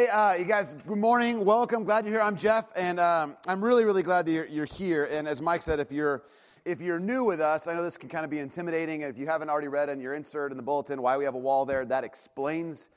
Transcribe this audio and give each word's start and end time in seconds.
Hey, 0.00 0.08
uh, 0.08 0.32
you 0.32 0.46
guys, 0.46 0.74
good 0.86 0.96
morning. 0.96 1.44
Welcome. 1.44 1.84
Glad 1.84 2.06
you're 2.06 2.14
here. 2.14 2.22
I'm 2.22 2.34
Jeff, 2.34 2.70
and 2.74 2.98
um, 2.98 3.36
I'm 3.46 3.62
really, 3.62 3.84
really 3.84 4.02
glad 4.02 4.24
that 4.24 4.32
you're, 4.32 4.46
you're, 4.46 4.64
here. 4.64 5.06
And 5.12 5.28
as 5.28 5.42
Mike 5.42 5.60
said, 5.60 5.78
if 5.78 5.92
you're 5.92 6.22
if 6.64 6.80
you're 6.80 6.98
new 6.98 7.22
with 7.22 7.38
us, 7.38 7.66
I 7.66 7.74
know 7.74 7.84
this 7.84 7.98
can 7.98 8.08
kind 8.08 8.24
of 8.24 8.30
be 8.30 8.38
intimidating. 8.38 9.04
And 9.04 9.12
if 9.12 9.20
you 9.20 9.26
haven't 9.26 9.50
already 9.50 9.68
read 9.68 9.90
in 9.90 10.00
your 10.00 10.14
insert 10.14 10.52
in 10.52 10.56
the 10.56 10.62
bulletin 10.62 11.02
why 11.02 11.18
we 11.18 11.24
have 11.26 11.34
a 11.34 11.38
wall 11.38 11.66
there, 11.66 11.84
that 11.84 12.02
explains 12.02 12.88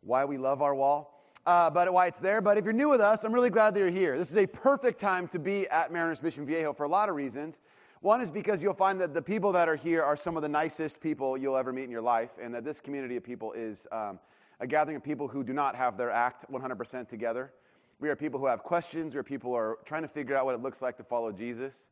why 0.00 0.24
we 0.24 0.36
love 0.36 0.60
our 0.60 0.74
wall. 0.74 1.22
Uh, 1.46 1.70
but 1.70 1.92
why 1.92 2.08
it's 2.08 2.18
there. 2.18 2.42
But 2.42 2.58
if 2.58 2.64
you're 2.64 2.72
new 2.72 2.88
with 2.88 3.00
us, 3.00 3.22
I'm 3.22 3.32
really 3.32 3.48
glad 3.48 3.72
that 3.74 3.78
you're 3.78 3.88
here. 3.88 4.18
This 4.18 4.32
is 4.32 4.36
a 4.36 4.48
perfect 4.48 4.98
time 4.98 5.28
to 5.28 5.38
be 5.38 5.68
at 5.68 5.92
Mariners 5.92 6.20
Mission 6.20 6.44
Viejo 6.44 6.72
for 6.72 6.82
a 6.82 6.88
lot 6.88 7.08
of 7.08 7.14
reasons. 7.14 7.60
One 8.00 8.20
is 8.20 8.32
because 8.32 8.60
you'll 8.60 8.74
find 8.74 9.00
that 9.00 9.14
the 9.14 9.22
people 9.22 9.52
that 9.52 9.68
are 9.68 9.76
here 9.76 10.02
are 10.02 10.16
some 10.16 10.34
of 10.34 10.42
the 10.42 10.48
nicest 10.48 11.00
people 11.00 11.38
you'll 11.38 11.56
ever 11.56 11.72
meet 11.72 11.84
in 11.84 11.92
your 11.92 12.02
life, 12.02 12.32
and 12.42 12.52
that 12.56 12.64
this 12.64 12.80
community 12.80 13.14
of 13.14 13.22
people 13.22 13.52
is. 13.52 13.86
Um, 13.92 14.18
a 14.60 14.66
gathering 14.66 14.96
of 14.96 15.02
people 15.02 15.28
who 15.28 15.42
do 15.42 15.52
not 15.52 15.74
have 15.74 15.96
their 15.96 16.10
act 16.10 16.44
100% 16.50 17.08
together. 17.08 17.52
We 18.00 18.08
are 18.08 18.16
people 18.16 18.40
who 18.40 18.46
have 18.46 18.62
questions. 18.62 19.14
We 19.14 19.20
are 19.20 19.24
people 19.24 19.50
who 19.50 19.56
are 19.56 19.78
trying 19.84 20.02
to 20.02 20.08
figure 20.08 20.36
out 20.36 20.44
what 20.44 20.54
it 20.54 20.62
looks 20.62 20.82
like 20.82 20.96
to 20.98 21.04
follow 21.04 21.32
Jesus 21.32 21.88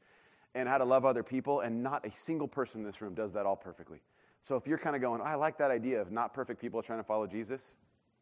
and 0.54 0.68
how 0.68 0.78
to 0.78 0.84
love 0.84 1.04
other 1.04 1.22
people. 1.22 1.60
And 1.60 1.82
not 1.82 2.06
a 2.06 2.10
single 2.10 2.48
person 2.48 2.80
in 2.80 2.86
this 2.86 3.00
room 3.00 3.14
does 3.14 3.32
that 3.32 3.46
all 3.46 3.56
perfectly. 3.56 4.00
So 4.42 4.56
if 4.56 4.66
you're 4.66 4.78
kind 4.78 4.96
of 4.96 5.02
going, 5.02 5.20
oh, 5.20 5.24
I 5.24 5.36
like 5.36 5.58
that 5.58 5.70
idea 5.70 6.00
of 6.00 6.10
not 6.10 6.34
perfect 6.34 6.60
people 6.60 6.82
trying 6.82 6.98
to 6.98 7.04
follow 7.04 7.26
Jesus, 7.26 7.74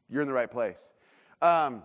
you're 0.08 0.20
in 0.20 0.28
the 0.28 0.34
right 0.34 0.50
place. 0.50 0.92
Um, 1.40 1.82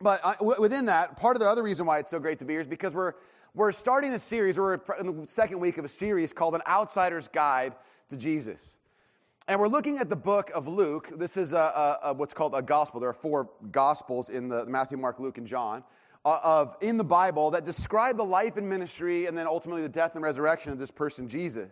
but 0.00 0.20
I, 0.24 0.34
w- 0.34 0.60
within 0.60 0.86
that, 0.86 1.16
part 1.16 1.36
of 1.36 1.40
the 1.40 1.48
other 1.48 1.62
reason 1.62 1.86
why 1.86 1.98
it's 1.98 2.10
so 2.10 2.18
great 2.18 2.38
to 2.40 2.44
be 2.44 2.54
here 2.54 2.60
is 2.60 2.66
because 2.66 2.94
we're, 2.94 3.14
we're 3.54 3.72
starting 3.72 4.12
a 4.12 4.18
series, 4.18 4.58
we're 4.58 4.74
in 5.00 5.06
the 5.06 5.26
second 5.26 5.58
week 5.58 5.78
of 5.78 5.84
a 5.84 5.88
series 5.88 6.32
called 6.32 6.54
An 6.54 6.62
Outsider's 6.66 7.28
Guide 7.28 7.74
to 8.10 8.16
Jesus. 8.16 8.60
And 9.48 9.58
we're 9.58 9.66
looking 9.66 9.98
at 9.98 10.08
the 10.08 10.16
book 10.16 10.52
of 10.54 10.68
Luke. 10.68 11.10
This 11.16 11.36
is 11.36 11.52
a, 11.52 11.56
a, 11.56 11.98
a, 12.04 12.12
what's 12.12 12.32
called 12.32 12.54
a 12.54 12.62
gospel. 12.62 13.00
There 13.00 13.08
are 13.08 13.12
four 13.12 13.50
gospels 13.72 14.28
in 14.28 14.46
the 14.48 14.64
Matthew, 14.66 14.96
Mark, 14.96 15.18
Luke, 15.18 15.36
and 15.36 15.48
John 15.48 15.82
uh, 16.24 16.38
of 16.44 16.76
in 16.80 16.96
the 16.96 17.04
Bible 17.04 17.50
that 17.50 17.64
describe 17.64 18.16
the 18.16 18.24
life 18.24 18.56
and 18.56 18.68
ministry 18.68 19.26
and 19.26 19.36
then 19.36 19.48
ultimately 19.48 19.82
the 19.82 19.88
death 19.88 20.14
and 20.14 20.22
resurrection 20.22 20.70
of 20.70 20.78
this 20.78 20.92
person, 20.92 21.28
Jesus. 21.28 21.70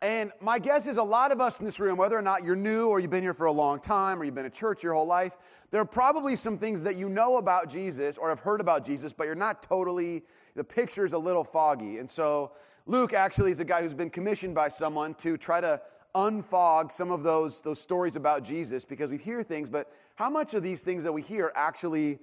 And 0.00 0.32
my 0.40 0.58
guess 0.58 0.86
is 0.86 0.96
a 0.96 1.02
lot 1.02 1.30
of 1.30 1.42
us 1.42 1.58
in 1.58 1.66
this 1.66 1.78
room, 1.78 1.98
whether 1.98 2.16
or 2.16 2.22
not 2.22 2.42
you're 2.42 2.56
new 2.56 2.88
or 2.88 3.00
you've 3.00 3.10
been 3.10 3.22
here 3.22 3.34
for 3.34 3.46
a 3.46 3.52
long 3.52 3.80
time 3.80 4.18
or 4.18 4.24
you've 4.24 4.34
been 4.34 4.46
at 4.46 4.54
church 4.54 4.82
your 4.82 4.94
whole 4.94 5.06
life, 5.06 5.36
there 5.70 5.82
are 5.82 5.86
probably 5.86 6.36
some 6.36 6.56
things 6.56 6.82
that 6.84 6.96
you 6.96 7.10
know 7.10 7.36
about 7.36 7.68
Jesus 7.68 8.16
or 8.16 8.30
have 8.30 8.40
heard 8.40 8.62
about 8.62 8.86
Jesus, 8.86 9.12
but 9.12 9.24
you're 9.24 9.34
not 9.34 9.62
totally, 9.62 10.22
the 10.54 10.64
picture's 10.64 11.12
a 11.12 11.18
little 11.18 11.44
foggy. 11.44 11.98
And 11.98 12.08
so 12.10 12.52
Luke 12.86 13.12
actually 13.12 13.50
is 13.50 13.60
a 13.60 13.64
guy 13.64 13.82
who's 13.82 13.92
been 13.92 14.08
commissioned 14.08 14.54
by 14.54 14.70
someone 14.70 15.12
to 15.16 15.36
try 15.36 15.60
to 15.60 15.82
unfog 16.14 16.92
some 16.92 17.10
of 17.10 17.22
those, 17.22 17.60
those 17.62 17.80
stories 17.80 18.16
about 18.16 18.44
Jesus 18.44 18.84
because 18.84 19.10
we 19.10 19.18
hear 19.18 19.42
things, 19.42 19.68
but 19.68 19.92
how 20.16 20.30
much 20.30 20.54
of 20.54 20.62
these 20.62 20.82
things 20.82 21.04
that 21.04 21.12
we 21.12 21.22
hear 21.22 21.52
actually 21.54 22.18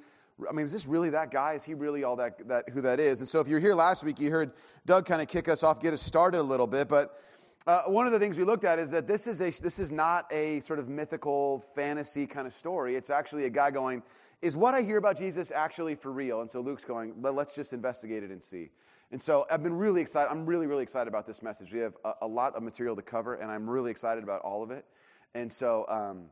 I 0.49 0.51
mean, 0.51 0.65
is 0.65 0.71
this 0.73 0.85
really 0.85 1.09
that 1.11 1.31
guy? 1.31 1.53
Is 1.53 1.63
he 1.63 1.73
really 1.73 2.03
all 2.03 2.17
that, 2.17 2.45
that 2.49 2.67
who 2.69 2.81
that 2.81 2.99
is? 2.99 3.19
And 3.19 3.27
so, 3.27 3.39
if 3.39 3.47
you're 3.47 3.59
here 3.59 3.73
last 3.73 4.03
week, 4.03 4.19
you 4.19 4.29
heard 4.31 4.51
Doug 4.85 5.05
kind 5.05 5.21
of 5.21 5.29
kick 5.29 5.47
us 5.47 5.63
off, 5.63 5.81
get 5.81 5.93
us 5.93 6.01
started 6.01 6.39
a 6.39 6.43
little 6.43 6.67
bit. 6.67 6.89
But 6.89 7.21
uh, 7.67 7.83
one 7.83 8.05
of 8.05 8.11
the 8.11 8.19
things 8.19 8.37
we 8.37 8.43
looked 8.43 8.65
at 8.65 8.77
is 8.77 8.91
that 8.91 9.07
this 9.07 9.27
is 9.27 9.41
a 9.41 9.49
this 9.49 9.79
is 9.79 9.91
not 9.91 10.27
a 10.31 10.59
sort 10.59 10.79
of 10.79 10.89
mythical 10.89 11.59
fantasy 11.73 12.27
kind 12.27 12.47
of 12.47 12.53
story. 12.53 12.95
It's 12.95 13.09
actually 13.09 13.45
a 13.45 13.49
guy 13.49 13.71
going, 13.71 14.03
"Is 14.41 14.57
what 14.57 14.73
I 14.73 14.81
hear 14.81 14.97
about 14.97 15.17
Jesus 15.17 15.51
actually 15.51 15.95
for 15.95 16.11
real?" 16.11 16.41
And 16.41 16.51
so 16.51 16.59
Luke's 16.59 16.83
going, 16.83 17.13
"Let's 17.21 17.55
just 17.55 17.71
investigate 17.71 18.23
it 18.23 18.29
and 18.29 18.43
see." 18.43 18.71
And 19.11 19.21
so 19.21 19.45
I've 19.49 19.63
been 19.63 19.77
really 19.77 20.01
excited. 20.01 20.31
I'm 20.31 20.45
really, 20.45 20.67
really 20.67 20.83
excited 20.83 21.07
about 21.07 21.25
this 21.27 21.41
message. 21.41 21.71
We 21.71 21.79
have 21.79 21.95
a, 22.03 22.13
a 22.23 22.27
lot 22.27 22.55
of 22.55 22.63
material 22.63 22.95
to 22.95 23.01
cover, 23.01 23.35
and 23.35 23.51
I'm 23.51 23.69
really 23.69 23.91
excited 23.91 24.23
about 24.23 24.41
all 24.41 24.63
of 24.63 24.71
it. 24.71 24.85
And 25.33 25.51
so, 25.51 25.85
um, 25.87 26.25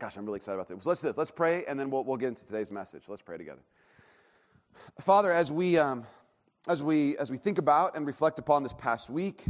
gosh, 0.00 0.16
I'm 0.16 0.26
really 0.26 0.38
excited 0.38 0.56
about 0.56 0.68
this. 0.68 0.82
So 0.82 0.88
let's 0.88 1.00
do 1.00 1.08
this. 1.08 1.16
Let's 1.16 1.30
pray, 1.30 1.64
and 1.66 1.78
then 1.78 1.90
we'll, 1.90 2.04
we'll 2.04 2.16
get 2.16 2.28
into 2.28 2.46
today's 2.46 2.70
message. 2.70 3.04
Let's 3.06 3.22
pray 3.22 3.38
together. 3.38 3.62
Father, 5.00 5.32
as 5.32 5.52
we, 5.52 5.78
um, 5.78 6.04
as 6.68 6.82
we, 6.82 7.16
as 7.16 7.30
we 7.30 7.38
think 7.38 7.58
about 7.58 7.96
and 7.96 8.06
reflect 8.06 8.38
upon 8.38 8.62
this 8.62 8.72
past 8.72 9.08
week, 9.08 9.44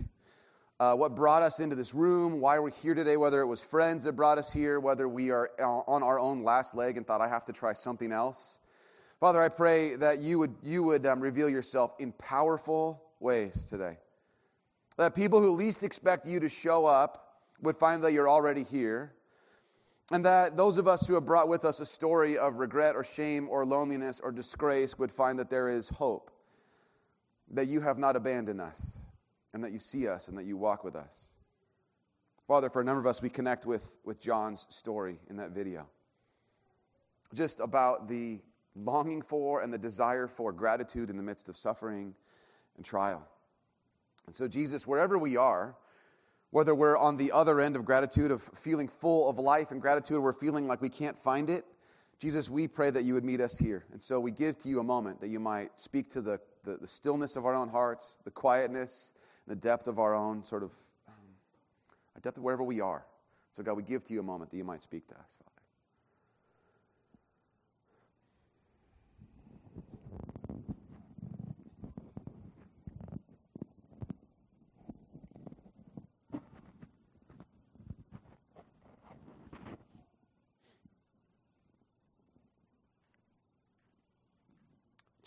uh, 0.79 0.95
what 0.95 1.15
brought 1.15 1.43
us 1.43 1.61
into 1.61 1.77
this 1.77 1.95
room, 1.95 2.41
why 2.41 2.59
we're 2.59 2.71
here 2.71 2.95
today, 2.95 3.17
whether 3.17 3.41
it 3.41 3.47
was 3.47 3.61
friends 3.61 4.05
that 4.05 4.13
brought 4.13 4.39
us 4.39 4.53
here, 4.53 4.81
whether 4.81 5.09
we 5.09 5.31
are 5.31 5.51
on 5.61 6.03
our 6.03 6.19
own 6.19 6.43
last 6.43 6.75
leg 6.75 6.97
and 6.97 7.07
thought, 7.07 7.21
I 7.21 7.29
have 7.29 7.45
to 7.47 7.53
try 7.53 7.73
something 7.75 8.13
else. 8.13 8.60
Father, 9.21 9.43
I 9.43 9.51
pray 9.51 9.97
that 9.97 10.19
you 10.19 10.39
would, 10.39 10.55
you 10.63 10.83
would 10.83 11.05
um, 11.05 11.21
reveal 11.21 11.51
yourself 11.51 11.93
in 11.99 12.13
powerful 12.13 13.05
ways 13.21 13.67
today. 13.67 13.99
That 14.97 15.15
people 15.15 15.43
who 15.43 15.51
least 15.51 15.85
expect 15.85 16.27
you 16.27 16.41
to 16.41 16.49
show 16.49 16.87
up 16.87 17.43
would 17.61 17.77
find 17.77 18.03
that 18.03 18.15
you're 18.15 18.31
already 18.31 18.63
here. 18.63 19.13
And 20.11 20.25
that 20.25 20.57
those 20.57 20.79
of 20.79 20.89
us 20.89 21.07
who 21.07 21.15
have 21.15 21.27
brought 21.27 21.49
with 21.49 21.67
us 21.67 21.81
a 21.81 21.87
story 21.87 22.39
of 22.39 22.57
regret 22.57 22.97
or 22.97 23.05
shame 23.05 23.47
or 23.51 23.67
loneliness 23.67 24.21
or 24.25 24.33
disgrace 24.33 24.99
would 24.99 25.13
find 25.13 25.39
that 25.39 25.51
there 25.51 25.69
is 25.69 25.91
hope, 25.91 26.31
that 27.51 27.67
you 27.67 27.83
have 27.83 27.99
not 27.99 28.17
abandoned 28.17 28.61
us, 28.61 28.99
and 29.53 29.63
that 29.63 29.71
you 29.71 29.79
see 29.79 30.09
us 30.09 30.29
and 30.29 30.39
that 30.39 30.47
you 30.47 30.57
walk 30.57 30.83
with 30.83 30.97
us. 30.97 31.29
Father, 32.49 32.71
for 32.71 32.81
a 32.81 32.85
number 32.85 33.01
of 33.01 33.07
us, 33.07 33.21
we 33.21 33.29
connect 33.29 33.67
with, 33.67 33.99
with 34.03 34.19
John's 34.19 34.67
story 34.71 35.19
in 35.29 35.37
that 35.37 35.51
video. 35.51 35.87
Just 37.33 37.61
about 37.61 38.09
the 38.09 38.41
longing 38.75 39.23
for 39.23 39.61
and 39.61 39.73
the 39.73 39.79
desire 39.79 40.27
for 40.27 40.53
gratitude 40.53 41.11
in 41.11 41.17
the 41.17 41.23
midst 41.23 41.49
of 41.49 41.57
suffering 41.57 42.15
and 42.77 42.85
trial. 42.85 43.27
And 44.27 44.35
so, 44.35 44.47
Jesus, 44.47 44.87
wherever 44.87 45.19
we 45.19 45.37
are, 45.37 45.77
whether 46.51 46.75
we're 46.75 46.97
on 46.97 47.17
the 47.17 47.33
other 47.33 47.61
end 47.61 47.77
of 47.77 47.85
gratitude, 47.85 48.31
of 48.31 48.43
feeling 48.55 48.89
full 48.89 49.29
of 49.29 49.39
life 49.39 49.71
and 49.71 49.81
gratitude, 49.81 50.21
we're 50.21 50.33
feeling 50.33 50.67
like 50.67 50.81
we 50.81 50.89
can't 50.89 51.19
find 51.19 51.51
it, 51.51 51.65
Jesus, 52.21 52.51
we 52.51 52.69
pray 52.69 52.91
that 52.91 53.05
you 53.05 53.15
would 53.15 53.25
meet 53.25 53.41
us 53.41 53.59
here. 53.59 53.87
And 53.93 54.03
so 54.03 54.21
we 54.21 54.31
give 54.31 54.59
to 54.59 54.69
you 54.69 54.79
a 54.79 54.85
moment 54.85 55.23
that 55.23 55.29
you 55.29 55.41
might 55.41 55.81
speak 55.81 56.11
to 56.11 56.21
the, 56.21 56.39
the, 56.65 56.77
the 56.77 56.87
stillness 56.87 57.35
of 57.35 57.47
our 57.47 57.55
own 57.55 57.71
hearts, 57.71 58.19
the 58.25 58.31
quietness, 58.31 59.13
and 59.47 59.57
the 59.57 59.61
depth 59.61 59.87
of 59.87 59.99
our 59.99 60.15
own 60.15 60.45
sort 60.45 60.63
of, 60.63 60.73
um, 61.09 61.15
depth 62.21 62.37
of 62.37 62.45
wherever 62.45 62.63
we 62.63 62.83
are. 62.83 63.07
So, 63.53 63.63
God, 63.63 63.73
we 63.73 63.83
give 63.83 64.05
to 64.05 64.13
you 64.13 64.21
a 64.21 64.23
moment 64.23 64.51
that 64.51 64.59
you 64.59 64.65
might 64.65 64.83
speak 64.83 65.09
to 65.09 65.15
us, 65.15 65.39
Father. 65.43 65.60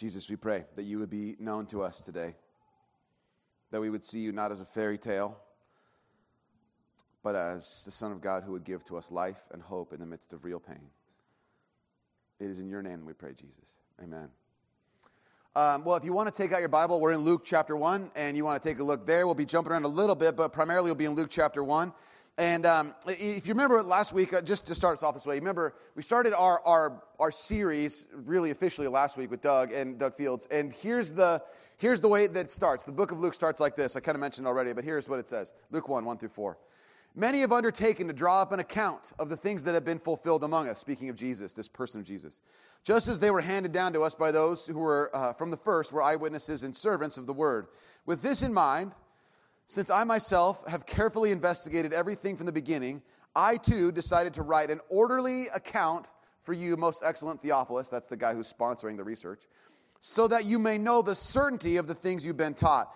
Jesus, 0.03 0.30
we 0.30 0.36
pray 0.36 0.66
that 0.75 0.84
you 0.84 1.00
would 1.00 1.09
be 1.09 1.38
known 1.40 1.66
to 1.68 1.81
us 1.81 2.02
today, 2.02 2.36
that 3.72 3.80
we 3.80 3.90
would 3.90 4.03
see 4.03 4.19
you 4.19 4.34
not 4.34 4.52
as 4.52 4.59
a 4.59 4.66
fairy 4.66 4.97
tale, 4.97 5.38
but 7.24 7.36
as 7.36 7.84
the 7.86 7.91
Son 7.91 8.12
of 8.12 8.19
God 8.19 8.44
who 8.44 8.52
would 8.52 8.66
give 8.66 8.84
to 8.84 8.97
us 8.97 9.12
life 9.12 9.41
and 9.53 9.62
hope 9.62 9.94
in 9.94 10.02
the 10.02 10.06
midst 10.06 10.34
of 10.34 10.44
real 10.44 10.59
pain. 10.59 10.90
It 12.41 12.47
is 12.47 12.59
in 12.59 12.68
your 12.68 12.81
name 12.81 13.06
we 13.06 13.14
pray, 13.14 13.31
Jesus. 13.31 13.78
Amen. 14.03 14.28
Um, 15.56 15.86
well, 15.86 15.96
if 15.96 16.03
you 16.03 16.12
want 16.12 16.28
to 16.28 16.38
take 16.38 16.52
out 16.52 16.59
your 16.59 16.68
Bible, 16.68 17.00
we're 17.00 17.14
in 17.14 17.22
Luke 17.22 17.44
chapter 17.46 17.78
1, 17.78 18.12
and 18.18 18.35
you 18.35 18.44
want 18.44 18.62
to 18.62 18.68
take 18.68 18.80
a 18.80 18.84
look 18.84 19.06
there. 19.06 19.25
We'll 19.25 19.35
be 19.35 19.46
jumping 19.46 19.72
around 19.72 19.85
a 19.85 19.88
little 19.88 20.16
bit, 20.16 20.35
but 20.35 20.52
primarily 20.52 20.88
we'll 20.88 20.96
be 20.96 21.06
in 21.06 21.16
Luke 21.16 21.30
chapter 21.31 21.64
1. 21.64 21.94
And 22.38 22.66
um, 22.66 22.95
if 23.07 23.45
you 23.45 23.53
remember 23.53 23.83
last 23.83 24.11
week, 24.11 24.33
uh, 24.33 24.41
just 24.41 24.66
to 24.66 24.73
start 24.73 24.97
us 24.97 25.03
off 25.03 25.13
this 25.13 25.25
way, 25.25 25.35
remember 25.35 25.75
we 25.95 26.01
started 26.01 26.33
our, 26.33 26.61
our, 26.66 27.03
our 27.19 27.31
series 27.31 28.07
really 28.11 28.49
officially 28.49 28.88
last 28.88 29.17
week 29.17 29.29
with 29.29 29.41
Doug 29.41 29.71
and 29.71 29.99
Doug 29.99 30.16
Fields. 30.16 30.47
And 30.49 30.73
here's 30.73 31.11
the, 31.11 31.43
here's 31.77 32.01
the 32.01 32.07
way 32.07 32.25
that 32.25 32.39
it 32.39 32.51
starts. 32.51 32.85
The 32.85 32.91
book 32.91 33.11
of 33.11 33.19
Luke 33.19 33.35
starts 33.35 33.59
like 33.59 33.75
this. 33.75 33.95
I 33.95 33.99
kind 33.99 34.16
of 34.16 34.19
mentioned 34.19 34.47
already, 34.47 34.73
but 34.73 34.83
here's 34.83 35.07
what 35.07 35.19
it 35.19 35.27
says 35.27 35.53
Luke 35.69 35.88
1 35.88 36.05
1 36.05 36.17
through 36.17 36.29
4. 36.29 36.57
Many 37.16 37.41
have 37.41 37.51
undertaken 37.51 38.07
to 38.07 38.13
draw 38.13 38.41
up 38.41 38.51
an 38.51 38.59
account 38.59 39.11
of 39.19 39.29
the 39.29 39.38
things 39.38 39.63
that 39.66 39.75
have 39.75 39.85
been 39.85 39.99
fulfilled 39.99 40.43
among 40.43 40.67
us, 40.67 40.79
speaking 40.79 41.09
of 41.09 41.16
Jesus, 41.16 41.53
this 41.53 41.67
person 41.67 41.99
of 41.99 42.07
Jesus. 42.07 42.39
Just 42.83 43.07
as 43.07 43.19
they 43.19 43.29
were 43.29 43.41
handed 43.41 43.72
down 43.72 43.93
to 43.93 44.02
us 44.02 44.16
by 44.16 44.31
those 44.31 44.66
who 44.66 44.79
were 44.79 45.11
uh, 45.13 45.34
from 45.34 45.52
the 45.52 45.58
first, 45.58 45.93
were 45.93 46.02
eyewitnesses 46.02 46.63
and 46.63 46.75
servants 46.75 47.17
of 47.17 47.28
the 47.28 47.34
word. 47.34 47.67
With 48.08 48.23
this 48.23 48.41
in 48.41 48.52
mind, 48.52 48.93
since 49.67 49.89
I 49.89 50.03
myself 50.03 50.63
have 50.67 50.85
carefully 50.85 51.31
investigated 51.31 51.93
everything 51.93 52.37
from 52.37 52.45
the 52.45 52.51
beginning, 52.51 53.01
I 53.35 53.57
too 53.57 53.91
decided 53.91 54.33
to 54.35 54.43
write 54.43 54.69
an 54.69 54.79
orderly 54.89 55.47
account 55.47 56.07
for 56.43 56.53
you, 56.53 56.75
most 56.77 57.01
excellent 57.03 57.41
Theophilus, 57.41 57.89
that's 57.89 58.07
the 58.07 58.17
guy 58.17 58.33
who's 58.33 58.51
sponsoring 58.51 58.97
the 58.97 59.03
research, 59.03 59.43
so 60.01 60.27
that 60.27 60.45
you 60.45 60.59
may 60.59 60.77
know 60.77 61.01
the 61.01 61.15
certainty 61.15 61.77
of 61.77 61.87
the 61.87 61.95
things 61.95 62.25
you've 62.25 62.37
been 62.37 62.53
taught. 62.53 62.93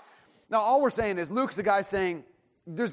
Now, 0.49 0.59
all 0.59 0.81
we're 0.81 0.89
saying 0.89 1.17
is 1.17 1.31
Luke's 1.31 1.55
the 1.55 1.63
guy 1.63 1.81
saying, 1.81 2.23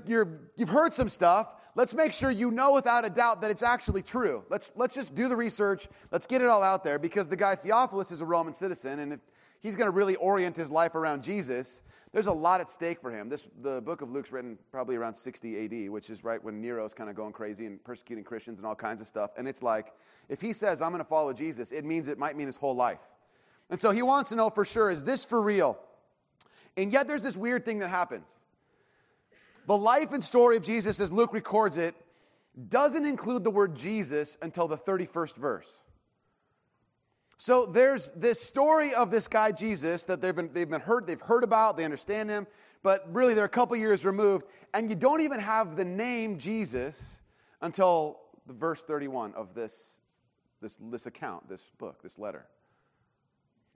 you 0.06 0.38
have 0.58 0.68
heard 0.68 0.94
some 0.94 1.08
stuff. 1.08 1.48
Let's 1.74 1.94
make 1.94 2.12
sure 2.12 2.30
you 2.30 2.52
know 2.52 2.72
without 2.72 3.04
a 3.04 3.10
doubt 3.10 3.42
that 3.42 3.50
it's 3.50 3.64
actually 3.64 4.02
true. 4.02 4.44
Let's, 4.48 4.70
let's 4.76 4.94
just 4.94 5.16
do 5.16 5.28
the 5.28 5.36
research. 5.36 5.88
Let's 6.12 6.26
get 6.26 6.40
it 6.40 6.46
all 6.46 6.62
out 6.62 6.84
there 6.84 7.00
because 7.00 7.28
the 7.28 7.36
guy 7.36 7.56
Theophilus 7.56 8.12
is 8.12 8.20
a 8.20 8.24
Roman 8.24 8.54
citizen, 8.54 9.00
and 9.00 9.14
if 9.14 9.20
he's 9.60 9.74
going 9.74 9.86
to 9.86 9.90
really 9.90 10.14
orient 10.16 10.56
his 10.56 10.70
life 10.70 10.94
around 10.94 11.24
Jesus, 11.24 11.82
there's 12.14 12.28
a 12.28 12.32
lot 12.32 12.60
at 12.60 12.70
stake 12.70 13.00
for 13.00 13.10
him. 13.10 13.28
This, 13.28 13.48
the 13.60 13.82
book 13.82 14.00
of 14.00 14.08
Luke's 14.08 14.30
written 14.30 14.56
probably 14.70 14.94
around 14.94 15.16
60 15.16 15.64
AD, 15.64 15.90
which 15.90 16.10
is 16.10 16.22
right 16.22 16.42
when 16.42 16.62
Nero's 16.62 16.94
kind 16.94 17.10
of 17.10 17.16
going 17.16 17.32
crazy 17.32 17.66
and 17.66 17.82
persecuting 17.82 18.22
Christians 18.22 18.60
and 18.60 18.66
all 18.66 18.76
kinds 18.76 19.00
of 19.00 19.08
stuff. 19.08 19.32
And 19.36 19.48
it's 19.48 19.64
like, 19.64 19.92
if 20.28 20.40
he 20.40 20.52
says, 20.52 20.80
I'm 20.80 20.92
going 20.92 21.02
to 21.02 21.08
follow 21.08 21.32
Jesus, 21.32 21.72
it 21.72 21.84
means 21.84 22.06
it 22.06 22.16
might 22.16 22.36
mean 22.36 22.46
his 22.46 22.54
whole 22.54 22.76
life. 22.76 23.00
And 23.68 23.80
so 23.80 23.90
he 23.90 24.00
wants 24.00 24.28
to 24.28 24.36
know 24.36 24.48
for 24.48 24.64
sure, 24.64 24.92
is 24.92 25.02
this 25.02 25.24
for 25.24 25.42
real? 25.42 25.76
And 26.76 26.92
yet 26.92 27.08
there's 27.08 27.24
this 27.24 27.36
weird 27.36 27.64
thing 27.64 27.80
that 27.80 27.90
happens. 27.90 28.38
The 29.66 29.76
life 29.76 30.12
and 30.12 30.22
story 30.22 30.56
of 30.56 30.62
Jesus, 30.62 31.00
as 31.00 31.10
Luke 31.10 31.32
records 31.32 31.78
it, 31.78 31.96
doesn't 32.68 33.06
include 33.06 33.42
the 33.42 33.50
word 33.50 33.74
Jesus 33.74 34.36
until 34.40 34.68
the 34.68 34.78
31st 34.78 35.34
verse. 35.34 35.78
So 37.38 37.66
there's 37.66 38.10
this 38.12 38.40
story 38.40 38.94
of 38.94 39.10
this 39.10 39.28
guy 39.28 39.52
Jesus 39.52 40.04
that 40.04 40.20
they've 40.20 40.34
been 40.34 40.52
they've 40.52 40.68
been 40.68 40.80
heard 40.80 41.06
they've 41.06 41.20
heard 41.20 41.44
about 41.44 41.76
they 41.76 41.84
understand 41.84 42.30
him, 42.30 42.46
but 42.82 43.06
really 43.12 43.34
they're 43.34 43.44
a 43.44 43.48
couple 43.48 43.76
years 43.76 44.04
removed, 44.04 44.46
and 44.72 44.88
you 44.88 44.96
don't 44.96 45.20
even 45.20 45.40
have 45.40 45.76
the 45.76 45.84
name 45.84 46.38
Jesus 46.38 47.02
until 47.60 48.20
the 48.46 48.52
verse 48.52 48.82
31 48.84 49.34
of 49.34 49.54
this 49.54 49.96
this 50.60 50.78
this 50.90 51.06
account, 51.06 51.48
this 51.48 51.62
book, 51.78 52.02
this 52.02 52.18
letter. 52.18 52.46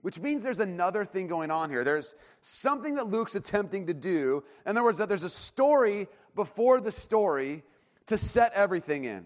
Which 0.01 0.19
means 0.19 0.43
there's 0.43 0.61
another 0.61 1.03
thing 1.03 1.27
going 1.27 1.51
on 1.51 1.69
here. 1.69 1.83
There's 1.83 2.15
something 2.41 2.93
that 2.95 3.07
Luke's 3.07 3.35
attempting 3.35 3.87
to 3.87 3.93
do. 3.93 4.45
In 4.65 4.71
other 4.71 4.83
words, 4.83 4.97
that 4.99 5.09
there's 5.09 5.23
a 5.23 5.29
story 5.29 6.07
before 6.35 6.79
the 6.79 6.91
story 6.91 7.63
to 8.05 8.17
set 8.17 8.53
everything 8.53 9.03
in. 9.03 9.25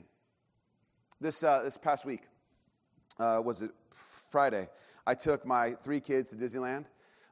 This, 1.21 1.43
uh, 1.43 1.61
this 1.61 1.77
past 1.77 2.05
week, 2.05 2.23
uh, 3.19 3.39
was 3.43 3.61
it 3.61 3.71
Friday, 4.33 4.67
I 5.05 5.13
took 5.13 5.45
my 5.45 5.73
three 5.73 5.99
kids 5.99 6.31
to 6.31 6.35
Disneyland. 6.35 6.85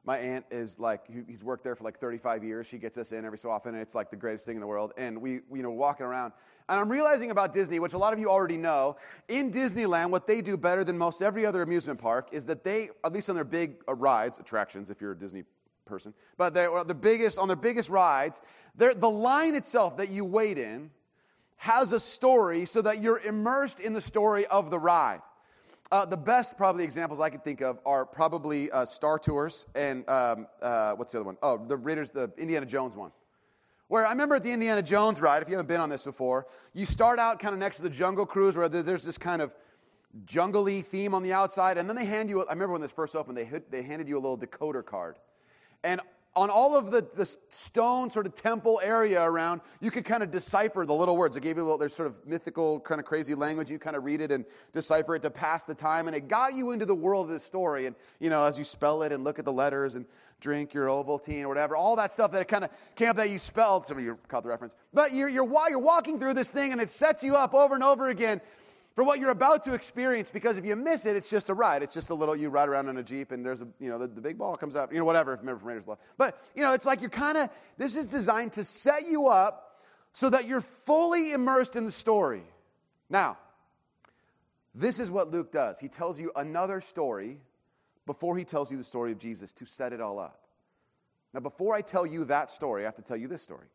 My 0.04 0.18
aunt 0.18 0.44
is 0.52 0.78
like, 0.78 1.00
he's 1.26 1.42
worked 1.42 1.64
there 1.64 1.74
for 1.74 1.82
like 1.82 1.98
35 1.98 2.44
years. 2.44 2.68
She 2.68 2.78
gets 2.78 2.96
us 2.96 3.10
in 3.10 3.24
every 3.24 3.38
so 3.38 3.50
often, 3.50 3.74
and 3.74 3.82
it's 3.82 3.96
like 3.96 4.08
the 4.08 4.16
greatest 4.16 4.46
thing 4.46 4.54
in 4.54 4.60
the 4.60 4.68
world. 4.68 4.92
And 4.96 5.20
we, 5.20 5.40
you 5.52 5.64
know, 5.64 5.72
walking 5.72 6.06
around. 6.06 6.32
And 6.68 6.78
I'm 6.78 6.88
realizing 6.88 7.32
about 7.32 7.52
Disney, 7.52 7.80
which 7.80 7.94
a 7.94 7.98
lot 7.98 8.12
of 8.12 8.20
you 8.20 8.30
already 8.30 8.56
know, 8.56 8.98
in 9.26 9.50
Disneyland, 9.50 10.10
what 10.10 10.28
they 10.28 10.40
do 10.42 10.56
better 10.56 10.84
than 10.84 10.96
most 10.96 11.22
every 11.22 11.44
other 11.44 11.62
amusement 11.62 11.98
park 11.98 12.28
is 12.30 12.46
that 12.46 12.62
they, 12.62 12.90
at 13.04 13.12
least 13.12 13.28
on 13.28 13.34
their 13.34 13.42
big 13.42 13.82
uh, 13.88 13.94
rides, 13.96 14.38
attractions, 14.38 14.88
if 14.88 15.00
you're 15.00 15.10
a 15.10 15.18
Disney 15.18 15.42
person, 15.84 16.14
but 16.36 16.54
they're 16.54 16.84
the 16.84 16.94
biggest, 16.94 17.36
on 17.36 17.48
their 17.48 17.56
biggest 17.56 17.88
rides, 17.88 18.40
the 18.76 19.10
line 19.10 19.56
itself 19.56 19.96
that 19.96 20.10
you 20.10 20.24
wait 20.24 20.56
in 20.56 20.92
has 21.56 21.90
a 21.90 21.98
story 21.98 22.64
so 22.64 22.80
that 22.80 23.02
you're 23.02 23.18
immersed 23.18 23.80
in 23.80 23.92
the 23.92 24.00
story 24.00 24.46
of 24.46 24.70
the 24.70 24.78
ride. 24.78 25.20
Uh, 25.92 26.06
the 26.06 26.16
best, 26.16 26.56
probably, 26.56 26.84
examples 26.84 27.20
I 27.20 27.28
can 27.28 27.40
think 27.40 27.60
of 27.60 27.78
are 27.84 28.06
probably 28.06 28.70
uh, 28.70 28.86
Star 28.86 29.18
Tours 29.18 29.66
and 29.74 30.08
um, 30.08 30.46
uh, 30.62 30.94
what's 30.94 31.12
the 31.12 31.18
other 31.18 31.26
one? 31.26 31.36
Oh, 31.42 31.62
the 31.62 31.76
Raiders, 31.76 32.10
the 32.10 32.32
Indiana 32.38 32.64
Jones 32.64 32.96
one. 32.96 33.12
Where 33.88 34.06
I 34.06 34.08
remember 34.08 34.36
at 34.36 34.42
the 34.42 34.52
Indiana 34.52 34.80
Jones 34.80 35.20
ride, 35.20 35.42
if 35.42 35.50
you 35.50 35.52
haven't 35.52 35.68
been 35.68 35.82
on 35.82 35.90
this 35.90 36.04
before, 36.04 36.46
you 36.72 36.86
start 36.86 37.18
out 37.18 37.38
kind 37.38 37.52
of 37.52 37.60
next 37.60 37.76
to 37.76 37.82
the 37.82 37.90
Jungle 37.90 38.24
Cruise 38.24 38.56
where 38.56 38.70
there's 38.70 39.04
this 39.04 39.18
kind 39.18 39.42
of 39.42 39.54
jungly 40.24 40.80
theme 40.80 41.12
on 41.12 41.22
the 41.22 41.34
outside, 41.34 41.76
and 41.76 41.86
then 41.86 41.94
they 41.94 42.06
hand 42.06 42.30
you, 42.30 42.40
I 42.40 42.54
remember 42.54 42.72
when 42.72 42.80
this 42.80 42.92
first 42.92 43.14
opened, 43.14 43.36
they, 43.36 43.50
they 43.68 43.82
handed 43.82 44.08
you 44.08 44.16
a 44.16 44.20
little 44.20 44.38
decoder 44.38 44.82
card. 44.82 45.18
And 45.84 46.00
on 46.34 46.48
all 46.48 46.76
of 46.76 46.90
the, 46.90 47.06
the 47.14 47.26
stone 47.48 48.08
sort 48.08 48.26
of 48.26 48.34
temple 48.34 48.80
area 48.82 49.22
around, 49.22 49.60
you 49.80 49.90
could 49.90 50.04
kind 50.04 50.22
of 50.22 50.30
decipher 50.30 50.86
the 50.86 50.94
little 50.94 51.16
words. 51.16 51.36
It 51.36 51.42
gave 51.42 51.56
you 51.56 51.62
a 51.62 51.64
little, 51.64 51.78
there's 51.78 51.94
sort 51.94 52.08
of 52.08 52.26
mythical, 52.26 52.80
kind 52.80 52.98
of 52.98 53.04
crazy 53.04 53.34
language. 53.34 53.70
You 53.70 53.78
kind 53.78 53.96
of 53.96 54.04
read 54.04 54.22
it 54.22 54.32
and 54.32 54.46
decipher 54.72 55.14
it 55.16 55.22
to 55.22 55.30
pass 55.30 55.64
the 55.64 55.74
time. 55.74 56.06
And 56.06 56.16
it 56.16 56.28
got 56.28 56.54
you 56.54 56.70
into 56.70 56.86
the 56.86 56.94
world 56.94 57.26
of 57.26 57.32
this 57.32 57.44
story. 57.44 57.86
And, 57.86 57.94
you 58.18 58.30
know, 58.30 58.44
as 58.44 58.56
you 58.56 58.64
spell 58.64 59.02
it 59.02 59.12
and 59.12 59.24
look 59.24 59.38
at 59.38 59.44
the 59.44 59.52
letters 59.52 59.94
and 59.94 60.06
drink 60.40 60.72
your 60.72 60.86
Ovaltine 60.86 61.42
or 61.42 61.48
whatever, 61.48 61.76
all 61.76 61.96
that 61.96 62.12
stuff 62.12 62.32
that 62.32 62.40
it 62.40 62.48
kind 62.48 62.64
of 62.64 62.70
came 62.96 63.10
up 63.10 63.16
that 63.16 63.28
you 63.28 63.38
spelled. 63.38 63.84
Some 63.84 63.98
of 63.98 64.02
you 64.02 64.18
caught 64.28 64.42
the 64.42 64.48
reference. 64.48 64.74
But 64.94 65.12
you're, 65.12 65.28
you're, 65.28 65.48
you're 65.68 65.78
walking 65.78 66.18
through 66.18 66.34
this 66.34 66.50
thing 66.50 66.72
and 66.72 66.80
it 66.80 66.90
sets 66.90 67.22
you 67.22 67.36
up 67.36 67.52
over 67.52 67.74
and 67.74 67.84
over 67.84 68.08
again 68.08 68.40
for 68.94 69.04
what 69.04 69.18
you're 69.18 69.30
about 69.30 69.62
to 69.64 69.74
experience 69.74 70.30
because 70.30 70.58
if 70.58 70.64
you 70.64 70.76
miss 70.76 71.06
it, 71.06 71.16
it's 71.16 71.30
just 71.30 71.48
a 71.48 71.54
ride. 71.54 71.82
It's 71.82 71.94
just 71.94 72.10
a 72.10 72.14
little, 72.14 72.36
you 72.36 72.50
ride 72.50 72.68
around 72.68 72.88
in 72.88 72.98
a 72.98 73.02
Jeep 73.02 73.32
and 73.32 73.44
there's 73.44 73.62
a, 73.62 73.68
you 73.78 73.88
know, 73.88 73.98
the, 73.98 74.06
the 74.06 74.20
big 74.20 74.36
ball 74.36 74.56
comes 74.56 74.76
out, 74.76 74.92
you 74.92 74.98
know, 74.98 75.04
whatever, 75.04 75.32
if 75.32 75.40
remember 75.40 75.60
from 75.60 75.68
Raiders 75.68 75.88
Law. 75.88 75.96
But, 76.18 76.38
you 76.54 76.62
know, 76.62 76.72
it's 76.72 76.84
like 76.84 77.00
you're 77.00 77.10
kind 77.10 77.38
of, 77.38 77.50
this 77.78 77.96
is 77.96 78.06
designed 78.06 78.52
to 78.54 78.64
set 78.64 79.08
you 79.08 79.28
up 79.28 79.80
so 80.12 80.28
that 80.28 80.46
you're 80.46 80.60
fully 80.60 81.32
immersed 81.32 81.74
in 81.74 81.84
the 81.84 81.90
story. 81.90 82.42
Now, 83.08 83.38
this 84.74 84.98
is 84.98 85.10
what 85.10 85.30
Luke 85.30 85.52
does. 85.52 85.78
He 85.78 85.88
tells 85.88 86.20
you 86.20 86.30
another 86.36 86.80
story 86.80 87.40
before 88.04 88.36
he 88.36 88.44
tells 88.44 88.70
you 88.70 88.76
the 88.76 88.84
story 88.84 89.12
of 89.12 89.18
Jesus 89.18 89.52
to 89.54 89.66
set 89.66 89.92
it 89.92 90.00
all 90.00 90.18
up. 90.18 90.40
Now, 91.32 91.40
before 91.40 91.74
I 91.74 91.80
tell 91.80 92.04
you 92.04 92.24
that 92.26 92.50
story, 92.50 92.82
I 92.82 92.86
have 92.86 92.94
to 92.96 93.02
tell 93.02 93.16
you 93.16 93.28
this 93.28 93.42
story. 93.42 93.68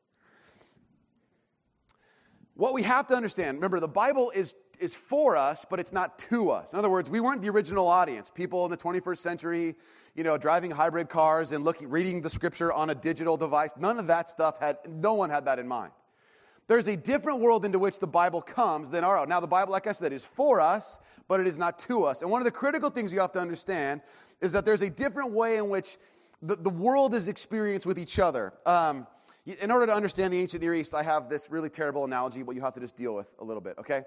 What 2.53 2.73
we 2.73 2.83
have 2.83 3.07
to 3.07 3.15
understand, 3.15 3.57
remember, 3.57 3.79
the 3.79 3.87
Bible 3.87 4.31
is 4.31 4.55
is 4.79 4.95
for 4.95 5.37
us, 5.37 5.65
but 5.69 5.79
it's 5.79 5.93
not 5.93 6.17
to 6.19 6.49
us. 6.49 6.73
In 6.73 6.79
other 6.79 6.89
words, 6.89 7.09
we 7.09 7.19
weren't 7.19 7.41
the 7.41 7.49
original 7.49 7.87
audience. 7.87 8.29
People 8.33 8.65
in 8.65 8.71
the 8.71 8.77
21st 8.77 9.17
century, 9.17 9.75
you 10.15 10.23
know, 10.23 10.37
driving 10.37 10.71
hybrid 10.71 11.09
cars 11.09 11.51
and 11.51 11.63
looking, 11.63 11.89
reading 11.89 12.21
the 12.21 12.29
scripture 12.29 12.71
on 12.71 12.89
a 12.89 12.95
digital 12.95 13.37
device. 13.37 13.73
None 13.77 13.99
of 13.99 14.07
that 14.07 14.29
stuff 14.29 14.59
had, 14.59 14.77
no 14.87 15.13
one 15.13 15.29
had 15.29 15.45
that 15.45 15.59
in 15.59 15.67
mind. 15.67 15.91
There's 16.67 16.87
a 16.87 16.97
different 16.97 17.39
world 17.39 17.63
into 17.63 17.79
which 17.79 17.99
the 17.99 18.07
Bible 18.07 18.41
comes 18.41 18.89
than 18.89 19.03
our 19.03 19.17
own. 19.17 19.29
Now, 19.29 19.39
the 19.39 19.47
Bible, 19.47 19.71
like 19.71 19.87
I 19.87 19.93
said, 19.93 20.11
is 20.11 20.25
for 20.25 20.59
us, 20.59 20.97
but 21.27 21.39
it 21.39 21.47
is 21.47 21.57
not 21.57 21.79
to 21.79 22.03
us. 22.03 22.21
And 22.21 22.29
one 22.29 22.41
of 22.41 22.45
the 22.45 22.51
critical 22.51 22.89
things 22.89 23.13
you 23.13 23.19
have 23.19 23.31
to 23.33 23.39
understand 23.39 24.01
is 24.41 24.51
that 24.51 24.65
there's 24.65 24.81
a 24.81 24.89
different 24.89 25.31
way 25.31 25.57
in 25.57 25.69
which 25.69 25.97
the, 26.41 26.55
the 26.55 26.69
world 26.69 27.15
is 27.15 27.27
experienced 27.27 27.85
with 27.85 27.97
each 27.97 28.19
other. 28.19 28.53
Um, 28.65 29.07
in 29.45 29.71
order 29.71 29.85
to 29.85 29.93
understand 29.93 30.33
the 30.33 30.39
ancient 30.39 30.61
Near 30.61 30.73
East, 30.73 30.93
I 30.93 31.03
have 31.03 31.29
this 31.29 31.49
really 31.49 31.69
terrible 31.69 32.03
analogy, 32.03 32.43
but 32.43 32.53
you 32.53 32.61
have 32.61 32.73
to 32.73 32.81
just 32.81 32.97
deal 32.97 33.15
with 33.15 33.27
a 33.39 33.43
little 33.45 33.61
bit, 33.61 33.75
okay? 33.79 34.03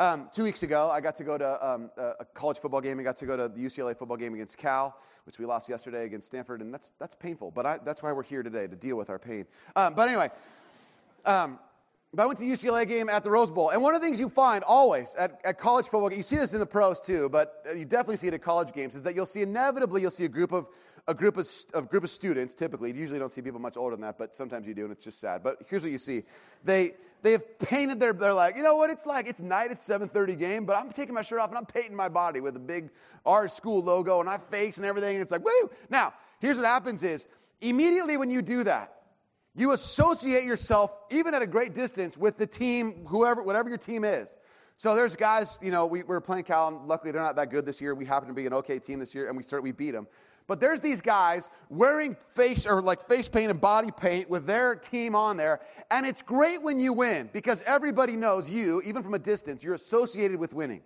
Um, 0.00 0.28
two 0.32 0.44
weeks 0.44 0.62
ago, 0.62 0.90
I 0.90 1.00
got 1.00 1.16
to 1.16 1.24
go 1.24 1.36
to 1.36 1.68
um, 1.68 1.90
a 1.96 2.24
college 2.32 2.58
football 2.58 2.80
game. 2.80 3.00
I 3.00 3.02
got 3.02 3.16
to 3.16 3.26
go 3.26 3.36
to 3.36 3.48
the 3.48 3.60
UCLA 3.60 3.96
football 3.96 4.16
game 4.16 4.32
against 4.32 4.56
Cal, 4.56 4.96
which 5.26 5.40
we 5.40 5.44
lost 5.44 5.68
yesterday 5.68 6.04
against 6.04 6.28
Stanford, 6.28 6.60
and 6.60 6.72
that's, 6.72 6.92
that's 7.00 7.16
painful. 7.16 7.50
But 7.50 7.66
I, 7.66 7.78
that's 7.78 8.00
why 8.00 8.12
we're 8.12 8.22
here 8.22 8.44
today, 8.44 8.68
to 8.68 8.76
deal 8.76 8.94
with 8.94 9.10
our 9.10 9.18
pain. 9.18 9.44
Um, 9.74 9.94
but 9.94 10.06
anyway, 10.06 10.30
um, 11.24 11.58
but 12.14 12.22
I 12.22 12.26
went 12.26 12.38
to 12.38 12.44
the 12.44 12.50
UCLA 12.50 12.88
game 12.88 13.10
at 13.10 13.22
the 13.22 13.30
Rose 13.30 13.50
Bowl. 13.50 13.68
And 13.70 13.82
one 13.82 13.94
of 13.94 14.00
the 14.00 14.06
things 14.06 14.18
you 14.18 14.30
find 14.30 14.64
always 14.64 15.14
at, 15.16 15.40
at 15.44 15.58
college 15.58 15.86
football, 15.86 16.12
you 16.12 16.22
see 16.22 16.36
this 16.36 16.54
in 16.54 16.60
the 16.60 16.66
pros 16.66 17.00
too, 17.00 17.28
but 17.28 17.62
you 17.76 17.84
definitely 17.84 18.16
see 18.16 18.28
it 18.28 18.34
at 18.34 18.42
college 18.42 18.72
games, 18.72 18.94
is 18.94 19.02
that 19.02 19.14
you'll 19.14 19.26
see 19.26 19.42
inevitably, 19.42 20.00
you'll 20.00 20.10
see 20.10 20.24
a 20.24 20.28
group 20.28 20.52
of, 20.52 20.66
a 21.06 21.14
group 21.14 21.36
of, 21.36 21.46
a 21.74 21.82
group 21.82 22.04
of 22.04 22.10
students, 22.10 22.54
typically. 22.54 22.92
You 22.92 22.98
usually 22.98 23.18
don't 23.18 23.30
see 23.32 23.42
people 23.42 23.60
much 23.60 23.76
older 23.76 23.94
than 23.94 24.02
that, 24.02 24.16
but 24.16 24.34
sometimes 24.34 24.66
you 24.66 24.72
do, 24.72 24.84
and 24.84 24.92
it's 24.92 25.04
just 25.04 25.20
sad. 25.20 25.42
But 25.42 25.58
here's 25.68 25.82
what 25.82 25.92
you 25.92 25.98
see. 25.98 26.22
They, 26.64 26.92
they 27.20 27.32
have 27.32 27.58
painted 27.58 28.00
their, 28.00 28.14
they're 28.14 28.32
like, 28.32 28.56
you 28.56 28.62
know 28.62 28.76
what 28.76 28.88
it's 28.88 29.04
like? 29.04 29.26
It's 29.26 29.42
night, 29.42 29.70
it's 29.70 29.86
7.30 29.86 30.38
game, 30.38 30.64
but 30.64 30.76
I'm 30.76 30.90
taking 30.90 31.14
my 31.14 31.22
shirt 31.22 31.40
off 31.40 31.50
and 31.50 31.58
I'm 31.58 31.66
painting 31.66 31.94
my 31.94 32.08
body 32.08 32.40
with 32.40 32.56
a 32.56 32.60
big 32.60 32.88
our 33.26 33.48
school 33.48 33.82
logo 33.82 34.20
and 34.20 34.30
I 34.30 34.38
face 34.38 34.78
and 34.78 34.86
everything, 34.86 35.16
and 35.16 35.22
it's 35.22 35.32
like, 35.32 35.44
woo! 35.44 35.70
Now, 35.90 36.14
here's 36.40 36.56
what 36.56 36.64
happens 36.64 37.02
is, 37.02 37.26
immediately 37.60 38.16
when 38.16 38.30
you 38.30 38.40
do 38.40 38.64
that, 38.64 38.97
you 39.58 39.72
associate 39.72 40.44
yourself, 40.44 40.94
even 41.10 41.34
at 41.34 41.42
a 41.42 41.46
great 41.46 41.74
distance, 41.74 42.16
with 42.16 42.36
the 42.36 42.46
team, 42.46 43.06
whoever, 43.06 43.42
whatever 43.42 43.68
your 43.68 43.78
team 43.78 44.04
is. 44.04 44.36
So 44.76 44.94
there's 44.94 45.16
guys, 45.16 45.58
you 45.60 45.72
know, 45.72 45.86
we, 45.86 46.02
we 46.02 46.08
were 46.08 46.20
playing 46.20 46.44
Cal, 46.44 46.68
and 46.68 46.86
luckily 46.86 47.10
they're 47.10 47.20
not 47.20 47.36
that 47.36 47.50
good 47.50 47.66
this 47.66 47.80
year. 47.80 47.94
We 47.94 48.04
happen 48.04 48.28
to 48.28 48.34
be 48.34 48.46
an 48.46 48.52
okay 48.54 48.78
team 48.78 49.00
this 49.00 49.14
year, 49.14 49.28
and 49.28 49.36
we 49.36 49.44
we 49.60 49.72
beat 49.72 49.90
them. 49.90 50.06
But 50.48 50.60
there's 50.60 50.80
these 50.80 51.02
guys 51.02 51.50
wearing 51.68 52.16
face 52.30 52.64
or 52.64 52.80
like 52.80 53.02
face 53.02 53.28
paint 53.28 53.50
and 53.50 53.60
body 53.60 53.90
paint 53.90 54.30
with 54.30 54.46
their 54.46 54.74
team 54.74 55.14
on 55.14 55.36
there. 55.36 55.60
And 55.90 56.06
it's 56.06 56.22
great 56.22 56.62
when 56.62 56.80
you 56.80 56.94
win 56.94 57.28
because 57.32 57.62
everybody 57.66 58.16
knows 58.16 58.48
you, 58.48 58.80
even 58.82 59.02
from 59.02 59.12
a 59.12 59.18
distance, 59.18 59.62
you're 59.62 59.74
associated 59.74 60.38
with 60.38 60.54
winning. 60.54 60.80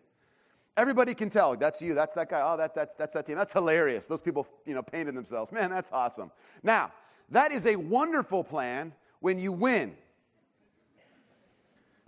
Everybody 0.77 1.15
can 1.15 1.29
tell 1.29 1.55
that's 1.57 1.81
you, 1.81 1.95
that's 1.95 2.15
that 2.15 2.29
guy, 2.29 2.41
oh, 2.43 2.57
that, 2.57 2.75
that's, 2.75 2.97
that's 2.97 3.15
that 3.15 3.27
team. 3.27 3.37
That's 3.37 3.53
hilarious. 3.53 4.09
Those 4.09 4.23
people, 4.23 4.49
you 4.67 4.75
know, 4.75 4.83
painted 4.83 5.15
themselves. 5.15 5.53
Man, 5.53 5.71
that's 5.71 5.93
awesome. 5.93 6.33
Now, 6.65 6.91
that 7.33 7.53
is 7.53 7.67
a 7.67 7.77
wonderful 7.77 8.45
plan 8.45 8.93
when 9.21 9.39
you 9.39 9.53
win. 9.53 9.95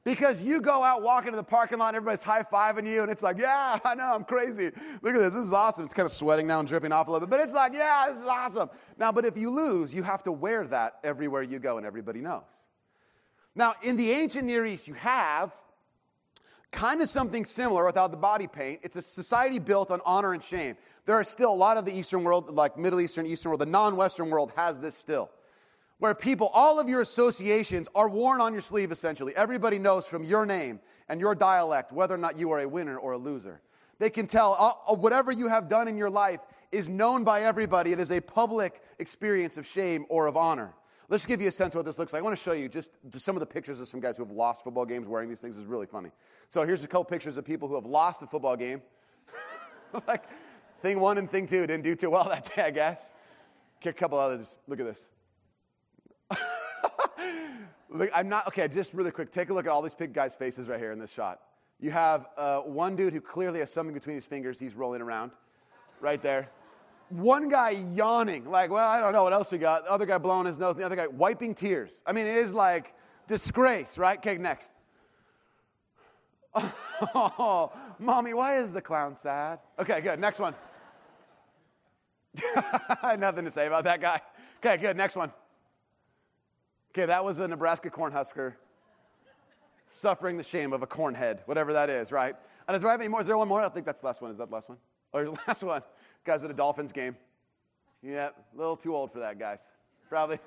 Because 0.04 0.43
you 0.43 0.61
go 0.61 0.83
out 0.83 1.02
walking 1.02 1.31
to 1.31 1.37
the 1.37 1.43
parking 1.43 1.78
lot 1.78 1.88
and 1.88 1.97
everybody's 1.97 2.23
high 2.23 2.43
fiving 2.43 2.87
you, 2.87 3.02
and 3.02 3.11
it's 3.11 3.23
like, 3.23 3.38
yeah, 3.38 3.78
I 3.85 3.95
know, 3.95 4.14
I'm 4.14 4.25
crazy. 4.25 4.71
Look 5.00 5.14
at 5.14 5.21
this, 5.21 5.33
this 5.33 5.47
is 5.47 5.52
awesome. 5.52 5.87
It's 5.87 5.95
kind 5.95 6.04
of 6.04 6.12
sweating 6.12 6.47
now 6.47 6.61
and 6.61 6.69
dripping 6.69 6.93
off 6.93 7.09
a 7.09 7.11
little 7.11 7.26
bit, 7.26 7.31
but 7.31 7.40
it's 7.40 7.54
like, 7.54 7.73
yeah, 7.73 8.07
this 8.09 8.21
is 8.21 8.28
awesome. 8.28 8.69
Now, 8.99 9.12
but 9.12 9.25
if 9.25 9.38
you 9.38 9.50
lose, 9.50 9.95
you 9.95 10.02
have 10.02 10.23
to 10.25 10.33
wear 10.33 10.66
that 10.66 10.99
everywhere 11.02 11.43
you 11.43 11.59
go, 11.59 11.78
and 11.78 11.87
everybody 11.87 12.21
knows. 12.21 12.43
Now, 13.54 13.75
in 13.83 13.97
the 13.97 14.11
ancient 14.11 14.45
Near 14.45 14.66
East, 14.66 14.87
you 14.87 14.95
have 14.95 15.54
kind 16.75 17.00
of 17.00 17.09
something 17.09 17.45
similar 17.45 17.85
without 17.85 18.11
the 18.11 18.16
body 18.16 18.47
paint. 18.47 18.81
It's 18.83 18.97
a 18.97 19.02
society 19.02 19.59
built 19.59 19.90
on 19.90 20.00
honor 20.04 20.35
and 20.35 20.43
shame. 20.43 20.76
There 21.07 21.16
are 21.16 21.25
still 21.25 21.52
a 21.52 21.54
lot 21.54 21.76
of 21.76 21.85
the 21.85 21.97
Eastern 21.97 22.25
world, 22.25 22.50
like 22.50 22.76
Middle 22.76 23.00
Eastern, 23.00 23.26
Eastern 23.26 23.50
world, 23.50 23.61
the 23.61 23.66
non 23.66 23.97
Western 23.97 24.31
world 24.31 24.52
has 24.57 24.81
this 24.81 24.97
still 24.97 25.31
where 25.99 26.14
people, 26.14 26.50
all 26.52 26.78
of 26.78 26.88
your 26.88 27.00
associations 27.00 27.88
are 27.95 28.09
worn 28.09 28.40
on 28.40 28.52
your 28.52 28.62
sleeve 28.62 28.93
essentially. 28.93 29.35
Everybody 29.37 29.78
knows 29.78 30.07
from 30.07 30.25
your 30.25 30.45
name 30.45 30.81
and 31.09 31.21
your 31.21 31.35
dialect 31.35 31.93
whether 31.93 32.14
or 32.14 32.19
not 32.19 32.37
you 32.37 32.50
are 32.50 32.61
a 32.61 32.69
winner 32.69 32.99
or 32.99 33.12
a 33.12 33.19
loser. 33.19 33.61
They 33.99 34.11
can 34.11 34.26
tell 34.26 34.54
uh, 34.59 34.93
uh, 34.93 34.97
whatever 34.97 35.31
you 35.31 35.49
have 35.49 35.69
done 35.69 35.88
in 35.88 35.97
your 35.97 36.11
life 36.11 36.40
is 36.73 36.88
known 36.88 37.23
by 37.25 37.45
everybody. 37.45 37.93
It 37.93 38.00
is 38.00 38.11
a 38.11 38.21
public 38.21 38.83
experience 38.99 39.57
of 39.57 39.66
shame 39.66 40.04
or 40.09 40.26
of 40.26 40.37
honor. 40.37 40.75
Let's 41.08 41.26
give 41.26 41.40
you 41.40 41.49
a 41.49 41.52
sense 41.52 41.75
of 41.75 41.78
what 41.78 41.84
this 41.84 41.99
looks 41.99 42.12
like. 42.12 42.20
I 42.20 42.23
want 42.23 42.37
to 42.37 42.42
show 42.42 42.52
you 42.52 42.68
just 42.68 42.90
some 43.12 43.37
of 43.37 43.40
the 43.40 43.46
pictures 43.46 43.80
of 43.80 43.88
some 43.88 44.00
guys 44.00 44.16
who 44.16 44.25
have 44.25 44.32
lost 44.32 44.64
football 44.64 44.87
games 44.87 45.06
wearing 45.06 45.28
these 45.28 45.40
things. 45.40 45.58
is 45.58 45.66
really 45.66 45.87
funny. 45.87 46.11
So 46.49 46.64
here's 46.64 46.82
a 46.82 46.87
couple 46.87 47.04
pictures 47.04 47.37
of 47.37 47.44
people 47.44 47.68
who 47.68 47.75
have 47.75 47.84
lost 47.84 48.23
a 48.23 48.26
football 48.26 48.56
game. 48.56 48.80
like 50.08 50.25
thing 50.80 51.00
one 51.00 51.18
and 51.18 51.30
thing 51.30 51.46
two 51.46 51.66
didn't 51.66 51.84
do 51.84 51.94
too 51.94 52.11
well 52.11 52.25
that 52.25 52.54
day, 52.54 52.62
I 52.62 52.70
guess. 52.70 53.00
a 53.84 53.92
couple 53.92 54.18
others. 54.18 54.58
Look 54.66 54.80
at 54.80 54.87
this. 54.87 55.08
look, 57.90 58.11
I'm 58.14 58.28
not 58.28 58.46
okay. 58.49 58.66
Just 58.68 58.94
really 58.94 59.11
quick, 59.11 59.30
take 59.30 59.50
a 59.50 59.54
look 59.54 59.66
at 59.66 59.70
all 59.70 59.82
these 59.82 59.94
big 59.94 60.14
guys' 60.14 60.34
faces 60.34 60.68
right 60.68 60.80
here 60.80 60.92
in 60.92 60.99
this 60.99 61.12
shot. 61.12 61.40
You 61.80 61.90
have 61.90 62.28
uh, 62.38 62.61
one 62.61 62.96
dude 62.96 63.12
who 63.12 63.20
clearly 63.20 63.58
has 63.58 63.70
something 63.70 63.92
between 63.92 64.14
his 64.14 64.25
fingers. 64.25 64.58
He's 64.58 64.75
rolling 64.75 65.02
around, 65.02 65.32
right 66.00 66.23
there 66.23 66.49
one 67.08 67.49
guy 67.49 67.70
yawning, 67.94 68.50
like, 68.50 68.70
well, 68.70 68.88
I 68.88 69.00
don't 69.00 69.12
know 69.12 69.23
what 69.23 69.32
else 69.32 69.52
we 69.52 69.58
got. 69.58 69.84
The 69.84 69.90
other 69.92 70.06
guy 70.06 70.18
blowing 70.18 70.46
his 70.46 70.58
nose, 70.58 70.76
the 70.76 70.84
other 70.84 70.96
guy 70.96 71.06
wiping 71.06 71.54
tears. 71.54 72.00
I 72.06 72.12
mean, 72.12 72.26
it 72.26 72.37
is 72.37 72.54
like 72.54 72.94
disgrace, 73.26 73.99
right? 73.99 74.18
Okay, 74.18 74.38
next. 74.38 74.73
Oh, 77.14 77.73
mommy, 77.99 78.34
why 78.34 78.58
is 78.58 78.73
the 78.73 78.80
clown 78.80 79.16
sad? 79.20 79.58
Okay, 79.80 80.00
good. 80.00 80.20
Next 80.20 80.38
one. 80.38 80.54
Nothing 83.18 83.44
to 83.44 83.50
say 83.50 83.66
about 83.66 83.82
that 83.84 84.00
guy. 84.00 84.20
Okay, 84.64 84.80
good. 84.80 84.96
Next 84.96 85.16
one. 85.16 85.32
Okay, 86.92 87.06
that 87.06 87.25
was 87.25 87.40
a 87.40 87.49
Nebraska 87.49 87.90
Cornhusker 87.90 88.54
suffering 89.88 90.37
the 90.37 90.42
shame 90.42 90.73
of 90.73 90.82
a 90.82 90.87
cornhead, 90.87 91.40
whatever 91.46 91.73
that 91.73 91.90
is, 91.90 92.12
right? 92.12 92.37
And 92.66 92.76
is 92.76 92.82
there 92.82 92.90
any 92.90 93.08
more? 93.08 93.20
Is 93.20 93.26
there 93.26 93.37
one 93.37 93.49
more? 93.49 93.62
I 93.62 93.68
think 93.68 93.87
that's 93.87 94.00
the 94.00 94.06
last 94.06 94.23
one. 94.23 94.30
Is 94.30 94.38
that 94.38 94.49
the 94.49 94.54
last 94.54 94.68
one? 94.68 94.78
Or 95.12 95.25
the 95.25 95.30
last 95.49 95.62
one? 95.62 95.82
Guys 96.25 96.43
at 96.43 96.50
a 96.50 96.54
Dolphins 96.54 96.93
game. 96.93 97.16
Yeah, 98.02 98.28
a 98.28 98.59
little 98.59 98.76
too 98.76 98.95
old 98.95 99.12
for 99.12 99.21
that, 99.21 99.38
guys. 99.38 99.66
Probably. 100.09 100.38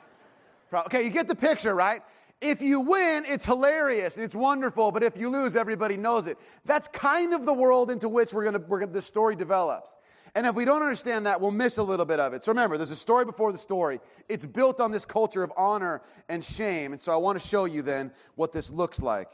Probably. 0.69 0.85
Okay, 0.87 1.03
you 1.05 1.11
get 1.11 1.27
the 1.27 1.35
picture, 1.35 1.75
right? 1.75 2.01
If 2.39 2.61
you 2.61 2.81
win, 2.81 3.23
it's 3.27 3.45
hilarious, 3.45 4.17
it's 4.17 4.35
wonderful, 4.35 4.91
but 4.91 5.01
if 5.01 5.17
you 5.17 5.29
lose, 5.29 5.55
everybody 5.55 5.97
knows 5.97 6.27
it. 6.27 6.37
That's 6.65 6.87
kind 6.87 7.33
of 7.33 7.45
the 7.45 7.53
world 7.53 7.89
into 7.89 8.07
which 8.07 8.31
we're 8.31 8.43
gonna, 8.43 8.59
we're 8.67 8.79
gonna, 8.79 8.91
this 8.91 9.07
story 9.07 9.35
develops. 9.35 9.95
And 10.35 10.45
if 10.45 10.53
we 10.53 10.65
don't 10.65 10.83
understand 10.83 11.25
that, 11.25 11.41
we'll 11.41 11.49
miss 11.49 11.77
a 11.77 11.83
little 11.83 12.05
bit 12.05 12.19
of 12.19 12.33
it. 12.33 12.43
So 12.43 12.51
remember, 12.51 12.77
there's 12.77 12.91
a 12.91 12.95
story 12.95 13.25
before 13.25 13.51
the 13.51 13.57
story. 13.57 13.99
It's 14.29 14.45
built 14.45 14.79
on 14.79 14.91
this 14.91 15.03
culture 15.03 15.41
of 15.41 15.51
honor 15.57 16.03
and 16.29 16.45
shame. 16.45 16.91
And 16.91 17.01
so 17.01 17.11
I 17.11 17.17
want 17.17 17.41
to 17.41 17.47
show 17.47 17.65
you 17.65 17.81
then 17.81 18.11
what 18.35 18.51
this 18.51 18.69
looks 18.69 19.01
like, 19.01 19.29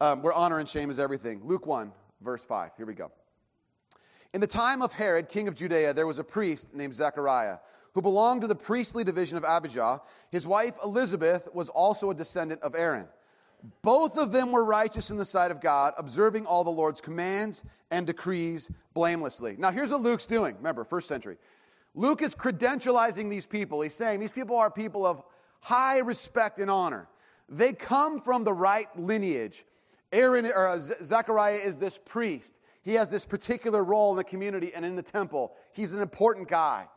um, 0.00 0.22
where 0.22 0.32
honor 0.32 0.60
and 0.60 0.68
shame 0.68 0.90
is 0.90 1.00
everything. 1.00 1.40
Luke 1.42 1.66
1, 1.66 1.90
verse 2.20 2.44
5. 2.44 2.70
Here 2.76 2.86
we 2.86 2.94
go. 2.94 3.10
In 4.34 4.40
the 4.40 4.46
time 4.46 4.80
of 4.80 4.94
Herod, 4.94 5.28
king 5.28 5.46
of 5.46 5.54
Judea, 5.54 5.92
there 5.92 6.06
was 6.06 6.18
a 6.18 6.24
priest 6.24 6.72
named 6.74 6.94
Zechariah 6.94 7.58
who 7.92 8.00
belonged 8.00 8.40
to 8.40 8.46
the 8.46 8.54
priestly 8.54 9.04
division 9.04 9.36
of 9.36 9.44
Abijah. 9.44 10.00
His 10.30 10.46
wife 10.46 10.74
Elizabeth 10.82 11.48
was 11.52 11.68
also 11.68 12.10
a 12.10 12.14
descendant 12.14 12.62
of 12.62 12.74
Aaron. 12.74 13.06
Both 13.82 14.16
of 14.16 14.32
them 14.32 14.50
were 14.50 14.64
righteous 14.64 15.10
in 15.10 15.18
the 15.18 15.24
sight 15.24 15.50
of 15.50 15.60
God, 15.60 15.92
observing 15.98 16.46
all 16.46 16.64
the 16.64 16.70
Lord's 16.70 17.00
commands 17.00 17.62
and 17.90 18.06
decrees 18.06 18.70
blamelessly. 18.94 19.56
Now, 19.58 19.70
here's 19.70 19.90
what 19.90 20.00
Luke's 20.00 20.26
doing. 20.26 20.56
Remember, 20.56 20.82
first 20.82 21.06
century. 21.06 21.36
Luke 21.94 22.22
is 22.22 22.34
credentializing 22.34 23.28
these 23.28 23.46
people. 23.46 23.82
He's 23.82 23.94
saying 23.94 24.18
these 24.18 24.32
people 24.32 24.56
are 24.56 24.70
people 24.70 25.04
of 25.04 25.22
high 25.60 25.98
respect 25.98 26.58
and 26.58 26.70
honor. 26.70 27.06
They 27.48 27.74
come 27.74 28.18
from 28.18 28.44
the 28.44 28.52
right 28.52 28.88
lineage. 28.98 29.64
Aaron 30.10 30.46
or 30.46 30.68
uh, 30.68 30.78
Zechariah 30.78 31.58
is 31.58 31.76
this 31.76 31.98
priest. 31.98 32.54
He 32.82 32.94
has 32.94 33.10
this 33.10 33.24
particular 33.24 33.82
role 33.82 34.10
in 34.10 34.16
the 34.16 34.24
community 34.24 34.72
and 34.74 34.84
in 34.84 34.96
the 34.96 35.02
temple. 35.02 35.52
He's 35.72 35.94
an 35.94 36.02
important 36.02 36.48
guy. 36.48 36.88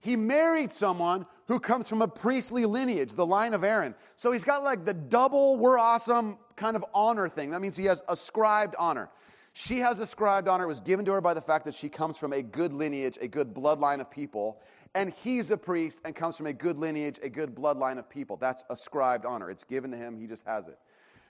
He 0.00 0.14
married 0.14 0.72
someone 0.72 1.26
who 1.48 1.58
comes 1.58 1.88
from 1.88 2.02
a 2.02 2.08
priestly 2.08 2.64
lineage, 2.64 3.14
the 3.14 3.26
line 3.26 3.54
of 3.54 3.64
Aaron. 3.64 3.94
So 4.16 4.30
he's 4.30 4.44
got 4.44 4.62
like 4.62 4.84
the 4.84 4.94
double, 4.94 5.56
we're 5.56 5.78
awesome 5.78 6.38
kind 6.54 6.76
of 6.76 6.84
honor 6.94 7.28
thing. 7.28 7.50
That 7.50 7.60
means 7.60 7.76
he 7.76 7.86
has 7.86 8.02
ascribed 8.08 8.74
honor. 8.78 9.10
She 9.52 9.78
has 9.78 9.98
ascribed 9.98 10.48
honor. 10.48 10.64
It 10.64 10.68
was 10.68 10.80
given 10.80 11.04
to 11.06 11.12
her 11.12 11.20
by 11.20 11.34
the 11.34 11.40
fact 11.40 11.64
that 11.64 11.74
she 11.74 11.88
comes 11.88 12.16
from 12.16 12.32
a 12.32 12.42
good 12.42 12.72
lineage, 12.72 13.18
a 13.20 13.26
good 13.26 13.54
bloodline 13.54 14.00
of 14.00 14.10
people. 14.10 14.60
And 14.94 15.12
he's 15.12 15.50
a 15.50 15.56
priest 15.56 16.02
and 16.04 16.14
comes 16.14 16.36
from 16.36 16.46
a 16.46 16.52
good 16.52 16.78
lineage, 16.78 17.18
a 17.22 17.28
good 17.28 17.54
bloodline 17.54 17.98
of 17.98 18.08
people. 18.08 18.36
That's 18.36 18.64
ascribed 18.70 19.24
honor. 19.24 19.50
It's 19.50 19.64
given 19.64 19.90
to 19.90 19.96
him, 19.96 20.18
he 20.18 20.26
just 20.26 20.46
has 20.46 20.68
it. 20.68 20.78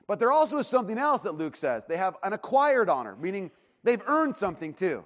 But 0.07 0.19
there 0.19 0.33
also 0.33 0.59
is 0.59 0.67
something 0.67 0.99
else 0.99 1.23
that 1.23 1.33
Luke 1.33 1.57
says. 1.57 1.85
They 1.85 1.97
have 1.97 2.17
an 2.23 2.33
acquired 2.33 2.89
honor, 2.89 3.17
meaning 3.17 3.51
They've 3.87 4.03
earned 4.09 4.35
something 4.35 4.75
too. 4.75 5.05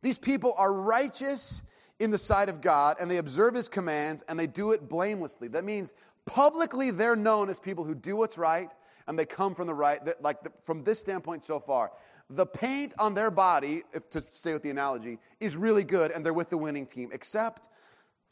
These 0.00 0.16
people 0.16 0.54
are 0.56 0.72
righteous 0.72 1.60
in 1.98 2.12
the 2.12 2.18
sight 2.18 2.48
of 2.48 2.60
God 2.60 2.96
and 3.00 3.10
they 3.10 3.16
observe 3.16 3.52
his 3.52 3.68
commands 3.68 4.22
and 4.28 4.38
they 4.38 4.46
do 4.46 4.70
it 4.70 4.88
blamelessly. 4.88 5.48
That 5.48 5.64
means 5.64 5.92
publicly 6.24 6.92
they're 6.92 7.16
known 7.16 7.50
as 7.50 7.58
people 7.58 7.84
who 7.84 7.96
do 7.96 8.14
what's 8.14 8.38
right 8.38 8.70
and 9.08 9.18
they 9.18 9.26
come 9.26 9.56
from 9.56 9.66
the 9.66 9.74
right, 9.74 10.00
like 10.22 10.44
the, 10.44 10.52
from 10.62 10.84
this 10.84 11.00
standpoint 11.00 11.44
so 11.44 11.58
far. 11.58 11.90
The 12.30 12.46
paint 12.46 12.92
on 12.96 13.12
their 13.12 13.28
body, 13.28 13.82
if 13.92 14.08
to 14.10 14.22
stay 14.30 14.52
with 14.52 14.62
the 14.62 14.70
analogy, 14.70 15.18
is 15.40 15.56
really 15.56 15.82
good 15.82 16.12
and 16.12 16.24
they're 16.24 16.32
with 16.32 16.48
the 16.48 16.58
winning 16.58 16.86
team, 16.86 17.10
except 17.12 17.68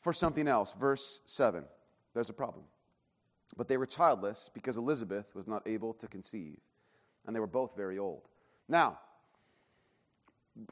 for 0.00 0.12
something 0.12 0.47
else. 0.47 0.73
Verse 0.79 1.21
7. 1.27 1.65
There's 2.15 2.31
a 2.31 2.35
problem. 2.35 2.65
But 3.57 3.67
they 3.67 3.77
were 3.77 3.87
childless 3.87 4.50
because 4.55 4.77
Elizabeth 4.77 5.35
was 5.35 5.49
not 5.49 5.67
able 5.67 5.95
to 5.95 6.07
conceive, 6.07 6.61
and 7.27 7.35
they 7.35 7.41
were 7.41 7.49
both 7.49 7.75
very 7.75 7.99
old. 7.99 8.29
Now, 8.69 9.00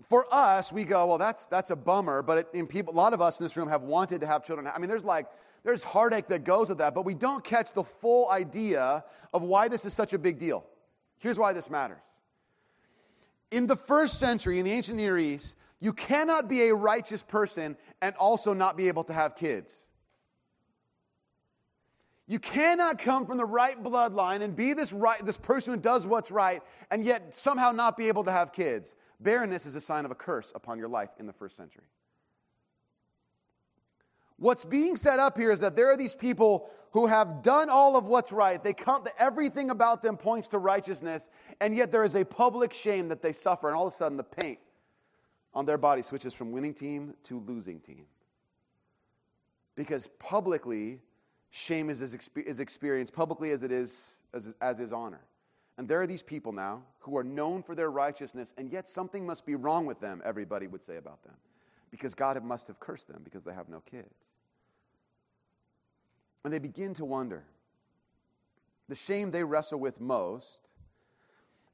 for 0.08 0.26
us, 0.32 0.72
we 0.72 0.84
go, 0.84 1.06
well, 1.06 1.18
that's, 1.18 1.46
that's 1.46 1.70
a 1.70 1.76
bummer, 1.76 2.22
but 2.22 2.38
it, 2.38 2.48
in 2.52 2.66
people, 2.66 2.92
a 2.92 2.96
lot 2.96 3.12
of 3.12 3.20
us 3.20 3.38
in 3.38 3.44
this 3.44 3.56
room 3.56 3.68
have 3.68 3.82
wanted 3.82 4.20
to 4.20 4.26
have 4.26 4.44
children. 4.44 4.68
I 4.72 4.78
mean, 4.78 4.88
there's 4.88 5.04
like, 5.04 5.26
there's 5.64 5.82
heartache 5.82 6.28
that 6.28 6.44
goes 6.44 6.68
with 6.68 6.78
that, 6.78 6.94
but 6.94 7.04
we 7.04 7.14
don't 7.14 7.42
catch 7.42 7.72
the 7.72 7.84
full 7.84 8.30
idea 8.30 9.04
of 9.32 9.42
why 9.42 9.68
this 9.68 9.84
is 9.84 9.92
such 9.92 10.12
a 10.12 10.18
big 10.18 10.38
deal. 10.38 10.64
Here's 11.18 11.38
why 11.38 11.52
this 11.52 11.70
matters. 11.70 12.02
In 13.50 13.66
the 13.66 13.76
first 13.76 14.18
century, 14.18 14.58
in 14.58 14.64
the 14.64 14.72
ancient 14.72 14.96
Near 14.96 15.18
East, 15.18 15.56
you 15.80 15.92
cannot 15.92 16.48
be 16.48 16.68
a 16.68 16.74
righteous 16.74 17.22
person 17.22 17.76
and 18.00 18.14
also 18.16 18.52
not 18.54 18.76
be 18.76 18.88
able 18.88 19.04
to 19.04 19.12
have 19.12 19.36
kids. 19.36 19.76
You 22.28 22.40
cannot 22.40 22.98
come 22.98 23.24
from 23.24 23.38
the 23.38 23.44
right 23.44 23.80
bloodline 23.80 24.42
and 24.42 24.56
be 24.56 24.72
this, 24.72 24.92
right, 24.92 25.24
this 25.24 25.36
person 25.36 25.74
who 25.74 25.80
does 25.80 26.06
what's 26.06 26.32
right 26.32 26.60
and 26.90 27.04
yet 27.04 27.36
somehow 27.36 27.70
not 27.70 27.96
be 27.96 28.08
able 28.08 28.24
to 28.24 28.32
have 28.32 28.52
kids. 28.52 28.96
Barrenness 29.20 29.66
is 29.66 29.74
a 29.74 29.80
sign 29.80 30.04
of 30.04 30.10
a 30.10 30.14
curse 30.14 30.52
upon 30.54 30.78
your 30.78 30.88
life 30.88 31.10
in 31.18 31.26
the 31.26 31.32
first 31.32 31.56
century. 31.56 31.84
What's 34.38 34.64
being 34.64 34.96
set 34.96 35.18
up 35.18 35.38
here 35.38 35.50
is 35.50 35.60
that 35.60 35.76
there 35.76 35.90
are 35.90 35.96
these 35.96 36.14
people 36.14 36.68
who 36.90 37.06
have 37.06 37.42
done 37.42 37.70
all 37.70 37.96
of 37.96 38.04
what's 38.04 38.32
right. 38.32 38.62
They 38.62 38.74
come, 38.74 39.04
everything 39.18 39.70
about 39.70 40.02
them 40.02 40.16
points 40.16 40.48
to 40.48 40.58
righteousness, 40.58 41.28
and 41.60 41.74
yet 41.74 41.90
there 41.90 42.04
is 42.04 42.14
a 42.14 42.24
public 42.24 42.74
shame 42.74 43.08
that 43.08 43.22
they 43.22 43.32
suffer, 43.32 43.68
and 43.68 43.76
all 43.76 43.86
of 43.86 43.92
a 43.92 43.96
sudden 43.96 44.16
the 44.16 44.24
paint 44.24 44.58
on 45.54 45.64
their 45.64 45.78
body 45.78 46.02
switches 46.02 46.34
from 46.34 46.52
winning 46.52 46.74
team 46.74 47.14
to 47.24 47.40
losing 47.40 47.80
team. 47.80 48.04
Because 49.74 50.08
publicly, 50.18 51.00
shame 51.50 51.88
is, 51.88 52.02
is 52.02 52.60
experienced 52.60 53.14
publicly 53.14 53.50
as 53.50 53.62
it 53.62 53.72
is 53.72 54.16
as, 54.34 54.54
as 54.60 54.80
is 54.80 54.92
honor. 54.92 55.20
And 55.78 55.86
there 55.86 56.00
are 56.00 56.06
these 56.06 56.22
people 56.22 56.52
now 56.52 56.82
who 57.00 57.16
are 57.16 57.24
known 57.24 57.62
for 57.62 57.74
their 57.74 57.90
righteousness, 57.90 58.54
and 58.56 58.70
yet 58.70 58.88
something 58.88 59.26
must 59.26 59.44
be 59.44 59.54
wrong 59.54 59.84
with 59.86 60.00
them, 60.00 60.22
everybody 60.24 60.66
would 60.66 60.82
say 60.82 60.96
about 60.96 61.22
them. 61.22 61.34
Because 61.90 62.14
God 62.14 62.42
must 62.42 62.66
have 62.68 62.80
cursed 62.80 63.08
them 63.08 63.20
because 63.22 63.44
they 63.44 63.52
have 63.52 63.68
no 63.68 63.80
kids. 63.80 64.28
And 66.44 66.52
they 66.52 66.58
begin 66.58 66.94
to 66.94 67.04
wonder. 67.04 67.44
The 68.88 68.94
shame 68.94 69.30
they 69.30 69.44
wrestle 69.44 69.78
with 69.78 70.00
most 70.00 70.70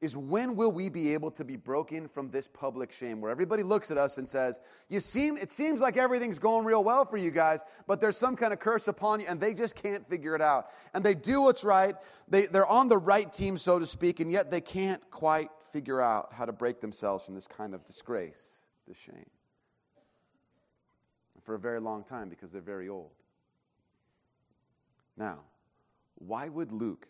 is 0.03 0.17
when 0.17 0.57
will 0.57 0.73
we 0.73 0.89
be 0.89 1.15
able 1.15 1.31
to 1.31 1.45
be 1.45 1.55
broken 1.55 2.09
from 2.09 2.29
this 2.29 2.49
public 2.49 2.91
shame 2.91 3.21
where 3.21 3.31
everybody 3.31 3.63
looks 3.63 3.93
at 3.93 3.97
us 3.97 4.19
and 4.19 4.29
says, 4.29 4.61
You 4.89 4.99
seem 4.99 5.37
it 5.37 5.53
seems 5.53 5.81
like 5.81 5.97
everything's 5.97 6.41
going 6.41 6.65
real 6.65 6.83
well 6.83 7.05
for 7.05 7.17
you 7.17 7.31
guys, 7.31 7.63
but 7.87 8.01
there's 8.01 8.17
some 8.17 8.35
kind 8.35 8.53
of 8.53 8.59
curse 8.59 8.89
upon 8.89 9.21
you, 9.21 9.27
and 9.29 9.41
they 9.41 9.55
just 9.55 9.77
can't 9.77 10.07
figure 10.11 10.35
it 10.35 10.43
out. 10.43 10.71
And 10.93 11.05
they 11.05 11.15
do 11.15 11.43
what's 11.43 11.63
right, 11.63 11.95
they, 12.29 12.47
they're 12.47 12.67
on 12.67 12.89
the 12.89 12.99
right 12.99 13.33
team, 13.33 13.57
so 13.57 13.79
to 13.79 13.87
speak, 13.87 14.19
and 14.19 14.31
yet 14.31 14.51
they 14.51 14.61
can't 14.61 15.09
quite 15.13 15.51
figure 15.73 16.01
out 16.01 16.33
how 16.33 16.47
to 16.47 16.53
break 16.53 16.81
themselves 16.81 17.25
from 17.25 17.37
this 17.37 17.47
kind 17.47 17.73
of 17.73 17.87
disgrace, 17.87 18.43
this 18.89 18.97
shame. 18.97 19.31
For 21.45 21.55
a 21.55 21.59
very 21.59 21.81
long 21.81 22.03
time 22.03 22.29
because 22.29 22.51
they're 22.53 22.61
very 22.61 22.89
old. 22.89 23.11
Now, 25.17 25.41
why 26.17 26.49
would 26.49 26.73
Luke 26.73 27.09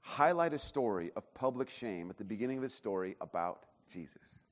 highlight 0.00 0.52
a 0.52 0.58
story 0.58 1.10
of 1.16 1.32
public 1.34 1.68
shame 1.68 2.10
at 2.10 2.16
the 2.16 2.24
beginning 2.24 2.58
of 2.58 2.62
his 2.62 2.74
story 2.74 3.16
about 3.20 3.64
Jesus. 3.92 4.42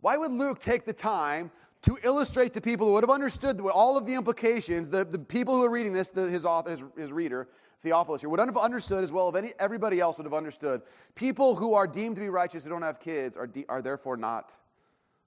Why 0.00 0.16
would 0.16 0.32
Luke 0.32 0.60
take 0.60 0.84
the 0.84 0.92
time 0.92 1.50
to 1.82 1.98
illustrate 2.02 2.52
to 2.52 2.60
people 2.60 2.86
who 2.86 2.92
would 2.94 3.04
have 3.04 3.10
understood 3.10 3.60
all 3.60 3.96
of 3.96 4.06
the 4.06 4.14
implications, 4.14 4.90
the, 4.90 5.04
the 5.04 5.18
people 5.18 5.54
who 5.54 5.64
are 5.64 5.70
reading 5.70 5.92
this, 5.92 6.10
the, 6.10 6.22
his, 6.22 6.44
author, 6.44 6.70
his, 6.70 6.84
his 6.96 7.12
reader, 7.12 7.48
Theophilus 7.80 8.22
here, 8.22 8.30
would 8.30 8.40
have 8.40 8.56
understood 8.56 9.04
as 9.04 9.12
well 9.12 9.34
as 9.34 9.52
everybody 9.58 10.00
else 10.00 10.18
would 10.18 10.24
have 10.24 10.34
understood. 10.34 10.82
People 11.14 11.54
who 11.54 11.74
are 11.74 11.86
deemed 11.86 12.16
to 12.16 12.22
be 12.22 12.28
righteous 12.28 12.64
who 12.64 12.70
don't 12.70 12.82
have 12.82 12.98
kids 12.98 13.36
are, 13.36 13.46
de- 13.46 13.66
are 13.68 13.82
therefore 13.82 14.16
not 14.16 14.52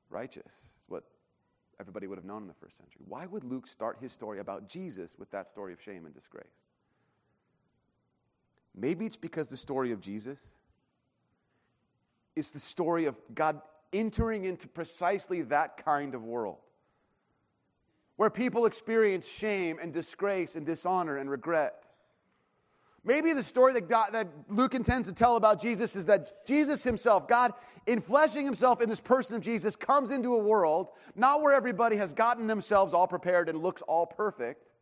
righteous. 0.09 0.51
What 0.87 1.03
everybody 1.79 2.07
would 2.07 2.17
have 2.17 2.25
known 2.25 2.41
in 2.41 2.47
the 2.47 2.53
first 2.53 2.77
century. 2.77 3.01
Why 3.07 3.25
would 3.25 3.43
Luke 3.43 3.67
start 3.67 3.97
his 3.99 4.11
story 4.11 4.39
about 4.39 4.67
Jesus 4.67 5.15
with 5.17 5.29
that 5.31 5.47
story 5.47 5.71
of 5.71 5.81
shame 5.81 6.05
and 6.05 6.13
disgrace? 6.13 6.45
Maybe 8.75 9.05
it's 9.05 9.17
because 9.17 9.47
the 9.47 9.57
story 9.57 9.91
of 9.91 10.01
Jesus 10.01 10.39
is 12.35 12.51
the 12.51 12.59
story 12.59 13.05
of 13.05 13.19
God 13.33 13.61
entering 13.91 14.45
into 14.45 14.67
precisely 14.67 15.41
that 15.43 15.83
kind 15.83 16.15
of 16.15 16.23
world 16.23 16.59
where 18.19 18.29
people 18.29 18.65
experience 18.65 19.25
shame 19.25 19.79
and 19.81 19.93
disgrace 19.93 20.57
and 20.57 20.65
dishonor 20.65 21.15
and 21.15 21.29
regret. 21.29 21.85
Maybe 23.05 23.31
the 23.31 23.41
story 23.41 23.71
that, 23.71 23.87
God, 23.87 24.11
that 24.11 24.27
Luke 24.49 24.75
intends 24.75 25.07
to 25.07 25.13
tell 25.13 25.37
about 25.37 25.61
Jesus 25.61 25.95
is 25.95 26.05
that 26.07 26.45
Jesus 26.45 26.83
himself, 26.83 27.29
God, 27.29 27.53
in 27.87 28.01
fleshing 28.01 28.43
himself 28.43 28.81
in 28.81 28.89
this 28.89 28.99
person 28.99 29.35
of 29.35 29.41
Jesus, 29.41 29.77
comes 29.77 30.11
into 30.11 30.35
a 30.35 30.37
world 30.37 30.89
not 31.15 31.41
where 31.41 31.53
everybody 31.53 31.95
has 31.95 32.11
gotten 32.11 32.45
themselves 32.45 32.93
all 32.93 33.07
prepared 33.07 33.47
and 33.47 33.63
looks 33.63 33.81
all 33.83 34.05
perfect, 34.05 34.73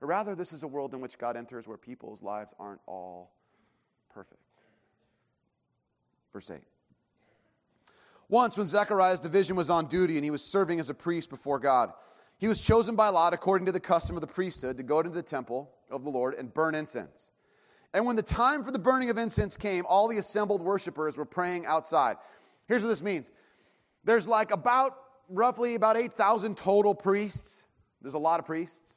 but 0.00 0.06
rather 0.06 0.34
this 0.34 0.52
is 0.52 0.62
a 0.62 0.68
world 0.68 0.94
in 0.94 1.00
which 1.00 1.18
God 1.18 1.36
enters 1.36 1.66
where 1.66 1.78
people's 1.78 2.22
lives 2.22 2.54
aren't 2.58 2.80
all 2.86 3.32
perfect. 4.12 4.40
Verse 6.32 6.50
8. 6.50 6.60
Once, 8.28 8.56
when 8.56 8.66
Zechariah's 8.66 9.20
division 9.20 9.56
was 9.56 9.70
on 9.70 9.86
duty 9.86 10.16
and 10.16 10.24
he 10.24 10.30
was 10.30 10.42
serving 10.42 10.80
as 10.80 10.88
a 10.88 10.94
priest 10.94 11.30
before 11.30 11.58
God, 11.58 11.92
he 12.38 12.48
was 12.48 12.60
chosen 12.60 12.96
by 12.96 13.08
lot, 13.08 13.32
according 13.32 13.66
to 13.66 13.72
the 13.72 13.80
custom 13.80 14.16
of 14.16 14.20
the 14.20 14.26
priesthood, 14.26 14.76
to 14.76 14.82
go 14.82 14.98
into 14.98 15.10
the 15.10 15.22
temple 15.22 15.70
of 15.90 16.04
the 16.04 16.10
Lord 16.10 16.34
and 16.34 16.52
burn 16.52 16.74
incense. 16.74 17.30
And 17.94 18.04
when 18.04 18.16
the 18.16 18.22
time 18.22 18.62
for 18.62 18.72
the 18.72 18.78
burning 18.78 19.08
of 19.08 19.16
incense 19.16 19.56
came, 19.56 19.84
all 19.88 20.08
the 20.08 20.18
assembled 20.18 20.60
worshipers 20.60 21.16
were 21.16 21.24
praying 21.24 21.64
outside. 21.64 22.16
Here's 22.66 22.82
what 22.82 22.88
this 22.88 23.02
means 23.02 23.30
there's 24.04 24.28
like 24.28 24.50
about, 24.50 24.92
roughly 25.28 25.74
about 25.74 25.96
8,000 25.96 26.56
total 26.56 26.94
priests. 26.94 27.64
There's 28.02 28.14
a 28.14 28.18
lot 28.18 28.38
of 28.38 28.46
priests. 28.46 28.95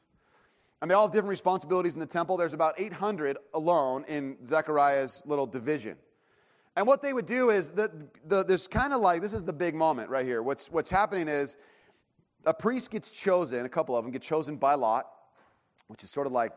And 0.82 0.90
they 0.90 0.96
all 0.96 1.08
have 1.08 1.12
different 1.12 1.30
responsibilities 1.30 1.94
in 1.94 2.00
the 2.00 2.06
temple. 2.06 2.38
There's 2.38 2.54
about 2.54 2.80
800 2.80 3.38
alone 3.54 4.06
in 4.08 4.38
Zechariah's 4.46 5.22
little 5.26 5.46
division. 5.46 5.98
And 6.76 6.88
what 6.88 7.02
they 7.02 7.12
would 7.12 7.26
do 7.26 7.50
is 7.50 7.72
that 7.72 7.92
the, 8.30 8.44
there's 8.44 8.68
kind 8.68 8.94
of 8.94 9.02
like 9.02 9.22
this 9.22 9.34
is 9.34 9.44
the 9.44 9.54
big 9.54 9.76
moment 9.76 10.10
right 10.10 10.26
here. 10.26 10.42
What's, 10.42 10.72
what's 10.72 10.90
happening 10.90 11.28
is 11.28 11.58
a 12.46 12.54
priest 12.54 12.92
gets 12.92 13.10
chosen, 13.10 13.66
a 13.66 13.70
couple 13.70 13.98
of 13.98 14.04
them 14.04 14.12
get 14.12 14.22
chosen 14.22 14.56
by 14.56 14.76
lot, 14.76 15.08
which 15.88 16.04
is 16.04 16.10
sort 16.10 16.28
of 16.28 16.34
like 16.34 16.54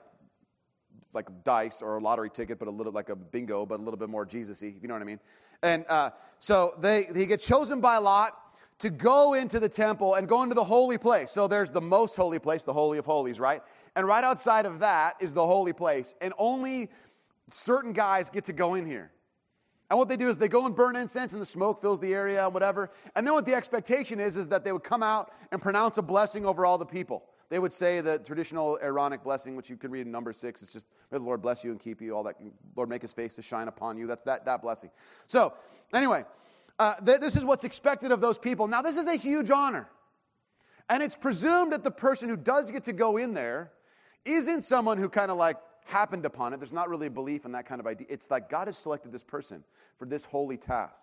like 1.15 1.29
dice 1.45 1.83
or 1.83 1.99
a 1.99 2.01
lottery 2.01 2.31
ticket, 2.31 2.59
but 2.59 2.69
a 2.69 2.71
little 2.71 2.93
like 2.93 3.09
a 3.09 3.17
bingo, 3.17 3.67
but 3.67 3.81
a 3.81 3.83
little 3.83 3.99
bit 3.99 4.09
more 4.09 4.25
Jesus-y, 4.25 4.73
if 4.75 4.83
you 4.83 4.89
know 4.89 4.95
what 4.95 5.03
I 5.03 5.07
mean. 5.07 5.21
And 5.63 5.85
uh, 5.89 6.11
so 6.41 6.75
they 6.79 7.07
he 7.15 7.27
gets 7.27 7.47
chosen 7.47 7.81
by 7.81 7.99
lot 7.99 8.39
to 8.79 8.91
go 8.91 9.35
into 9.35 9.61
the 9.61 9.69
temple 9.69 10.15
and 10.15 10.27
go 10.27 10.43
into 10.43 10.55
the 10.55 10.65
holy 10.65 10.99
place. 10.99 11.31
So 11.31 11.47
there's 11.47 11.71
the 11.71 11.81
most 11.81 12.17
holy 12.17 12.39
place, 12.39 12.65
the 12.65 12.73
holy 12.73 12.99
of 12.99 13.05
holies, 13.05 13.39
right? 13.39 13.63
And 13.95 14.07
right 14.07 14.25
outside 14.25 14.67
of 14.67 14.79
that 14.81 15.17
is 15.21 15.33
the 15.33 15.47
holy 15.47 15.73
place, 15.73 16.15
and 16.21 16.33
only 16.39 16.91
certain 17.49 17.93
guys 17.93 18.31
get 18.31 18.45
to 18.45 18.53
go 18.53 18.75
in 18.75 18.87
here. 18.87 19.11
And 19.91 19.99
what 19.99 20.09
they 20.09 20.17
do 20.17 20.31
is 20.31 20.39
they 20.39 20.49
go 20.49 20.65
and 20.65 20.75
burn 20.75 20.97
incense, 20.97 21.35
and 21.35 21.43
the 21.43 21.47
smoke 21.47 21.81
fills 21.83 22.01
the 22.01 22.15
area 22.15 22.43
and 22.43 22.55
whatever. 22.55 22.91
And 23.15 23.27
then 23.27 23.35
what 23.35 23.45
the 23.45 23.55
expectation 23.55 24.21
is 24.21 24.37
is 24.37 24.49
that 24.49 24.65
they 24.65 24.73
would 24.73 24.85
come 24.85 25.03
out 25.03 25.33
and 25.51 25.61
pronounce 25.61 25.99
a 25.99 26.03
blessing 26.03 26.47
over 26.47 26.65
all 26.65 26.79
the 26.79 26.87
people. 26.87 27.25
They 27.51 27.59
would 27.59 27.75
say 27.75 28.01
the 28.01 28.19
traditional 28.19 28.79
Aaronic 28.81 29.23
blessing, 29.23 29.55
which 29.55 29.69
you 29.69 29.77
can 29.77 29.91
read 29.91 30.07
in 30.07 30.11
number 30.11 30.33
six. 30.33 30.63
It's 30.63 30.73
just, 30.73 30.87
may 31.11 31.19
the 31.19 31.25
Lord 31.25 31.43
bless 31.43 31.63
you 31.63 31.71
and 31.71 31.79
keep 31.79 32.01
you, 32.01 32.17
all 32.17 32.23
that. 32.23 32.37
Lord 32.75 32.89
make 32.89 33.03
his 33.03 33.13
face 33.13 33.35
to 33.35 33.43
shine 33.43 33.69
upon 33.69 33.99
you. 33.99 34.07
That's 34.07 34.23
that, 34.23 34.47
that 34.47 34.63
blessing. 34.63 34.89
So, 35.27 35.53
anyway, 35.93 36.25
uh, 36.79 36.95
th- 37.05 37.21
this 37.21 37.37
is 37.37 37.45
what's 37.45 37.65
expected 37.65 38.11
of 38.11 38.23
those 38.23 38.39
people. 38.39 38.69
Now, 38.69 38.81
this 38.81 38.97
is 38.97 39.07
a 39.07 39.17
huge 39.17 39.51
honor. 39.51 39.91
And 40.89 41.03
it's 41.03 41.15
presumed 41.15 41.75
that 41.75 41.85
the 41.85 41.91
person 41.91 42.31
who 42.31 42.39
does 42.39 42.71
get 42.71 42.85
to 42.85 42.95
go 42.95 43.19
in 43.19 43.35
there 43.35 43.73
isn't 44.25 44.63
someone 44.63 44.99
who 44.99 45.09
kind 45.09 45.31
of 45.31 45.37
like 45.37 45.57
happened 45.85 46.25
upon 46.25 46.53
it. 46.53 46.59
There's 46.59 46.73
not 46.73 46.89
really 46.89 47.07
a 47.07 47.11
belief 47.11 47.45
in 47.45 47.53
that 47.53 47.67
kind 47.67 47.81
of 47.81 47.87
idea. 47.87 48.07
It's 48.11 48.31
like 48.31 48.49
God 48.49 48.67
has 48.69 48.79
selected 48.79 49.13
this 49.13 49.23
person 49.23 49.65
for 49.99 50.07
this 50.07 50.25
holy 50.25 50.57
task. 50.57 50.95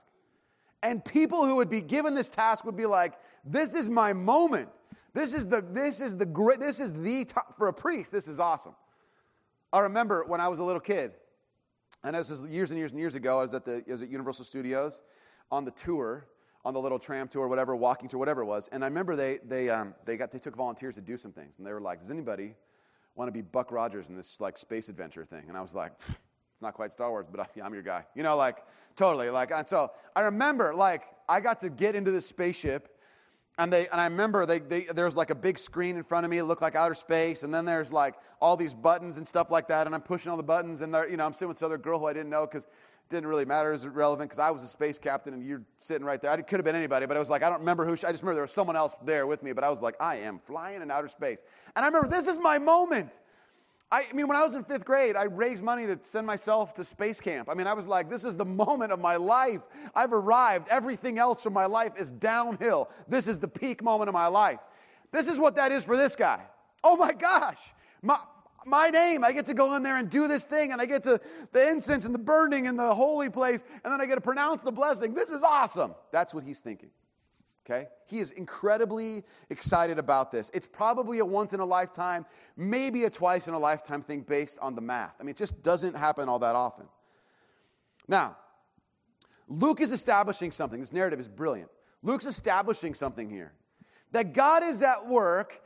And 0.81 1.03
people 1.03 1.45
who 1.45 1.57
would 1.57 1.69
be 1.69 1.81
given 1.81 2.13
this 2.13 2.29
task 2.29 2.65
would 2.65 2.77
be 2.77 2.85
like, 2.85 3.13
this 3.43 3.75
is 3.75 3.89
my 3.89 4.13
moment. 4.13 4.69
This 5.13 5.33
is 5.33 5.47
the 5.47 5.65
this 5.71 5.99
is 6.01 6.15
the 6.15 6.25
great 6.25 6.59
this 6.59 6.79
is 6.79 6.93
the 6.93 7.25
top, 7.25 7.57
for 7.57 7.67
a 7.67 7.73
priest. 7.73 8.11
This 8.11 8.27
is 8.27 8.39
awesome. 8.39 8.75
I 9.73 9.79
remember 9.79 10.23
when 10.25 10.39
I 10.39 10.47
was 10.47 10.59
a 10.59 10.63
little 10.63 10.79
kid, 10.79 11.11
and 12.03 12.15
this 12.15 12.29
was 12.29 12.41
years 12.43 12.71
and 12.71 12.77
years 12.77 12.91
and 12.91 12.99
years 12.99 13.15
ago. 13.15 13.39
I 13.39 13.41
was 13.41 13.53
at 13.53 13.65
the 13.65 13.83
I 13.87 13.91
was 13.91 14.03
at 14.03 14.09
Universal 14.09 14.45
Studios 14.45 15.01
on 15.51 15.65
the 15.65 15.71
tour, 15.71 16.27
on 16.63 16.75
the 16.75 16.79
little 16.79 16.99
tram 16.99 17.27
tour, 17.27 17.47
whatever, 17.47 17.75
walking 17.75 18.07
tour, 18.07 18.19
whatever 18.19 18.43
it 18.43 18.45
was. 18.45 18.69
And 18.71 18.83
I 18.83 18.87
remember 18.87 19.15
they 19.15 19.39
they 19.43 19.69
um, 19.69 19.95
they 20.05 20.15
got 20.15 20.31
they 20.31 20.39
took 20.39 20.55
volunteers 20.55 20.93
to 20.95 21.01
do 21.01 21.17
some 21.17 21.31
things, 21.31 21.57
and 21.57 21.65
they 21.65 21.73
were 21.73 21.81
like, 21.81 21.99
"Does 21.99 22.11
anybody 22.11 22.53
want 23.15 23.27
to 23.27 23.31
be 23.31 23.41
Buck 23.41 23.71
Rogers 23.71 24.09
in 24.09 24.15
this 24.15 24.39
like 24.39 24.57
space 24.57 24.89
adventure 24.89 25.25
thing?" 25.25 25.45
And 25.47 25.57
I 25.57 25.61
was 25.61 25.73
like. 25.73 25.93
It's 26.51 26.63
not 26.63 26.73
quite 26.73 26.91
Star 26.91 27.09
Wars, 27.09 27.25
but 27.31 27.39
I, 27.39 27.61
I'm 27.63 27.73
your 27.73 27.83
guy. 27.83 28.03
You 28.15 28.23
know, 28.23 28.35
like 28.35 28.57
totally. 28.97 29.29
Like, 29.29 29.49
and 29.51 29.65
so 29.65 29.91
I 30.13 30.23
remember, 30.23 30.73
like, 30.75 31.03
I 31.29 31.39
got 31.39 31.59
to 31.59 31.69
get 31.69 31.95
into 31.95 32.11
this 32.11 32.27
spaceship 32.27 32.99
and 33.59 33.71
they 33.71 33.87
and 33.89 33.99
I 33.99 34.05
remember 34.05 34.45
they, 34.45 34.59
they 34.59 34.85
there's 34.95 35.17
like 35.17 35.29
a 35.29 35.35
big 35.35 35.59
screen 35.59 35.97
in 35.97 36.03
front 36.03 36.23
of 36.23 36.31
me. 36.31 36.37
It 36.37 36.45
looked 36.45 36.61
like 36.61 36.75
outer 36.75 36.95
space, 36.95 37.43
and 37.43 37.53
then 37.53 37.65
there's 37.65 37.91
like 37.91 38.15
all 38.41 38.55
these 38.55 38.73
buttons 38.73 39.17
and 39.17 39.27
stuff 39.27 39.51
like 39.51 39.67
that. 39.67 39.85
And 39.85 39.93
I'm 39.93 40.01
pushing 40.01 40.31
all 40.31 40.37
the 40.37 40.43
buttons, 40.43 40.81
and 40.81 40.95
you 41.09 41.17
know 41.17 41.25
I'm 41.25 41.33
sitting 41.33 41.49
with 41.49 41.57
this 41.57 41.65
other 41.65 41.77
girl 41.77 41.99
who 41.99 42.05
I 42.05 42.13
didn't 42.13 42.29
know 42.29 42.47
because 42.47 42.67
didn't 43.09 43.27
really 43.27 43.45
matter. 43.45 43.71
It 43.71 43.73
was 43.73 43.87
relevant 43.87 44.29
because 44.29 44.39
I 44.39 44.51
was 44.51 44.63
a 44.63 44.67
space 44.67 44.97
captain, 44.97 45.33
and 45.33 45.43
you're 45.45 45.63
sitting 45.77 46.05
right 46.05 46.21
there. 46.21 46.37
It 46.37 46.47
could 46.47 46.59
have 46.59 46.65
been 46.65 46.75
anybody, 46.75 47.05
but 47.05 47.17
I 47.17 47.19
was 47.19 47.29
like 47.29 47.43
I 47.43 47.49
don't 47.49 47.59
remember 47.59 47.85
who. 47.85 47.95
She, 47.95 48.05
I 48.05 48.11
just 48.11 48.23
remember 48.23 48.35
there 48.35 48.43
was 48.43 48.51
someone 48.51 48.75
else 48.75 48.95
there 49.03 49.27
with 49.27 49.43
me. 49.43 49.53
But 49.53 49.63
I 49.63 49.69
was 49.69 49.81
like 49.81 49.95
I 49.99 50.17
am 50.17 50.39
flying 50.39 50.81
in 50.81 50.91
outer 50.91 51.07
space, 51.07 51.43
and 51.75 51.83
I 51.83 51.87
remember 51.87 52.07
this 52.07 52.27
is 52.27 52.37
my 52.37 52.57
moment. 52.57 53.19
I, 53.91 54.05
I 54.09 54.13
mean, 54.13 54.27
when 54.27 54.37
I 54.37 54.43
was 54.43 54.53
in 54.53 54.63
fifth 54.63 54.85
grade, 54.85 55.15
I 55.15 55.23
raised 55.23 55.63
money 55.63 55.87
to 55.87 55.97
send 56.03 56.27
myself 56.27 56.75
to 56.75 56.83
space 56.83 57.19
camp. 57.19 57.49
I 57.49 57.55
mean, 57.55 57.65
I 57.65 57.73
was 57.73 57.87
like, 57.87 58.07
this 58.07 58.23
is 58.23 58.35
the 58.35 58.45
moment 58.45 58.91
of 58.91 58.99
my 58.99 59.15
life. 59.15 59.61
I've 59.95 60.13
arrived. 60.13 60.67
Everything 60.69 61.17
else 61.17 61.41
from 61.41 61.53
my 61.53 61.65
life 61.65 61.93
is 61.97 62.11
downhill. 62.11 62.89
This 63.07 63.27
is 63.27 63.39
the 63.39 63.47
peak 63.47 63.81
moment 63.83 64.07
of 64.07 64.13
my 64.13 64.27
life. 64.27 64.59
This 65.11 65.27
is 65.27 65.39
what 65.39 65.55
that 65.55 65.71
is 65.71 65.83
for 65.83 65.97
this 65.97 66.15
guy. 66.15 66.41
Oh 66.83 66.95
my 66.95 67.13
gosh. 67.13 67.57
My, 68.03 68.19
my 68.65 68.89
name. 68.89 69.23
I 69.23 69.31
get 69.31 69.45
to 69.47 69.53
go 69.53 69.75
in 69.75 69.83
there 69.83 69.97
and 69.97 70.09
do 70.09 70.27
this 70.27 70.45
thing, 70.45 70.71
and 70.71 70.81
I 70.81 70.85
get 70.85 71.03
to 71.03 71.19
the 71.51 71.69
incense 71.69 72.05
and 72.05 72.13
the 72.13 72.19
burning 72.19 72.67
and 72.67 72.77
the 72.77 72.93
holy 72.93 73.29
place, 73.29 73.63
and 73.83 73.93
then 73.93 74.01
I 74.01 74.05
get 74.05 74.15
to 74.15 74.21
pronounce 74.21 74.61
the 74.61 74.71
blessing. 74.71 75.13
This 75.13 75.29
is 75.29 75.43
awesome. 75.43 75.95
That's 76.11 76.33
what 76.33 76.43
he's 76.43 76.59
thinking. 76.59 76.89
Okay? 77.65 77.87
He 78.07 78.19
is 78.19 78.31
incredibly 78.31 79.23
excited 79.49 79.99
about 79.99 80.31
this. 80.31 80.49
It's 80.53 80.67
probably 80.67 81.19
a 81.19 81.25
once 81.25 81.53
in 81.53 81.59
a 81.59 81.65
lifetime, 81.65 82.25
maybe 82.57 83.03
a 83.03 83.09
twice 83.09 83.47
in 83.47 83.53
a 83.53 83.59
lifetime 83.59 84.01
thing 84.01 84.21
based 84.21 84.57
on 84.59 84.73
the 84.73 84.81
math. 84.81 85.15
I 85.19 85.23
mean, 85.23 85.31
it 85.31 85.37
just 85.37 85.61
doesn't 85.61 85.95
happen 85.95 86.27
all 86.27 86.39
that 86.39 86.55
often. 86.55 86.85
Now, 88.07 88.37
Luke 89.47 89.81
is 89.81 89.91
establishing 89.91 90.51
something. 90.51 90.79
This 90.79 90.93
narrative 90.93 91.19
is 91.19 91.27
brilliant. 91.27 91.69
Luke's 92.01 92.25
establishing 92.25 92.95
something 92.95 93.29
here 93.29 93.53
that 94.11 94.33
God 94.33 94.63
is 94.63 94.81
at 94.81 95.07
work 95.07 95.61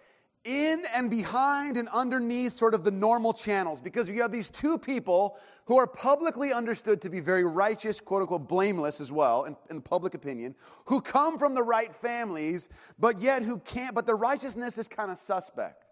in 0.45 0.83
and 0.95 1.09
behind 1.09 1.77
and 1.77 1.87
underneath 1.89 2.53
sort 2.53 2.73
of 2.73 2.83
the 2.83 2.91
normal 2.91 3.33
channels 3.33 3.79
because 3.79 4.09
you 4.09 4.21
have 4.21 4.31
these 4.31 4.49
two 4.49 4.77
people 4.77 5.37
who 5.65 5.77
are 5.77 5.87
publicly 5.87 6.51
understood 6.51 7.01
to 7.01 7.09
be 7.09 7.21
very 7.21 7.45
righteous, 7.45 8.01
quote 8.01 8.21
unquote, 8.21 8.47
blameless 8.47 8.99
as 8.99 9.11
well 9.11 9.45
in, 9.45 9.55
in 9.69 9.81
public 9.81 10.13
opinion, 10.13 10.53
who 10.85 10.99
come 10.99 11.37
from 11.37 11.53
the 11.53 11.63
right 11.63 11.93
families, 11.93 12.67
but 12.99 13.19
yet 13.19 13.43
who 13.43 13.57
can't, 13.59 13.95
but 13.95 14.05
the 14.05 14.15
righteousness 14.15 14.77
is 14.77 14.87
kind 14.89 15.09
of 15.09 15.17
suspect. 15.17 15.85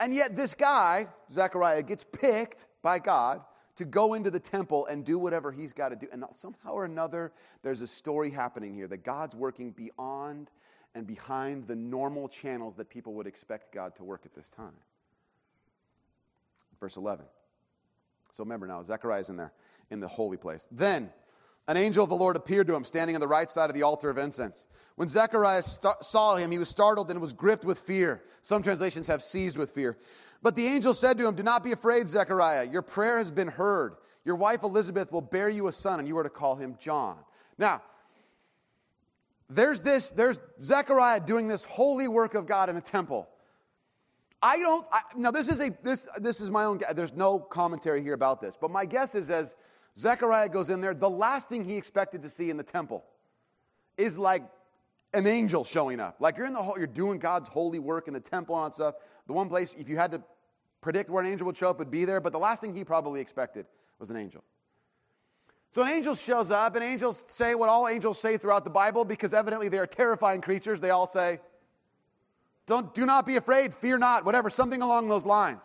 And 0.00 0.12
yet 0.12 0.34
this 0.34 0.54
guy, 0.54 1.06
Zechariah, 1.30 1.84
gets 1.84 2.04
picked 2.04 2.66
by 2.82 2.98
God 2.98 3.42
to 3.76 3.84
go 3.84 4.14
into 4.14 4.30
the 4.30 4.40
temple 4.40 4.86
and 4.86 5.04
do 5.04 5.18
whatever 5.18 5.52
he's 5.52 5.72
got 5.72 5.90
to 5.90 5.96
do. 5.96 6.08
And 6.12 6.24
somehow 6.32 6.72
or 6.72 6.84
another, 6.84 7.32
there's 7.62 7.80
a 7.80 7.86
story 7.86 8.30
happening 8.30 8.74
here 8.74 8.88
that 8.88 9.04
God's 9.04 9.34
working 9.34 9.70
beyond 9.70 10.50
and 10.94 11.06
behind 11.06 11.66
the 11.66 11.74
normal 11.74 12.28
channels 12.28 12.76
that 12.76 12.88
people 12.88 13.14
would 13.14 13.26
expect 13.26 13.72
God 13.72 13.96
to 13.96 14.04
work 14.04 14.22
at 14.24 14.34
this 14.34 14.48
time. 14.48 14.74
Verse 16.80 16.96
11. 16.96 17.24
So 18.32 18.44
remember 18.44 18.66
now, 18.66 18.82
Zechariah 18.82 19.20
is 19.20 19.28
in 19.28 19.36
there, 19.36 19.52
in 19.90 20.00
the 20.00 20.08
holy 20.08 20.36
place. 20.36 20.68
Then 20.70 21.10
an 21.66 21.76
angel 21.76 22.04
of 22.04 22.10
the 22.10 22.16
Lord 22.16 22.36
appeared 22.36 22.66
to 22.66 22.74
him, 22.74 22.84
standing 22.84 23.16
on 23.16 23.20
the 23.20 23.28
right 23.28 23.50
side 23.50 23.70
of 23.70 23.74
the 23.74 23.82
altar 23.82 24.10
of 24.10 24.18
incense. 24.18 24.66
When 24.96 25.08
Zechariah 25.08 25.62
st- 25.62 26.02
saw 26.02 26.36
him, 26.36 26.50
he 26.50 26.58
was 26.58 26.68
startled 26.68 27.10
and 27.10 27.20
was 27.20 27.32
gripped 27.32 27.64
with 27.64 27.78
fear. 27.78 28.22
Some 28.42 28.62
translations 28.62 29.06
have 29.06 29.22
seized 29.22 29.56
with 29.56 29.70
fear. 29.70 29.96
But 30.42 30.56
the 30.56 30.66
angel 30.66 30.94
said 30.94 31.16
to 31.18 31.26
him, 31.26 31.34
Do 31.34 31.42
not 31.42 31.64
be 31.64 31.72
afraid, 31.72 32.08
Zechariah. 32.08 32.68
Your 32.70 32.82
prayer 32.82 33.18
has 33.18 33.30
been 33.30 33.48
heard. 33.48 33.94
Your 34.24 34.36
wife 34.36 34.62
Elizabeth 34.62 35.10
will 35.10 35.22
bear 35.22 35.48
you 35.48 35.68
a 35.68 35.72
son, 35.72 35.98
and 35.98 36.06
you 36.06 36.16
are 36.18 36.22
to 36.22 36.30
call 36.30 36.56
him 36.56 36.76
John. 36.78 37.18
Now, 37.56 37.82
there's 39.48 39.80
this, 39.80 40.10
there's 40.10 40.40
Zechariah 40.60 41.20
doing 41.20 41.48
this 41.48 41.64
holy 41.64 42.08
work 42.08 42.34
of 42.34 42.46
God 42.46 42.68
in 42.68 42.74
the 42.74 42.80
temple. 42.80 43.28
I 44.42 44.58
don't, 44.58 44.86
I, 44.92 45.00
now 45.16 45.30
this 45.30 45.48
is 45.48 45.60
a, 45.60 45.70
this, 45.82 46.06
this 46.18 46.40
is 46.40 46.50
my 46.50 46.64
own, 46.64 46.80
there's 46.94 47.12
no 47.12 47.38
commentary 47.38 48.02
here 48.02 48.14
about 48.14 48.40
this, 48.40 48.56
but 48.60 48.70
my 48.70 48.84
guess 48.84 49.14
is 49.14 49.30
as 49.30 49.56
Zechariah 49.98 50.48
goes 50.48 50.70
in 50.70 50.80
there, 50.80 50.94
the 50.94 51.08
last 51.08 51.48
thing 51.48 51.64
he 51.64 51.76
expected 51.76 52.22
to 52.22 52.30
see 52.30 52.50
in 52.50 52.56
the 52.56 52.62
temple 52.62 53.04
is 53.96 54.18
like 54.18 54.42
an 55.14 55.26
angel 55.26 55.64
showing 55.64 56.00
up. 56.00 56.16
Like 56.18 56.36
you're 56.36 56.46
in 56.46 56.52
the 56.52 56.62
whole, 56.62 56.76
you're 56.76 56.86
doing 56.86 57.18
God's 57.18 57.48
holy 57.48 57.78
work 57.78 58.08
in 58.08 58.14
the 58.14 58.20
temple 58.20 58.62
and 58.62 58.74
stuff. 58.74 58.96
The 59.26 59.32
one 59.32 59.48
place, 59.48 59.74
if 59.78 59.88
you 59.88 59.96
had 59.96 60.10
to 60.12 60.22
predict 60.80 61.08
where 61.08 61.22
an 61.22 61.30
angel 61.30 61.46
would 61.46 61.56
show 61.56 61.70
up, 61.70 61.78
would 61.78 61.90
be 61.90 62.04
there. 62.04 62.20
But 62.20 62.32
the 62.32 62.38
last 62.38 62.60
thing 62.60 62.74
he 62.74 62.84
probably 62.84 63.20
expected 63.20 63.66
was 63.98 64.10
an 64.10 64.16
angel. 64.16 64.42
So 65.74 65.82
an 65.82 65.88
angel 65.88 66.14
shows 66.14 66.52
up, 66.52 66.76
and 66.76 66.84
angels 66.84 67.24
say 67.26 67.56
what 67.56 67.68
all 67.68 67.88
angels 67.88 68.20
say 68.20 68.36
throughout 68.36 68.62
the 68.62 68.70
Bible 68.70 69.04
because 69.04 69.34
evidently 69.34 69.68
they 69.68 69.78
are 69.78 69.88
terrifying 69.88 70.40
creatures. 70.40 70.80
They 70.80 70.90
all 70.90 71.08
say, 71.08 71.40
Don't, 72.66 72.94
do 72.94 73.04
not 73.04 73.26
be 73.26 73.34
afraid, 73.34 73.74
fear 73.74 73.98
not, 73.98 74.24
whatever, 74.24 74.50
something 74.50 74.82
along 74.82 75.08
those 75.08 75.26
lines. 75.26 75.64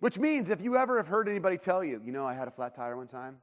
Which 0.00 0.18
means 0.18 0.50
if 0.50 0.60
you 0.60 0.76
ever 0.76 0.96
have 0.96 1.06
heard 1.06 1.28
anybody 1.28 1.58
tell 1.58 1.84
you, 1.84 2.02
you 2.04 2.10
know, 2.10 2.26
I 2.26 2.34
had 2.34 2.48
a 2.48 2.50
flat 2.50 2.74
tire 2.74 2.96
one 2.96 3.06
time, 3.06 3.36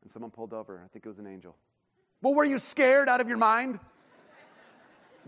and 0.00 0.10
someone 0.10 0.30
pulled 0.30 0.54
over, 0.54 0.80
I 0.82 0.88
think 0.88 1.04
it 1.04 1.08
was 1.08 1.18
an 1.18 1.26
angel. 1.26 1.54
Well, 2.22 2.32
were 2.32 2.46
you 2.46 2.58
scared 2.58 3.10
out 3.10 3.20
of 3.20 3.28
your 3.28 3.36
mind? 3.36 3.78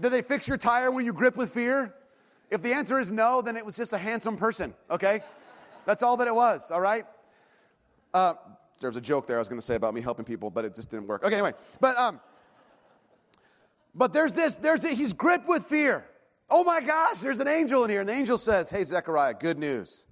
Did 0.01 0.09
they 0.09 0.23
fix 0.23 0.49
your 0.49 0.57
tire 0.57 0.91
when 0.91 1.05
you 1.05 1.13
grip 1.13 1.37
with 1.37 1.53
fear? 1.53 1.95
If 2.51 2.63
the 2.63 2.73
answer 2.73 2.99
is 2.99 3.13
no, 3.13 3.43
then 3.43 3.59
it 3.59 3.67
was 3.67 3.77
just 3.77 3.93
a 3.93 3.99
handsome 3.99 4.39
person, 4.39 4.73
okay? 4.91 5.21
That's 5.85 6.03
all 6.03 6.17
that 6.17 6.29
it 6.29 6.35
was, 6.35 6.71
all 6.71 6.81
right? 6.81 7.05
Uh, 8.15 8.35
there 8.81 8.89
was 8.89 8.97
a 8.97 9.01
joke 9.01 9.27
there 9.27 9.37
I 9.37 9.39
was 9.39 9.49
going 9.49 9.61
to 9.61 9.67
say 9.67 9.75
about 9.75 9.95
me 9.95 10.01
helping 10.01 10.25
people, 10.25 10.51
but 10.51 10.65
it 10.65 10.75
just 10.75 10.91
didn't 10.91 11.07
work. 11.07 11.25
Okay, 11.25 11.35
anyway, 11.35 11.55
but 11.81 11.97
um, 11.99 12.21
but 13.95 14.13
there's 14.13 14.33
this. 14.33 14.57
There's 14.57 14.85
a, 14.85 14.89
he's 14.89 15.13
gripped 15.13 15.49
with 15.49 15.67
fear. 15.67 16.05
Oh 16.51 16.65
my 16.65 16.81
gosh, 16.81 17.19
there's 17.19 17.41
an 17.41 17.49
angel 17.49 17.85
in 17.85 17.91
here, 17.91 18.01
and 18.01 18.09
the 18.09 18.15
angel 18.15 18.39
says, 18.39 18.71
"Hey 18.71 18.85
Zechariah, 18.85 19.35
good 19.35 19.59
news. 19.59 20.05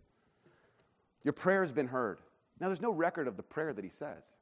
Your 1.25 1.33
prayer 1.33 1.63
has 1.63 1.73
been 1.73 1.89
heard." 1.89 2.19
Now, 2.63 2.69
there's 2.69 2.81
no 2.81 2.93
record 2.93 3.27
of 3.27 3.37
the 3.37 3.43
prayer 3.43 3.73
that 3.73 3.83
he 3.83 3.91
says. 3.91 4.37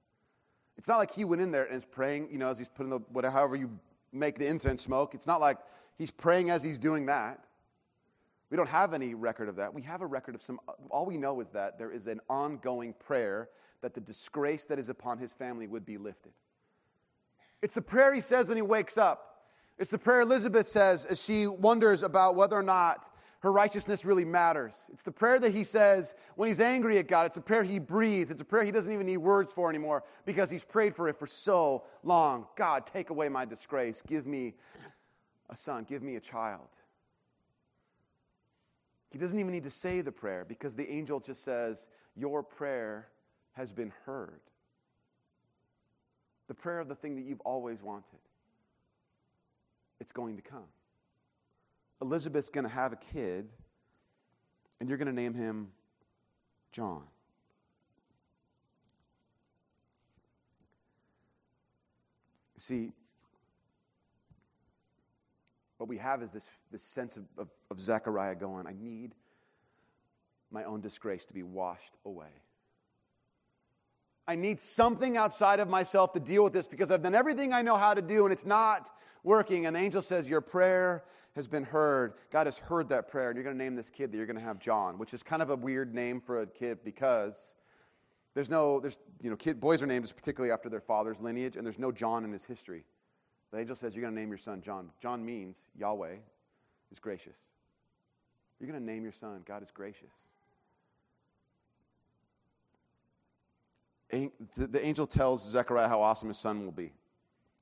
It's 0.76 0.88
not 0.88 0.98
like 0.98 1.11
he 1.11 1.24
went 1.24 1.40
in 1.40 1.50
there 1.50 1.64
and 1.64 1.74
is 1.74 1.87
praying, 1.87 2.28
you 2.30 2.37
know, 2.37 2.48
as 2.48 2.59
he's 2.59 2.68
putting 2.68 2.90
the 2.90 2.98
whatever, 3.09 3.33
however 3.33 3.56
you 3.56 3.70
make 4.12 4.38
the 4.38 4.46
incense 4.46 4.83
smoke. 4.83 5.14
It's 5.14 5.26
not 5.26 5.40
like 5.40 5.56
he's 5.96 6.11
praying 6.11 6.50
as 6.50 6.62
he's 6.62 6.78
doing 6.78 7.06
that. 7.06 7.44
We 8.50 8.56
don't 8.56 8.68
have 8.68 8.92
any 8.92 9.14
record 9.14 9.48
of 9.48 9.56
that. 9.56 9.72
We 9.72 9.82
have 9.82 10.02
a 10.02 10.06
record 10.06 10.34
of 10.34 10.42
some, 10.42 10.58
all 10.90 11.06
we 11.06 11.16
know 11.16 11.40
is 11.40 11.50
that 11.50 11.78
there 11.78 11.92
is 11.92 12.08
an 12.08 12.20
ongoing 12.28 12.94
prayer 12.98 13.48
that 13.80 13.94
the 13.94 14.00
disgrace 14.00 14.66
that 14.66 14.78
is 14.78 14.88
upon 14.88 15.18
his 15.18 15.32
family 15.32 15.66
would 15.66 15.86
be 15.86 15.98
lifted. 15.98 16.32
It's 17.62 17.74
the 17.74 17.82
prayer 17.82 18.12
he 18.12 18.20
says 18.20 18.48
when 18.48 18.56
he 18.56 18.62
wakes 18.62 18.98
up. 18.98 19.44
It's 19.78 19.90
the 19.90 19.98
prayer 19.98 20.22
Elizabeth 20.22 20.66
says 20.66 21.04
as 21.04 21.22
she 21.22 21.46
wonders 21.46 22.02
about 22.02 22.34
whether 22.36 22.56
or 22.56 22.62
not 22.62 23.06
her 23.40 23.52
righteousness 23.52 24.04
really 24.04 24.24
matters. 24.24 24.76
It's 24.92 25.02
the 25.02 25.12
prayer 25.12 25.38
that 25.38 25.54
he 25.54 25.64
says 25.64 26.14
when 26.34 26.48
he's 26.48 26.60
angry 26.60 26.98
at 26.98 27.08
God. 27.08 27.26
It's 27.26 27.38
a 27.38 27.40
prayer 27.40 27.62
he 27.62 27.78
breathes. 27.78 28.30
It's 28.30 28.42
a 28.42 28.44
prayer 28.44 28.64
he 28.64 28.72
doesn't 28.72 28.92
even 28.92 29.06
need 29.06 29.16
words 29.18 29.52
for 29.52 29.70
anymore 29.70 30.04
because 30.26 30.50
he's 30.50 30.64
prayed 30.64 30.94
for 30.94 31.08
it 31.08 31.18
for 31.18 31.26
so 31.26 31.84
long. 32.02 32.46
God, 32.56 32.86
take 32.86 33.08
away 33.08 33.30
my 33.30 33.46
disgrace. 33.46 34.02
Give 34.06 34.26
me 34.26 34.54
a 35.48 35.56
son. 35.56 35.84
Give 35.88 36.02
me 36.02 36.16
a 36.16 36.20
child. 36.20 36.68
He 39.10 39.18
doesn't 39.18 39.38
even 39.38 39.52
need 39.52 39.64
to 39.64 39.70
say 39.70 40.00
the 40.00 40.12
prayer 40.12 40.44
because 40.46 40.74
the 40.76 40.90
angel 40.90 41.20
just 41.20 41.44
says, 41.44 41.86
Your 42.16 42.42
prayer 42.42 43.08
has 43.52 43.72
been 43.72 43.92
heard. 44.06 44.40
The 46.48 46.54
prayer 46.54 46.80
of 46.80 46.88
the 46.88 46.94
thing 46.94 47.16
that 47.16 47.24
you've 47.24 47.40
always 47.40 47.82
wanted. 47.82 48.18
It's 50.00 50.12
going 50.12 50.36
to 50.36 50.42
come. 50.42 50.64
Elizabeth's 52.00 52.48
going 52.48 52.64
to 52.64 52.70
have 52.70 52.92
a 52.92 52.96
kid, 52.96 53.48
and 54.78 54.88
you're 54.88 54.96
going 54.96 55.06
to 55.06 55.12
name 55.12 55.34
him 55.34 55.68
John. 56.72 57.02
See, 62.56 62.92
what 65.80 65.88
we 65.88 65.96
have 65.96 66.22
is 66.22 66.30
this, 66.30 66.46
this 66.70 66.82
sense 66.82 67.16
of, 67.16 67.24
of, 67.38 67.48
of 67.70 67.80
Zechariah 67.80 68.34
going, 68.34 68.66
I 68.66 68.74
need 68.78 69.14
my 70.50 70.64
own 70.64 70.82
disgrace 70.82 71.24
to 71.24 71.32
be 71.32 71.42
washed 71.42 71.96
away. 72.04 72.28
I 74.28 74.34
need 74.34 74.60
something 74.60 75.16
outside 75.16 75.58
of 75.58 75.70
myself 75.70 76.12
to 76.12 76.20
deal 76.20 76.44
with 76.44 76.52
this 76.52 76.66
because 76.66 76.90
I've 76.90 77.02
done 77.02 77.14
everything 77.14 77.54
I 77.54 77.62
know 77.62 77.78
how 77.78 77.94
to 77.94 78.02
do 78.02 78.26
and 78.26 78.32
it's 78.32 78.44
not 78.44 78.90
working. 79.24 79.64
And 79.64 79.74
the 79.74 79.80
angel 79.80 80.02
says, 80.02 80.28
Your 80.28 80.42
prayer 80.42 81.02
has 81.34 81.46
been 81.46 81.64
heard. 81.64 82.12
God 82.30 82.46
has 82.46 82.58
heard 82.58 82.90
that 82.90 83.08
prayer, 83.08 83.30
and 83.30 83.36
you're 83.36 83.44
going 83.44 83.56
to 83.56 83.64
name 83.64 83.74
this 83.74 83.88
kid 83.88 84.12
that 84.12 84.18
you're 84.18 84.26
going 84.26 84.38
to 84.38 84.44
have 84.44 84.58
John, 84.58 84.98
which 84.98 85.14
is 85.14 85.22
kind 85.22 85.40
of 85.40 85.48
a 85.48 85.56
weird 85.56 85.94
name 85.94 86.20
for 86.20 86.42
a 86.42 86.46
kid 86.46 86.80
because 86.84 87.54
there's 88.34 88.50
no, 88.50 88.80
there's, 88.80 88.98
you 89.22 89.30
know, 89.30 89.36
kid, 89.36 89.60
boys 89.60 89.82
are 89.82 89.86
named 89.86 90.12
particularly 90.14 90.52
after 90.52 90.68
their 90.68 90.82
father's 90.82 91.20
lineage, 91.20 91.56
and 91.56 91.64
there's 91.64 91.78
no 91.78 91.90
John 91.90 92.22
in 92.22 92.32
his 92.32 92.44
history. 92.44 92.84
The 93.50 93.58
angel 93.58 93.76
says, 93.76 93.94
You're 93.94 94.02
going 94.02 94.14
to 94.14 94.20
name 94.20 94.28
your 94.28 94.38
son 94.38 94.60
John. 94.62 94.90
John 95.00 95.24
means 95.24 95.60
Yahweh 95.76 96.16
is 96.92 96.98
gracious. 96.98 97.36
You're 98.58 98.70
going 98.70 98.80
to 98.80 98.92
name 98.92 99.02
your 99.02 99.12
son, 99.12 99.42
God 99.46 99.62
is 99.62 99.70
gracious. 99.70 100.12
The 104.56 104.84
angel 104.84 105.06
tells 105.06 105.48
Zechariah 105.48 105.88
how 105.88 106.02
awesome 106.02 106.28
his 106.28 106.38
son 106.38 106.64
will 106.64 106.72
be. 106.72 106.92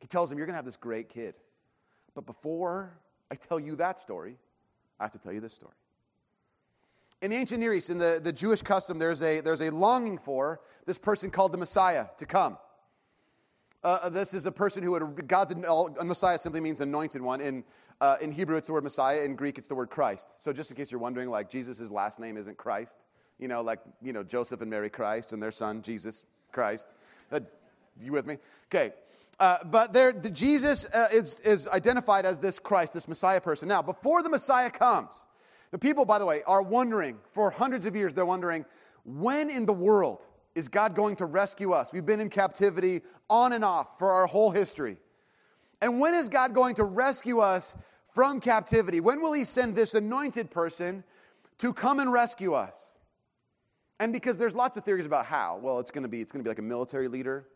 He 0.01 0.07
tells 0.07 0.33
him, 0.33 0.39
You're 0.39 0.47
going 0.47 0.55
to 0.55 0.59
have 0.59 0.65
this 0.65 0.77
great 0.77 1.09
kid. 1.09 1.35
But 2.15 2.27
before 2.27 2.99
I 3.31 3.35
tell 3.35 3.61
you 3.61 3.77
that 3.77 3.99
story, 3.99 4.37
I 4.99 5.05
have 5.05 5.13
to 5.13 5.19
tell 5.19 5.33
you 5.33 5.41
this 5.41 5.55
story. 5.55 5.75
In 7.21 7.31
the 7.31 7.37
ancient 7.37 7.61
Near 7.61 7.75
East, 7.75 7.91
in 7.91 7.99
the, 7.99 8.21
the 8.23 8.33
Jewish 8.33 8.63
custom, 8.63 8.99
there's 8.99 9.23
a, 9.23 9.41
there's 9.41 9.61
a 9.61 9.71
longing 9.71 10.19
for 10.19 10.61
this 10.87 10.99
person 10.99 11.31
called 11.31 11.53
the 11.53 11.59
Messiah 11.59 12.07
to 12.17 12.27
come. 12.27 12.57
Uh, 13.85 13.99
uh, 14.03 14.09
this 14.09 14.35
is 14.35 14.45
a 14.47 14.53
person 14.53 14.83
who 14.83 14.91
would, 14.91 15.29
God's 15.29 15.55
Messiah 16.05 16.39
simply 16.39 16.61
means 16.61 16.81
anointed 16.81 17.23
one. 17.23 17.41
In, 17.41 17.65
uh, 18.01 18.17
in 18.21 18.33
Hebrew, 18.33 18.57
it's 18.57 18.67
the 18.67 18.73
word 18.73 18.85
Messiah. 18.85 19.23
In 19.23 19.37
Greek, 19.37 19.57
it's 19.59 19.69
the 19.69 19.75
word 19.75 19.91
Christ. 19.91 20.35
So 20.39 20.53
just 20.53 20.71
in 20.71 20.77
case 20.77 20.91
you're 20.91 21.01
wondering, 21.01 21.31
like 21.31 21.49
Jesus' 21.49 21.91
last 21.91 22.19
name 22.19 22.37
isn't 22.37 22.57
Christ, 22.57 22.99
you 23.39 23.47
know, 23.47 23.63
like, 23.63 23.79
you 24.03 24.13
know, 24.13 24.25
Joseph 24.25 24.61
and 24.61 24.71
Mary 24.71 24.91
Christ 24.91 25.33
and 25.33 25.43
their 25.43 25.53
son, 25.53 25.83
Jesus 25.83 26.25
Christ. 26.51 26.89
Uh, 27.31 27.41
you 28.01 28.11
with 28.11 28.27
me? 28.27 28.39
Okay. 28.67 28.93
Uh, 29.39 29.59
but 29.65 29.93
there, 29.93 30.13
the 30.13 30.31
Jesus 30.31 30.85
uh, 30.87 31.07
is, 31.13 31.39
is 31.41 31.69
identified 31.69 32.27
as 32.27 32.41
this 32.41 32.59
Christ, 32.59 32.95
this 32.95 33.07
Messiah 33.07 33.41
person. 33.41 33.69
Now, 33.69 33.83
before 33.83 34.25
the 34.25 34.29
Messiah 34.29 34.71
comes, 34.71 35.11
the 35.71 35.79
people, 35.79 36.05
by 36.05 36.19
the 36.19 36.27
way, 36.27 36.43
are 36.45 36.63
wondering, 36.63 37.19
for 37.33 37.51
hundreds 37.53 37.85
of 37.85 37.95
years, 37.95 38.13
they're 38.13 38.27
wondering, 38.27 38.65
when 39.05 39.51
in 39.51 39.67
the 39.67 39.73
world 39.73 40.27
is 40.59 40.67
God 40.67 40.97
going 40.97 41.15
to 41.17 41.25
rescue 41.25 41.71
us? 41.71 41.93
We've 41.93 42.05
been 42.05 42.19
in 42.19 42.31
captivity 42.31 43.03
on 43.31 43.53
and 43.53 43.65
off 43.65 43.97
for 43.97 44.11
our 44.11 44.27
whole 44.27 44.51
history. 44.51 44.97
And 45.81 46.01
when 46.01 46.15
is 46.15 46.29
God 46.29 46.53
going 46.53 46.75
to 46.75 46.85
rescue 46.85 47.39
us 47.39 47.77
from 48.13 48.41
captivity? 48.41 48.99
When 48.99 49.23
will 49.23 49.33
He 49.33 49.45
send 49.45 49.77
this 49.77 49.95
anointed 49.95 50.51
person 50.51 51.05
to 51.59 51.73
come 51.73 52.01
and 52.01 52.13
rescue 52.13 52.55
us? 52.55 52.75
And 54.01 54.13
because 54.13 54.37
there's 54.37 54.57
lots 54.57 54.77
of 54.77 54.85
theories 54.85 55.07
about 55.07 55.27
how. 55.27 55.61
Well, 55.63 55.79
it's 55.79 55.93
going 55.93 56.03
to 56.03 56.09
be 56.09 56.21
it's 56.21 56.33
going 56.33 56.41
to 56.41 56.45
be 56.45 56.51
like 56.51 56.59
a 56.59 56.63
military 56.63 57.07
leader. 57.07 57.47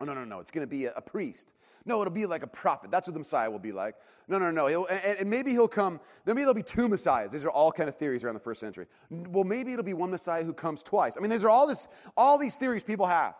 Oh 0.00 0.04
no 0.04 0.12
no 0.12 0.24
no! 0.24 0.40
It's 0.40 0.50
going 0.50 0.66
to 0.66 0.70
be 0.70 0.86
a, 0.86 0.92
a 0.94 1.00
priest. 1.00 1.52
No, 1.88 2.02
it'll 2.02 2.12
be 2.12 2.26
like 2.26 2.42
a 2.42 2.48
prophet. 2.48 2.90
That's 2.90 3.08
what 3.08 3.14
the 3.14 3.18
Messiah 3.18 3.50
will 3.50 3.58
be 3.58 3.72
like. 3.72 3.96
No, 4.28 4.38
no, 4.38 4.50
no. 4.50 4.66
He'll, 4.66 4.86
and, 4.86 5.20
and, 5.20 5.30
maybe 5.30 5.52
he'll 5.52 5.66
come, 5.66 6.00
maybe 6.26 6.40
there'll 6.40 6.52
be 6.52 6.62
two 6.62 6.86
Messiahs. 6.86 7.32
These 7.32 7.46
are 7.46 7.50
all 7.50 7.72
kind 7.72 7.88
of 7.88 7.96
theories 7.96 8.22
around 8.22 8.34
the 8.34 8.40
first 8.40 8.60
century. 8.60 8.86
Well, 9.10 9.44
maybe 9.44 9.72
it'll 9.72 9.86
be 9.86 9.94
one 9.94 10.10
Messiah 10.10 10.44
who 10.44 10.52
comes 10.52 10.82
twice. 10.82 11.16
I 11.16 11.20
mean, 11.20 11.30
these 11.30 11.42
are 11.44 11.48
all, 11.48 11.66
this, 11.66 11.88
all 12.14 12.36
these 12.36 12.58
theories 12.58 12.84
people 12.84 13.06
have. 13.06 13.34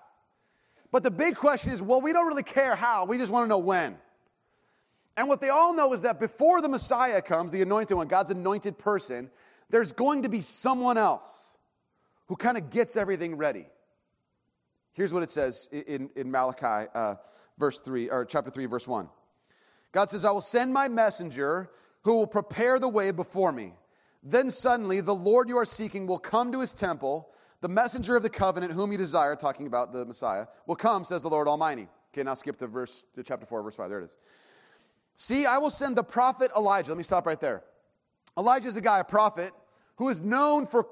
But 0.90 1.02
the 1.02 1.10
big 1.10 1.36
question 1.36 1.72
is 1.72 1.82
well, 1.82 2.00
we 2.00 2.14
don't 2.14 2.26
really 2.26 2.42
care 2.42 2.74
how, 2.74 3.04
we 3.04 3.18
just 3.18 3.30
want 3.30 3.44
to 3.44 3.48
know 3.48 3.58
when. 3.58 3.98
And 5.18 5.28
what 5.28 5.42
they 5.42 5.50
all 5.50 5.74
know 5.74 5.92
is 5.92 6.02
that 6.02 6.18
before 6.18 6.62
the 6.62 6.68
Messiah 6.70 7.20
comes, 7.20 7.52
the 7.52 7.60
anointed 7.60 7.96
one, 7.96 8.08
God's 8.08 8.30
anointed 8.30 8.78
person, 8.78 9.30
there's 9.68 9.92
going 9.92 10.22
to 10.22 10.30
be 10.30 10.40
someone 10.40 10.96
else 10.96 11.28
who 12.28 12.36
kind 12.36 12.56
of 12.56 12.70
gets 12.70 12.96
everything 12.96 13.36
ready. 13.36 13.66
Here's 14.94 15.12
what 15.12 15.22
it 15.22 15.30
says 15.30 15.68
in, 15.70 16.08
in 16.16 16.30
Malachi. 16.30 16.88
Uh, 16.94 17.16
verse 17.58 17.78
3, 17.78 18.10
or 18.10 18.24
chapter 18.24 18.50
3, 18.50 18.66
verse 18.66 18.86
1. 18.86 19.08
God 19.92 20.10
says, 20.10 20.24
I 20.24 20.30
will 20.30 20.40
send 20.40 20.72
my 20.72 20.88
messenger 20.88 21.70
who 22.02 22.14
will 22.14 22.26
prepare 22.26 22.78
the 22.78 22.88
way 22.88 23.10
before 23.10 23.52
me. 23.52 23.72
Then 24.22 24.50
suddenly 24.50 25.00
the 25.00 25.14
Lord 25.14 25.48
you 25.48 25.58
are 25.58 25.64
seeking 25.64 26.06
will 26.06 26.18
come 26.18 26.52
to 26.52 26.60
his 26.60 26.72
temple. 26.72 27.30
The 27.60 27.68
messenger 27.68 28.16
of 28.16 28.22
the 28.22 28.30
covenant 28.30 28.72
whom 28.72 28.92
you 28.92 28.98
desire, 28.98 29.34
talking 29.34 29.66
about 29.66 29.92
the 29.92 30.04
Messiah, 30.04 30.46
will 30.66 30.76
come, 30.76 31.04
says 31.04 31.22
the 31.22 31.30
Lord 31.30 31.48
Almighty. 31.48 31.88
Okay, 32.12 32.22
now 32.22 32.34
skip 32.34 32.56
to 32.58 32.66
verse 32.66 33.04
to 33.14 33.22
chapter 33.22 33.46
4, 33.46 33.62
verse 33.62 33.76
5. 33.76 33.90
There 33.90 34.00
it 34.00 34.04
is. 34.04 34.16
See, 35.16 35.46
I 35.46 35.58
will 35.58 35.70
send 35.70 35.96
the 35.96 36.04
prophet 36.04 36.50
Elijah. 36.56 36.90
Let 36.90 36.98
me 36.98 37.04
stop 37.04 37.26
right 37.26 37.40
there. 37.40 37.64
Elijah 38.36 38.68
is 38.68 38.76
a 38.76 38.80
guy, 38.80 39.00
a 39.00 39.04
prophet, 39.04 39.52
who 39.96 40.08
is 40.08 40.22
known 40.22 40.66
for 40.66 40.86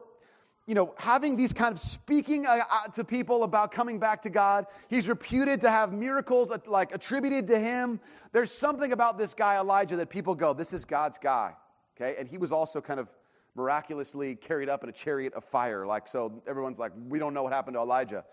you 0.66 0.74
know, 0.74 0.94
having 0.98 1.37
these 1.37 1.52
kind 1.52 1.72
of 1.72 1.79
speaking 1.79 2.44
uh, 2.46 2.59
uh, 2.70 2.88
to 2.88 3.05
people 3.05 3.44
about 3.44 3.70
coming 3.70 3.98
back 3.98 4.20
to 4.22 4.31
God. 4.31 4.66
He's 4.88 5.09
reputed 5.09 5.61
to 5.61 5.70
have 5.70 5.92
miracles 5.92 6.50
uh, 6.50 6.59
like 6.66 6.92
attributed 6.94 7.46
to 7.48 7.59
him. 7.59 8.00
There's 8.33 8.50
something 8.50 8.92
about 8.92 9.16
this 9.16 9.33
guy, 9.33 9.59
Elijah, 9.59 9.96
that 9.96 10.11
people 10.11 10.35
go, 10.35 10.52
this 10.52 10.72
is 10.72 10.85
God's 10.85 11.18
guy. 11.18 11.55
Okay. 11.96 12.16
And 12.18 12.29
he 12.29 12.37
was 12.37 12.50
also 12.50 12.81
kind 12.81 12.98
of 12.98 13.09
miraculously 13.55 14.35
carried 14.35 14.68
up 14.68 14.83
in 14.83 14.90
a 14.90 14.92
chariot 14.92 15.33
of 15.35 15.44
fire. 15.44 15.87
Like, 15.87 16.09
so 16.09 16.42
everyone's 16.46 16.79
like, 16.79 16.92
we 17.09 17.18
don't 17.18 17.33
know 17.33 17.44
what 17.44 17.52
happened 17.52 17.76
to 17.76 17.81
Elijah. 17.81 18.24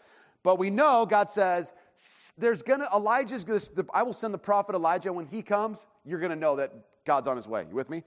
But 0.41 0.59
we 0.59 0.69
know 0.69 1.05
God 1.05 1.29
says, 1.29 1.71
there's 2.37 2.61
gonna, 2.61 2.87
Elijah's 2.93 3.43
gonna, 3.45 3.61
I 3.93 4.03
will 4.03 4.13
send 4.13 4.33
the 4.33 4.39
prophet 4.39 4.75
Elijah. 4.75 5.13
When 5.13 5.25
he 5.25 5.41
comes, 5.41 5.85
you're 6.03 6.19
gonna 6.19 6.35
know 6.35 6.57
that 6.57 6.73
God's 7.05 7.27
on 7.27 7.37
his 7.37 7.47
way. 7.47 7.65
You 7.69 7.75
with 7.75 7.89
me? 7.89 8.03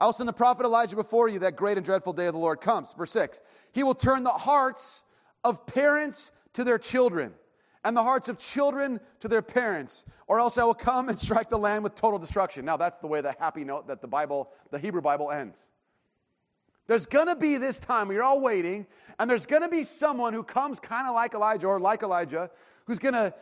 I'll 0.00 0.12
send 0.12 0.28
the 0.28 0.32
prophet 0.32 0.64
Elijah 0.64 0.96
before 0.96 1.28
you, 1.28 1.38
that 1.40 1.56
great 1.56 1.78
and 1.78 1.86
dreadful 1.86 2.12
day 2.12 2.26
of 2.26 2.34
the 2.34 2.38
Lord 2.38 2.60
comes. 2.60 2.92
Verse 2.92 3.10
6. 3.12 3.40
He 3.72 3.82
will 3.82 3.94
turn 3.94 4.24
the 4.24 4.30
hearts 4.30 5.02
of 5.42 5.66
parents 5.66 6.32
to 6.52 6.64
their 6.64 6.78
children, 6.78 7.32
and 7.84 7.96
the 7.96 8.02
hearts 8.02 8.28
of 8.28 8.38
children 8.38 8.98
to 9.20 9.28
their 9.28 9.42
parents, 9.42 10.04
or 10.26 10.40
else 10.40 10.58
I 10.58 10.64
will 10.64 10.74
come 10.74 11.08
and 11.08 11.18
strike 11.18 11.50
the 11.50 11.58
land 11.58 11.84
with 11.84 11.94
total 11.94 12.18
destruction. 12.18 12.64
Now, 12.64 12.76
that's 12.76 12.98
the 12.98 13.06
way 13.06 13.20
the 13.20 13.34
happy 13.38 13.64
note 13.64 13.86
that 13.88 14.00
the 14.00 14.08
Bible, 14.08 14.50
the 14.70 14.78
Hebrew 14.78 15.02
Bible 15.02 15.30
ends. 15.30 15.60
There's 16.86 17.06
gonna 17.06 17.36
be 17.36 17.56
this 17.56 17.78
time, 17.78 18.08
we're 18.08 18.22
all 18.22 18.40
waiting, 18.40 18.86
and 19.18 19.30
there's 19.30 19.46
gonna 19.46 19.68
be 19.68 19.84
someone 19.84 20.32
who 20.32 20.42
comes 20.42 20.80
kind 20.80 21.06
of 21.06 21.14
like 21.14 21.34
Elijah 21.34 21.66
or 21.66 21.80
like 21.80 22.02
Elijah, 22.02 22.50
who's 22.86 22.98
gonna 22.98 23.34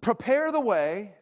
prepare 0.00 0.52
the 0.52 0.60
way, 0.60 1.14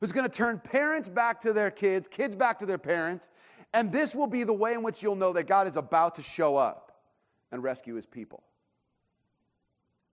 who's 0.00 0.12
gonna 0.12 0.28
turn 0.28 0.58
parents 0.58 1.08
back 1.08 1.40
to 1.40 1.52
their 1.52 1.70
kids, 1.70 2.08
kids 2.08 2.34
back 2.34 2.58
to 2.58 2.66
their 2.66 2.78
parents, 2.78 3.28
and 3.72 3.92
this 3.92 4.14
will 4.14 4.26
be 4.26 4.44
the 4.44 4.52
way 4.52 4.74
in 4.74 4.82
which 4.82 5.02
you'll 5.02 5.16
know 5.16 5.32
that 5.32 5.46
God 5.46 5.66
is 5.66 5.76
about 5.76 6.14
to 6.16 6.22
show 6.22 6.56
up 6.56 7.00
and 7.52 7.62
rescue 7.62 7.94
his 7.94 8.06
people. 8.06 8.42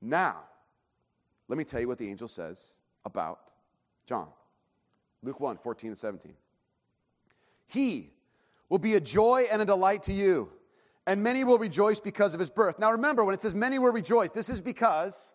Now, 0.01 0.41
let 1.47 1.57
me 1.57 1.63
tell 1.63 1.79
you 1.79 1.87
what 1.87 1.97
the 1.97 2.09
angel 2.09 2.27
says 2.27 2.73
about 3.05 3.39
John. 4.05 4.27
Luke 5.21 5.39
1 5.39 5.57
14 5.57 5.89
and 5.89 5.97
17. 5.97 6.33
He 7.67 8.11
will 8.69 8.79
be 8.79 8.95
a 8.95 8.99
joy 8.99 9.45
and 9.51 9.61
a 9.61 9.65
delight 9.65 10.03
to 10.03 10.13
you, 10.13 10.49
and 11.07 11.23
many 11.23 11.43
will 11.43 11.57
rejoice 11.57 11.99
because 11.99 12.33
of 12.33 12.39
his 12.39 12.49
birth. 12.49 12.79
Now, 12.79 12.91
remember, 12.91 13.23
when 13.23 13.33
it 13.33 13.41
says 13.41 13.55
many 13.55 13.79
will 13.79 13.93
rejoice, 13.93 14.31
this 14.31 14.49
is 14.49 14.61
because 14.61 15.29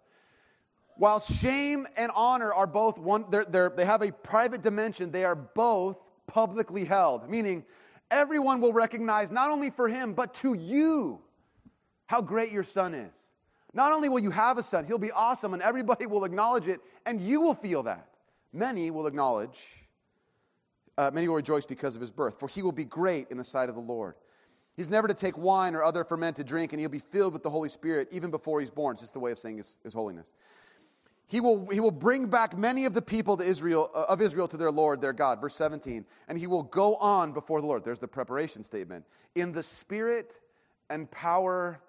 while 0.96 1.20
shame 1.20 1.86
and 1.96 2.10
honor 2.14 2.52
are 2.52 2.66
both 2.66 2.98
one, 2.98 3.24
they're, 3.30 3.44
they're, 3.44 3.70
they 3.70 3.84
have 3.84 4.02
a 4.02 4.12
private 4.12 4.62
dimension, 4.62 5.10
they 5.10 5.24
are 5.24 5.36
both 5.36 6.04
publicly 6.26 6.84
held, 6.84 7.30
meaning 7.30 7.64
everyone 8.10 8.60
will 8.60 8.72
recognize 8.72 9.30
not 9.30 9.50
only 9.50 9.70
for 9.70 9.88
him, 9.88 10.14
but 10.14 10.34
to 10.34 10.54
you 10.54 11.20
how 12.06 12.22
great 12.22 12.52
your 12.52 12.64
son 12.64 12.94
is. 12.94 13.14
Not 13.74 13.92
only 13.92 14.08
will 14.08 14.18
you 14.18 14.30
have 14.30 14.58
a 14.58 14.62
son, 14.62 14.86
he'll 14.86 14.98
be 14.98 15.12
awesome, 15.12 15.52
and 15.52 15.62
everybody 15.62 16.06
will 16.06 16.24
acknowledge 16.24 16.68
it, 16.68 16.80
and 17.06 17.20
you 17.20 17.40
will 17.40 17.54
feel 17.54 17.82
that. 17.84 18.08
Many 18.52 18.90
will 18.90 19.06
acknowledge, 19.06 19.58
uh, 20.96 21.10
many 21.12 21.28
will 21.28 21.36
rejoice 21.36 21.66
because 21.66 21.94
of 21.94 22.00
his 22.00 22.10
birth, 22.10 22.40
for 22.40 22.48
he 22.48 22.62
will 22.62 22.72
be 22.72 22.84
great 22.84 23.30
in 23.30 23.36
the 23.36 23.44
sight 23.44 23.68
of 23.68 23.74
the 23.74 23.80
Lord. 23.80 24.14
He's 24.76 24.88
never 24.88 25.06
to 25.08 25.14
take 25.14 25.36
wine 25.36 25.74
or 25.74 25.82
other 25.82 26.02
fermented 26.02 26.46
drink, 26.46 26.72
and 26.72 26.80
he'll 26.80 26.88
be 26.88 26.98
filled 26.98 27.32
with 27.32 27.42
the 27.42 27.50
Holy 27.50 27.68
Spirit 27.68 28.08
even 28.10 28.30
before 28.30 28.60
he's 28.60 28.70
born. 28.70 28.94
It's 28.94 29.02
just 29.02 29.16
a 29.16 29.20
way 29.20 29.32
of 29.32 29.38
saying 29.38 29.58
his, 29.58 29.78
his 29.82 29.92
holiness. 29.92 30.32
He 31.28 31.40
will, 31.40 31.66
he 31.68 31.78
will 31.78 31.90
bring 31.90 32.26
back 32.26 32.56
many 32.56 32.86
of 32.86 32.94
the 32.94 33.02
people 33.02 33.36
to 33.36 33.44
Israel, 33.44 33.90
uh, 33.94 34.06
of 34.08 34.22
Israel 34.22 34.48
to 34.48 34.56
their 34.56 34.70
Lord, 34.70 35.02
their 35.02 35.12
God. 35.12 35.42
Verse 35.42 35.54
17. 35.54 36.06
And 36.26 36.38
he 36.38 36.46
will 36.46 36.62
go 36.62 36.96
on 36.96 37.32
before 37.32 37.60
the 37.60 37.66
Lord. 37.66 37.84
There's 37.84 37.98
the 37.98 38.08
preparation 38.08 38.64
statement. 38.64 39.04
In 39.34 39.52
the 39.52 39.62
spirit 39.62 40.40
and 40.88 41.10
power 41.10 41.80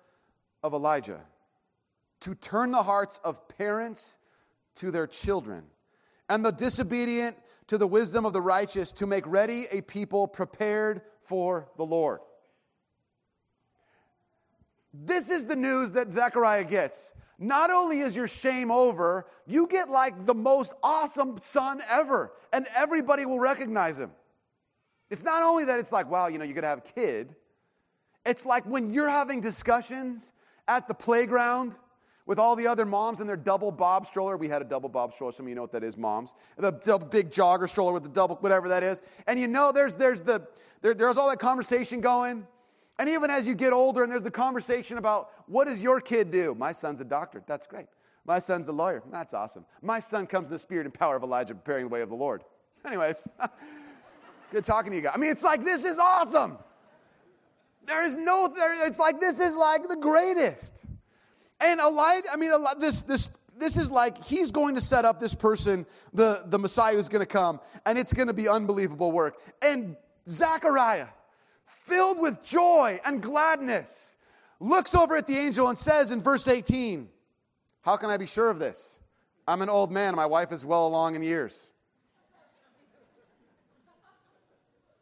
of 0.62 0.74
Elijah, 0.74 1.22
to 2.20 2.36
turn 2.36 2.72
the 2.72 2.84
hearts 2.84 3.22
of 3.24 3.48
parents 3.48 4.18
to 4.76 4.92
their 4.92 5.08
children, 5.08 5.64
and 6.28 6.44
the 6.44 6.52
disobedient 6.52 7.38
to 7.68 7.78
the 7.78 7.88
wisdom 7.88 8.26
of 8.26 8.34
the 8.34 8.42
righteous, 8.42 8.92
to 8.92 9.08
make 9.08 9.26
ready 9.26 9.68
a 9.72 9.82
people 9.82 10.28
prepared 10.28 11.02
for 11.24 11.70
the 11.78 11.86
Lord. 11.86 12.20
This 14.94 15.30
is 15.30 15.46
the 15.46 15.56
news 15.56 15.92
that 15.92 16.12
Zechariah 16.12 16.66
gets 16.66 17.14
not 17.40 17.72
only 17.72 18.02
is 18.02 18.16
your 18.16 18.28
shame 18.28 18.70
over, 18.70 19.26
you 19.48 19.68
get 19.68 19.90
like 19.90 20.26
the 20.26 20.36
most 20.36 20.74
awesome 20.84 21.38
son 21.38 21.82
ever, 21.90 22.34
and 22.54 22.68
everybody 22.76 23.26
will 23.26 23.40
recognize 23.40 23.98
him. 23.98 24.12
It's 25.10 25.24
not 25.24 25.42
only 25.42 25.66
that 25.66 25.80
it's 25.80 25.92
like, 25.92 26.10
wow, 26.10 26.28
you 26.28 26.38
know, 26.38 26.44
you're 26.44 26.54
gonna 26.54 26.68
have 26.68 26.80
a 26.80 26.82
kid. 26.82 27.36
It's 28.26 28.46
like 28.46 28.66
when 28.66 28.92
you're 28.92 29.10
having 29.10 29.42
discussions 29.42 30.34
at 30.68 30.88
the 30.88 30.94
playground 30.94 31.76
with 32.30 32.38
all 32.38 32.56
the 32.56 32.68
other 32.68 32.86
moms 32.86 33.22
and 33.22 33.28
their 33.28 33.36
double 33.36 33.72
bob 33.72 34.06
stroller. 34.06 34.38
We 34.38 34.48
had 34.48 34.62
a 34.62 34.66
double 34.66 34.88
bob 34.88 35.14
stroller. 35.14 35.32
Some 35.32 35.48
of 35.48 35.50
you 35.50 35.56
know 35.56 35.64
what 35.64 35.72
that 35.72 35.84
is, 35.84 35.98
moms. 35.98 36.36
The 36.58 36.72
big 37.10 37.32
jogger 37.32 37.68
stroller 37.68 37.92
with 37.92 38.04
the 38.04 38.10
double, 38.10 38.36
whatever 38.36 38.70
that 38.70 38.84
is. 38.84 39.02
And 39.26 39.40
you 39.40 39.48
know, 39.48 39.72
there's, 39.72 39.96
there's, 39.96 40.22
the, 40.22 40.48
there, 40.84 40.94
there's 40.94 41.18
all 41.18 41.28
that 41.32 41.40
conversation 41.40 42.02
going. 42.02 42.46
And 43.00 43.08
even 43.08 43.30
as 43.30 43.48
you 43.48 43.56
get 43.56 43.72
older 43.72 44.04
and 44.04 44.12
there's 44.12 44.24
the 44.24 44.30
conversation 44.30 44.98
about 44.98 45.32
what 45.48 45.66
does 45.66 45.82
your 45.82 46.02
kid 46.02 46.32
do? 46.32 46.54
My 46.54 46.74
son's 46.74 47.00
a 47.00 47.06
doctor. 47.06 47.42
That's 47.48 47.66
great. 47.66 47.88
My 48.26 48.40
son's 48.40 48.68
a 48.68 48.74
lawyer. 48.74 49.02
That's 49.10 49.34
awesome. 49.34 49.66
My 49.82 50.02
son 50.02 50.28
comes 50.28 50.50
in 50.50 50.54
the 50.54 50.60
spirit 50.60 50.86
and 50.86 50.94
power 50.94 51.16
of 51.16 51.24
Elijah, 51.24 51.56
preparing 51.56 51.86
the 51.86 51.90
way 51.90 52.02
of 52.02 52.10
the 52.10 52.16
Lord. 52.16 52.44
Anyways, 52.86 53.26
good 54.52 54.66
talking 54.66 54.92
to 54.92 54.98
you 54.98 55.02
guys. 55.02 55.14
I 55.16 55.18
mean, 55.18 55.32
it's 55.32 55.44
like 55.44 55.64
this 55.64 55.86
is 55.86 55.98
awesome. 55.98 56.58
There 57.88 58.06
is 58.06 58.18
no, 58.18 58.50
there, 58.54 58.86
it's 58.86 59.00
like 59.00 59.22
this 59.22 59.40
is 59.40 59.56
like 59.56 59.88
the 59.88 59.96
greatest. 59.96 60.82
And 61.62 61.80
Elijah, 61.80 62.28
I 62.32 62.36
mean, 62.36 62.52
this, 62.80 63.02
this, 63.02 63.30
this 63.58 63.78
is 63.78 63.90
like 63.90 64.24
he's 64.26 64.52
going 64.52 64.76
to 64.76 64.82
set 64.82 65.06
up 65.06 65.20
this 65.20 65.34
person, 65.34 65.86
the, 66.14 66.44
the 66.48 66.60
Messiah 66.60 66.96
who's 66.96 67.10
going 67.10 67.22
to 67.22 67.26
come, 67.26 67.62
and 67.86 67.98
it's 67.98 68.14
going 68.14 68.28
to 68.28 68.34
be 68.34 68.50
unbelievable 68.50 69.12
work. 69.12 69.38
And 69.62 69.96
Zechariah, 70.30 71.08
filled 71.70 72.20
with 72.20 72.44
joy 72.44 73.00
and 73.06 73.22
gladness, 73.22 74.16
looks 74.60 74.94
over 74.94 75.16
at 75.16 75.28
the 75.28 75.38
angel 75.38 75.70
and 75.70 75.78
says 75.78 76.12
in 76.12 76.22
verse 76.22 76.48
18, 76.48 77.08
How 77.82 77.98
can 77.98 78.10
I 78.10 78.18
be 78.18 78.26
sure 78.26 78.50
of 78.50 78.60
this? 78.60 79.00
I'm 79.48 79.62
an 79.62 79.70
old 79.70 79.92
man, 79.92 80.16
my 80.16 80.26
wife 80.26 80.52
is 80.52 80.66
well 80.66 80.88
along 80.88 81.16
in 81.16 81.24
years. 81.24 81.68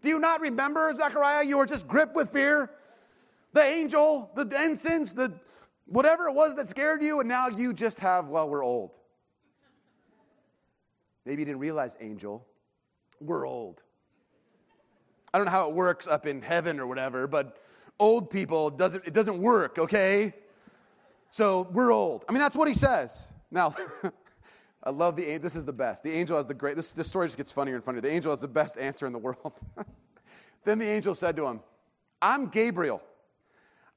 Do 0.01 0.09
you 0.09 0.19
not 0.19 0.41
remember, 0.41 0.93
Zechariah? 0.95 1.43
You 1.43 1.57
were 1.57 1.65
just 1.65 1.87
gripped 1.87 2.15
with 2.15 2.29
fear. 2.29 2.71
The 3.53 3.63
angel, 3.63 4.31
the 4.35 4.45
ensigns, 4.57 5.13
the 5.13 5.33
whatever 5.85 6.27
it 6.27 6.33
was 6.33 6.55
that 6.55 6.69
scared 6.69 7.01
you, 7.01 7.19
and 7.19 7.27
now 7.27 7.47
you 7.47 7.73
just 7.73 7.99
have, 7.99 8.27
well, 8.27 8.47
we're 8.47 8.63
old. 8.63 8.91
Maybe 11.25 11.41
you 11.41 11.45
didn't 11.45 11.59
realize, 11.59 11.97
angel, 11.99 12.45
we're 13.19 13.45
old. 13.45 13.81
I 15.33 15.37
don't 15.37 15.45
know 15.45 15.51
how 15.51 15.69
it 15.69 15.75
works 15.75 16.07
up 16.07 16.25
in 16.25 16.41
heaven 16.41 16.79
or 16.79 16.87
whatever, 16.87 17.27
but 17.27 17.57
old 17.99 18.29
people 18.29 18.69
doesn't 18.69 19.05
it 19.05 19.13
doesn't 19.13 19.41
work, 19.41 19.77
okay? 19.77 20.33
So 21.29 21.67
we're 21.71 21.91
old. 21.91 22.25
I 22.27 22.31
mean, 22.31 22.39
that's 22.39 22.55
what 22.55 22.67
he 22.67 22.73
says. 22.73 23.29
Now, 23.51 23.75
I 24.83 24.89
love 24.89 25.15
the. 25.15 25.37
This 25.37 25.55
is 25.55 25.65
the 25.65 25.73
best. 25.73 26.03
The 26.03 26.11
angel 26.11 26.37
has 26.37 26.47
the 26.47 26.53
great. 26.53 26.75
This, 26.75 26.91
this 26.91 27.07
story 27.07 27.27
just 27.27 27.37
gets 27.37 27.51
funnier 27.51 27.75
and 27.75 27.83
funnier. 27.83 28.01
The 28.01 28.11
angel 28.11 28.31
has 28.31 28.41
the 28.41 28.47
best 28.47 28.77
answer 28.77 29.05
in 29.05 29.13
the 29.13 29.19
world. 29.19 29.53
then 30.63 30.79
the 30.79 30.87
angel 30.87 31.13
said 31.15 31.35
to 31.37 31.45
him, 31.45 31.59
"I'm 32.21 32.47
Gabriel. 32.47 33.01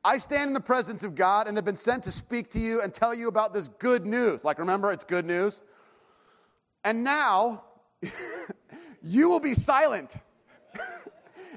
I 0.03 0.19
stand 0.19 0.49
in 0.49 0.55
the 0.55 0.61
presence 0.61 1.03
of 1.03 1.15
God 1.15 1.47
and 1.47 1.57
have 1.59 1.65
been 1.65 1.77
sent 1.77 2.05
to 2.05 2.11
speak 2.11 2.49
to 2.51 2.59
you 2.59 2.81
and 2.81 2.93
tell 2.93 3.15
you 3.15 3.29
about 3.29 3.53
this 3.53 3.69
good 3.69 4.07
news. 4.07 4.43
Like, 4.45 4.59
remember, 4.59 4.91
it's 4.91 5.05
good 5.05 5.27
news. 5.27 5.61
And 6.85 7.05
now 7.05 7.65
you 9.03 9.29
will 9.29 9.41
be 9.41 9.55
silent." 9.55 10.17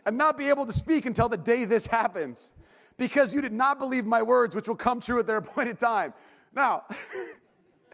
And 0.05 0.17
not 0.17 0.37
be 0.37 0.49
able 0.49 0.65
to 0.65 0.73
speak 0.73 1.05
until 1.05 1.29
the 1.29 1.37
day 1.37 1.65
this 1.65 1.87
happens 1.87 2.53
because 2.97 3.33
you 3.33 3.41
did 3.41 3.53
not 3.53 3.79
believe 3.79 4.05
my 4.05 4.21
words, 4.21 4.55
which 4.55 4.67
will 4.67 4.75
come 4.75 4.99
true 4.99 5.19
at 5.19 5.27
their 5.27 5.37
appointed 5.45 5.79
time. 5.79 6.13
Now, 6.55 6.83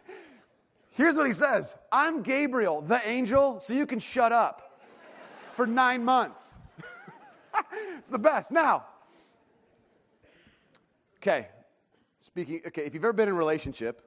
here's 0.92 1.16
what 1.16 1.28
he 1.28 1.34
says 1.34 1.76
I'm 1.92 2.22
Gabriel, 2.22 2.82
the 2.82 3.02
angel, 3.08 3.60
so 3.60 3.74
you 3.74 3.86
can 3.86 4.00
shut 4.00 4.32
up 4.32 4.82
for 5.54 5.66
nine 5.68 6.04
months. 6.04 6.54
it's 7.98 8.10
the 8.10 8.20
best. 8.20 8.52
Now, 8.52 8.86
okay, 11.18 11.48
speaking, 12.20 12.62
okay, 12.68 12.84
if 12.84 12.94
you've 12.94 13.04
ever 13.04 13.14
been 13.14 13.30
in 13.30 13.36
a 13.36 13.38
relationship, 13.38 14.02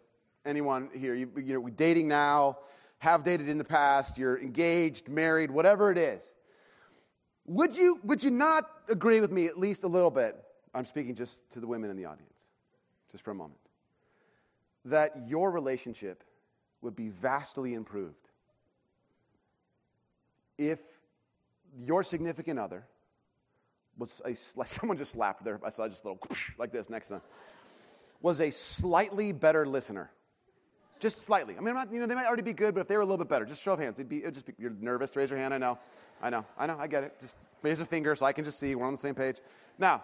anyone 0.44 0.90
here, 0.94 1.14
you, 1.14 1.30
you 1.36 1.54
know, 1.54 1.68
dating 1.68 2.08
now, 2.08 2.58
have 2.98 3.24
dated 3.24 3.48
in 3.48 3.58
the 3.58 3.64
past, 3.64 4.16
you're 4.16 4.38
engaged, 4.38 5.08
married, 5.08 5.50
whatever 5.50 5.90
it 5.90 5.98
is 5.98 6.34
would 7.46 7.76
you, 7.76 8.00
would 8.04 8.22
you 8.22 8.30
not 8.30 8.68
agree 8.88 9.20
with 9.20 9.30
me 9.30 9.46
at 9.46 9.58
least 9.58 9.84
a 9.84 9.88
little 9.88 10.10
bit? 10.10 10.36
I'm 10.74 10.86
speaking 10.86 11.14
just 11.14 11.48
to 11.52 11.60
the 11.60 11.66
women 11.66 11.90
in 11.90 11.96
the 11.96 12.04
audience, 12.04 12.46
just 13.10 13.24
for 13.24 13.30
a 13.30 13.34
moment. 13.34 13.60
That 14.84 15.28
your 15.28 15.50
relationship 15.50 16.24
would 16.80 16.96
be 16.96 17.08
vastly 17.08 17.74
improved 17.74 18.16
if 20.58 20.80
your 21.84 22.02
significant 22.02 22.58
other 22.58 22.84
was 23.98 24.20
a, 24.24 24.36
like 24.56 24.68
someone 24.68 24.96
just 24.96 25.12
slapped 25.12 25.44
there. 25.44 25.60
I 25.64 25.70
saw 25.70 25.88
just 25.88 26.04
a 26.04 26.08
little 26.08 26.20
like 26.58 26.72
this 26.72 26.88
next 26.90 27.08
to 27.08 27.14
them. 27.14 27.22
was 28.20 28.40
a 28.40 28.50
slightly 28.50 29.32
better 29.32 29.66
listener. 29.66 30.10
Just 31.00 31.20
slightly. 31.20 31.56
I 31.58 31.60
mean, 31.60 31.74
not, 31.74 31.92
you 31.92 31.98
know, 31.98 32.06
they 32.06 32.14
might 32.14 32.26
already 32.26 32.42
be 32.42 32.52
good, 32.52 32.74
but 32.74 32.80
if 32.80 32.86
they 32.86 32.96
were 32.96 33.02
a 33.02 33.04
little 33.04 33.18
bit 33.18 33.28
better, 33.28 33.44
just 33.44 33.60
show 33.60 33.72
of 33.72 33.80
hands. 33.80 33.98
It'd 33.98 34.08
be, 34.08 34.18
it'd 34.18 34.34
just 34.34 34.46
be, 34.46 34.52
you're 34.56 34.74
nervous. 34.80 35.16
Raise 35.16 35.30
your 35.30 35.38
hand. 35.38 35.52
I 35.52 35.58
know. 35.58 35.78
I 36.22 36.30
know. 36.30 36.46
I 36.56 36.66
know. 36.66 36.76
I 36.78 36.86
get 36.86 37.02
it. 37.02 37.20
Just 37.20 37.34
raise 37.62 37.80
a 37.80 37.84
finger 37.84 38.14
so 38.14 38.24
I 38.24 38.32
can 38.32 38.44
just 38.44 38.58
see 38.58 38.74
we're 38.74 38.86
on 38.86 38.92
the 38.92 38.98
same 38.98 39.14
page. 39.14 39.36
Now, 39.78 40.02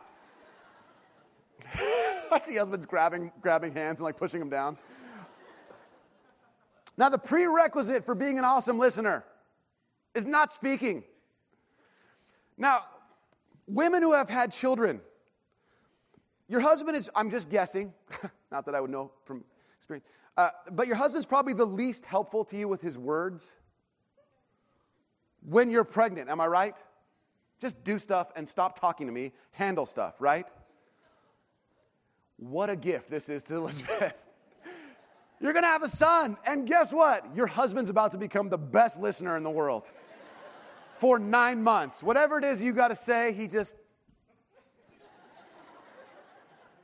I 1.75 2.41
see 2.43 2.57
husbands 2.57 2.87
grabbing, 2.87 3.33
grabbing 3.41 3.73
hands 3.73 4.01
and 4.01 4.05
like 4.05 4.17
pushing 4.17 4.41
them 4.41 4.51
down. 4.51 4.77
Now, 6.97 7.09
the 7.09 7.19
prerequisite 7.19 8.05
for 8.05 8.17
being 8.17 8.39
an 8.39 8.45
awesome 8.45 8.79
listener 8.79 9.25
is 10.17 10.27
not 10.27 10.53
speaking. 10.53 11.05
Now, 12.57 12.81
women 13.69 14.03
who 14.03 14.13
have 14.13 14.29
had 14.29 14.53
children, 14.53 15.01
your 16.49 16.61
husband 16.61 16.97
is, 16.97 17.09
I'm 17.15 17.31
just 17.31 17.49
guessing, 17.49 17.95
not 18.51 18.67
that 18.67 18.75
I 18.75 18.81
would 18.81 18.91
know 18.91 19.13
from 19.25 19.45
experience, 19.77 20.07
uh, 20.37 20.51
but 20.73 20.89
your 20.89 20.97
husband's 20.97 21.27
probably 21.27 21.53
the 21.53 21.65
least 21.65 22.05
helpful 22.05 22.45
to 22.47 22.57
you 22.57 22.67
with 22.67 22.81
his 22.81 22.99
words 22.99 23.55
when 25.41 25.71
you're 25.71 25.85
pregnant. 25.85 26.31
Am 26.31 26.41
I 26.41 26.47
right? 26.47 26.77
Just 27.61 27.83
do 27.85 27.99
stuff 27.99 28.31
and 28.37 28.49
stop 28.49 28.79
talking 28.79 29.07
to 29.07 29.13
me, 29.13 29.33
handle 29.53 29.87
stuff, 29.87 30.21
right? 30.21 30.47
What 32.37 32.71
a 32.71 32.77
gift 32.77 33.11
this 33.11 33.29
is 33.29 33.43
to 33.45 33.57
Elizabeth. 33.57 34.15
You're 35.41 35.53
gonna 35.53 35.67
have 35.67 35.83
a 35.83 35.89
son, 35.89 36.37
and 36.47 36.67
guess 36.67 36.93
what? 36.93 37.25
Your 37.35 37.47
husband's 37.47 37.91
about 37.91 38.13
to 38.13 38.19
become 38.19 38.49
the 38.49 38.59
best 38.59 39.01
listener 39.01 39.37
in 39.37 39.43
the 39.45 39.51
world 39.51 39.85
for 40.95 41.19
nine 41.19 41.63
months. 41.63 42.03
Whatever 42.03 42.39
it 42.39 42.45
is 42.45 42.63
you 42.63 42.73
gotta 42.73 42.97
say, 42.97 43.33
he 43.33 43.47
just. 43.47 43.77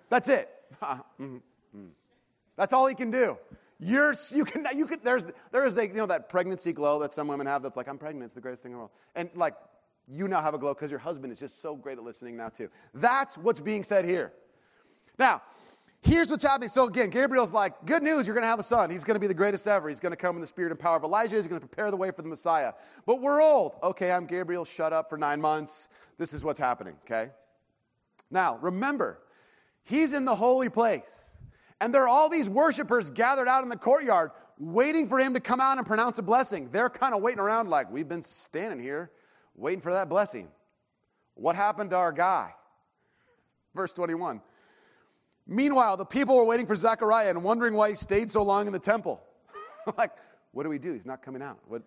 That's 0.08 0.28
it. 0.28 0.50
Mm-hmm. 1.20 1.88
That's 2.56 2.72
all 2.72 2.86
he 2.86 2.94
can 2.94 3.10
do. 3.10 3.36
You're, 3.86 4.14
you 4.34 4.46
can, 4.46 4.66
you 4.74 4.86
can, 4.86 5.00
there's, 5.04 5.26
there 5.52 5.66
is 5.66 5.76
a, 5.76 5.86
you 5.86 5.92
know, 5.92 6.06
that 6.06 6.30
pregnancy 6.30 6.72
glow 6.72 6.98
that 7.00 7.12
some 7.12 7.28
women 7.28 7.46
have 7.46 7.62
that's 7.62 7.76
like, 7.76 7.86
I'm 7.86 7.98
pregnant, 7.98 8.24
it's 8.24 8.34
the 8.34 8.40
greatest 8.40 8.62
thing 8.62 8.72
in 8.72 8.76
the 8.76 8.78
world. 8.78 8.92
And 9.14 9.28
like, 9.34 9.54
you 10.08 10.26
now 10.26 10.40
have 10.40 10.54
a 10.54 10.58
glow 10.58 10.72
because 10.72 10.90
your 10.90 11.00
husband 11.00 11.30
is 11.34 11.38
just 11.38 11.60
so 11.60 11.76
great 11.76 11.98
at 11.98 12.04
listening 12.04 12.34
now 12.34 12.48
too. 12.48 12.70
That's 12.94 13.36
what's 13.36 13.60
being 13.60 13.84
said 13.84 14.06
here. 14.06 14.32
Now, 15.18 15.42
here's 16.00 16.30
what's 16.30 16.44
happening. 16.44 16.70
So 16.70 16.86
again, 16.86 17.10
Gabriel's 17.10 17.52
like, 17.52 17.84
good 17.84 18.02
news, 18.02 18.26
you're 18.26 18.34
going 18.34 18.44
to 18.44 18.48
have 18.48 18.58
a 18.58 18.62
son. 18.64 18.88
He's 18.88 19.04
going 19.04 19.16
to 19.16 19.20
be 19.20 19.26
the 19.26 19.34
greatest 19.34 19.66
ever. 19.66 19.90
He's 19.90 20.00
going 20.00 20.12
to 20.12 20.16
come 20.16 20.34
in 20.34 20.40
the 20.40 20.46
spirit 20.46 20.70
and 20.70 20.80
power 20.80 20.96
of 20.96 21.04
Elijah. 21.04 21.36
He's 21.36 21.46
going 21.46 21.60
to 21.60 21.66
prepare 21.66 21.90
the 21.90 21.96
way 21.98 22.10
for 22.10 22.22
the 22.22 22.28
Messiah. 22.28 22.72
But 23.04 23.20
we're 23.20 23.42
old. 23.42 23.74
Okay, 23.82 24.10
I'm 24.10 24.24
Gabriel. 24.24 24.64
Shut 24.64 24.94
up 24.94 25.10
for 25.10 25.18
nine 25.18 25.42
months. 25.42 25.90
This 26.16 26.32
is 26.32 26.42
what's 26.42 26.58
happening, 26.58 26.94
okay? 27.04 27.32
Now, 28.30 28.58
remember, 28.62 29.18
he's 29.82 30.14
in 30.14 30.24
the 30.24 30.34
holy 30.34 30.70
place. 30.70 31.23
And 31.84 31.94
there 31.94 32.04
are 32.04 32.08
all 32.08 32.30
these 32.30 32.48
worshipers 32.48 33.10
gathered 33.10 33.46
out 33.46 33.62
in 33.62 33.68
the 33.68 33.76
courtyard 33.76 34.30
waiting 34.58 35.06
for 35.06 35.18
him 35.18 35.34
to 35.34 35.40
come 35.40 35.60
out 35.60 35.76
and 35.76 35.86
pronounce 35.86 36.18
a 36.18 36.22
blessing. 36.22 36.70
They're 36.72 36.88
kind 36.88 37.14
of 37.14 37.20
waiting 37.20 37.40
around 37.40 37.68
like, 37.68 37.92
we've 37.92 38.08
been 38.08 38.22
standing 38.22 38.82
here 38.82 39.10
waiting 39.54 39.82
for 39.82 39.92
that 39.92 40.08
blessing. 40.08 40.48
What 41.34 41.56
happened 41.56 41.90
to 41.90 41.96
our 41.96 42.10
guy? 42.10 42.54
Verse 43.74 43.92
21. 43.92 44.40
Meanwhile, 45.46 45.98
the 45.98 46.06
people 46.06 46.38
were 46.38 46.46
waiting 46.46 46.66
for 46.66 46.74
Zechariah 46.74 47.28
and 47.28 47.44
wondering 47.44 47.74
why 47.74 47.90
he 47.90 47.96
stayed 47.96 48.30
so 48.30 48.42
long 48.42 48.66
in 48.66 48.72
the 48.72 48.78
temple. 48.78 49.22
like, 49.98 50.12
what 50.52 50.62
do 50.62 50.70
we 50.70 50.78
do? 50.78 50.94
He's 50.94 51.04
not 51.04 51.20
coming 51.20 51.42
out. 51.42 51.58
What 51.68 51.82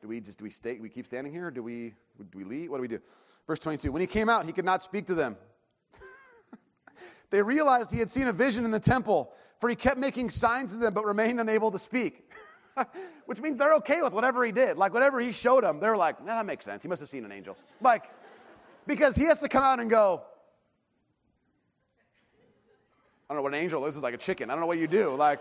do 0.00 0.08
we 0.08 0.18
just 0.18 0.38
do 0.38 0.44
we 0.44 0.50
stay 0.50 0.80
we 0.80 0.88
keep 0.88 1.06
standing 1.06 1.32
here? 1.32 1.52
Do 1.52 1.62
we 1.62 1.94
do 2.32 2.38
we 2.38 2.42
leave? 2.42 2.68
What 2.68 2.78
do 2.78 2.82
we 2.82 2.88
do? 2.88 2.98
Verse 3.46 3.60
22. 3.60 3.92
When 3.92 4.00
he 4.00 4.08
came 4.08 4.28
out, 4.28 4.44
he 4.44 4.50
could 4.50 4.64
not 4.64 4.82
speak 4.82 5.06
to 5.06 5.14
them 5.14 5.36
they 7.32 7.42
realized 7.42 7.90
he 7.90 7.98
had 7.98 8.10
seen 8.10 8.28
a 8.28 8.32
vision 8.32 8.64
in 8.64 8.70
the 8.70 8.78
temple, 8.78 9.32
for 9.58 9.68
he 9.70 9.74
kept 9.74 9.96
making 9.96 10.28
signs 10.28 10.72
to 10.72 10.78
them 10.78 10.92
but 10.92 11.04
remained 11.06 11.40
unable 11.40 11.70
to 11.70 11.78
speak. 11.78 12.30
Which 13.26 13.40
means 13.40 13.56
they're 13.56 13.74
okay 13.76 14.02
with 14.02 14.12
whatever 14.12 14.44
he 14.44 14.52
did. 14.52 14.76
Like 14.76 14.92
whatever 14.92 15.18
he 15.18 15.32
showed 15.32 15.64
them, 15.64 15.80
they're 15.80 15.96
like, 15.96 16.22
nah, 16.24 16.36
that 16.36 16.46
makes 16.46 16.66
sense. 16.66 16.82
He 16.82 16.88
must 16.88 17.00
have 17.00 17.08
seen 17.08 17.24
an 17.24 17.32
angel. 17.32 17.56
Like, 17.80 18.10
because 18.86 19.16
he 19.16 19.24
has 19.24 19.40
to 19.40 19.48
come 19.48 19.62
out 19.62 19.80
and 19.80 19.88
go, 19.88 20.22
I 23.28 23.34
don't 23.34 23.38
know 23.38 23.42
what 23.42 23.54
an 23.54 23.60
angel 23.60 23.86
is. 23.86 23.96
It's 23.96 24.04
like 24.04 24.14
a 24.14 24.18
chicken. 24.18 24.50
I 24.50 24.52
don't 24.52 24.60
know 24.60 24.66
what 24.66 24.78
you 24.78 24.86
do. 24.86 25.14
Like, 25.14 25.40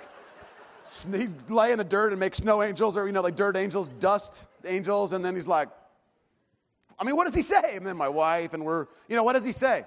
he 1.14 1.28
lay 1.50 1.74
in 1.74 1.78
the 1.78 1.84
dirt 1.84 2.14
and 2.14 2.20
make 2.22 2.36
snow 2.36 2.64
angels 2.64 2.96
or, 2.96 3.06
you 3.06 3.12
know, 3.12 3.22
like 3.22 3.36
dirt 3.36 3.58
angels, 3.58 3.90
dust 4.00 4.48
angels. 4.66 5.12
And 5.12 5.26
then 5.26 5.36
he's 5.36 5.48
like, 5.48 5.68
I 6.98 7.04
mean, 7.04 7.18
what 7.18 7.26
does 7.26 7.36
he 7.36 7.42
say? 7.42 7.76
And 7.76 7.86
then 7.86 7.98
my 7.98 8.08
wife, 8.08 8.54
and 8.54 8.64
we're, 8.64 8.88
you 9.10 9.18
know, 9.18 9.24
what 9.24 9.34
does 9.34 9.44
he 9.44 9.52
say? 9.52 9.86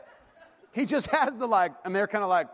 He 0.75 0.85
just 0.85 1.07
has 1.11 1.39
the 1.39 1.47
like, 1.47 1.73
and 1.85 1.95
they're 1.95 2.07
kind 2.07 2.25
of 2.25 2.31
like, 2.31 2.49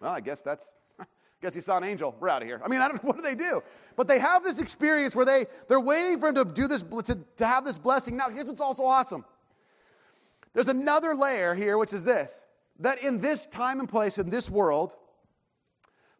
well, 0.00 0.12
I 0.12 0.20
guess 0.20 0.42
that's, 0.42 0.74
I 0.98 1.04
guess 1.42 1.54
he 1.54 1.60
saw 1.60 1.76
an 1.76 1.84
angel. 1.84 2.14
We're 2.18 2.28
out 2.28 2.42
of 2.42 2.48
here. 2.48 2.60
I 2.64 2.68
mean, 2.68 2.80
I 2.82 2.88
don't 2.88 3.02
what 3.04 3.16
do 3.16 3.22
they 3.22 3.34
do? 3.34 3.62
But 3.96 4.08
they 4.08 4.18
have 4.18 4.42
this 4.42 4.58
experience 4.58 5.14
where 5.14 5.24
they, 5.24 5.46
they're 5.68 5.80
waiting 5.80 6.18
for 6.18 6.28
him 6.28 6.34
to 6.36 6.44
do 6.44 6.66
this, 6.66 6.82
to, 6.82 7.18
to 7.36 7.46
have 7.46 7.64
this 7.64 7.78
blessing. 7.78 8.16
Now, 8.16 8.28
here's 8.28 8.46
what's 8.46 8.60
also 8.60 8.84
awesome. 8.84 9.24
There's 10.52 10.68
another 10.68 11.14
layer 11.14 11.54
here, 11.54 11.78
which 11.78 11.92
is 11.92 12.04
this 12.04 12.44
that 12.80 13.02
in 13.02 13.20
this 13.20 13.44
time 13.46 13.78
and 13.78 13.88
place, 13.88 14.16
in 14.16 14.30
this 14.30 14.50
world, 14.50 14.96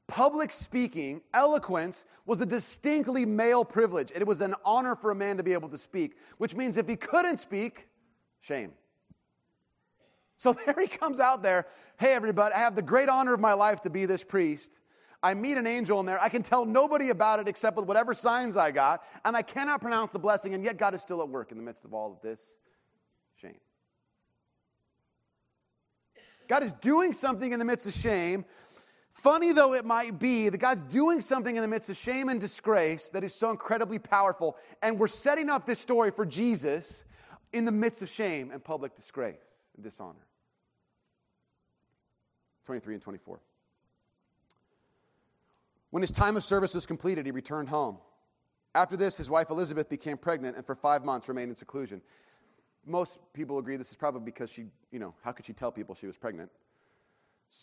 public 0.06 0.52
speaking, 0.52 1.22
eloquence 1.32 2.04
was 2.26 2.40
a 2.42 2.46
distinctly 2.46 3.24
male 3.24 3.64
privilege. 3.64 4.12
It 4.14 4.26
was 4.26 4.42
an 4.42 4.54
honor 4.64 4.94
for 4.94 5.10
a 5.10 5.14
man 5.14 5.38
to 5.38 5.42
be 5.42 5.54
able 5.54 5.70
to 5.70 5.78
speak, 5.78 6.18
which 6.36 6.54
means 6.54 6.76
if 6.76 6.86
he 6.86 6.96
couldn't 6.96 7.38
speak, 7.38 7.88
shame. 8.42 8.72
So 10.40 10.54
there 10.66 10.74
he 10.80 10.88
comes 10.88 11.20
out 11.20 11.42
there. 11.42 11.66
Hey, 11.98 12.14
everybody, 12.14 12.54
I 12.54 12.58
have 12.58 12.74
the 12.74 12.82
great 12.82 13.08
honor 13.08 13.34
of 13.34 13.40
my 13.40 13.52
life 13.52 13.82
to 13.82 13.90
be 13.90 14.06
this 14.06 14.24
priest. 14.24 14.78
I 15.22 15.34
meet 15.34 15.58
an 15.58 15.66
angel 15.66 16.00
in 16.00 16.06
there. 16.06 16.20
I 16.20 16.30
can 16.30 16.42
tell 16.42 16.64
nobody 16.64 17.10
about 17.10 17.40
it 17.40 17.46
except 17.46 17.76
with 17.76 17.84
whatever 17.84 18.14
signs 18.14 18.56
I 18.56 18.70
got, 18.70 19.02
and 19.26 19.36
I 19.36 19.42
cannot 19.42 19.82
pronounce 19.82 20.12
the 20.12 20.18
blessing, 20.18 20.54
and 20.54 20.64
yet 20.64 20.78
God 20.78 20.94
is 20.94 21.02
still 21.02 21.20
at 21.20 21.28
work 21.28 21.52
in 21.52 21.58
the 21.58 21.62
midst 21.62 21.84
of 21.84 21.92
all 21.92 22.10
of 22.10 22.22
this 22.22 22.56
shame. 23.36 23.58
God 26.48 26.62
is 26.62 26.72
doing 26.72 27.12
something 27.12 27.52
in 27.52 27.58
the 27.58 27.66
midst 27.66 27.86
of 27.86 27.92
shame. 27.92 28.46
Funny 29.10 29.52
though 29.52 29.74
it 29.74 29.84
might 29.84 30.18
be, 30.18 30.48
that 30.48 30.56
God's 30.56 30.80
doing 30.82 31.20
something 31.20 31.54
in 31.54 31.60
the 31.60 31.68
midst 31.68 31.90
of 31.90 31.98
shame 31.98 32.30
and 32.30 32.40
disgrace 32.40 33.10
that 33.10 33.22
is 33.22 33.34
so 33.34 33.50
incredibly 33.50 33.98
powerful. 33.98 34.56
And 34.80 34.98
we're 34.98 35.08
setting 35.08 35.50
up 35.50 35.66
this 35.66 35.78
story 35.78 36.10
for 36.10 36.24
Jesus 36.24 37.04
in 37.52 37.66
the 37.66 37.72
midst 37.72 38.00
of 38.00 38.08
shame 38.08 38.50
and 38.50 38.64
public 38.64 38.94
disgrace 38.94 39.36
and 39.76 39.84
dishonor. 39.84 40.29
23 42.64 42.94
and 42.94 43.02
24. 43.02 43.40
When 45.90 46.02
his 46.02 46.10
time 46.10 46.36
of 46.36 46.44
service 46.44 46.74
was 46.74 46.86
completed, 46.86 47.26
he 47.26 47.32
returned 47.32 47.68
home. 47.68 47.98
After 48.74 48.96
this, 48.96 49.16
his 49.16 49.28
wife 49.28 49.50
Elizabeth 49.50 49.88
became 49.88 50.16
pregnant 50.16 50.56
and 50.56 50.64
for 50.64 50.74
five 50.74 51.04
months 51.04 51.28
remained 51.28 51.50
in 51.50 51.56
seclusion. 51.56 52.00
Most 52.86 53.18
people 53.32 53.58
agree 53.58 53.76
this 53.76 53.90
is 53.90 53.96
probably 53.96 54.22
because 54.22 54.50
she, 54.50 54.66
you 54.92 55.00
know, 55.00 55.14
how 55.22 55.32
could 55.32 55.44
she 55.44 55.52
tell 55.52 55.72
people 55.72 55.94
she 55.94 56.06
was 56.06 56.16
pregnant? 56.16 56.50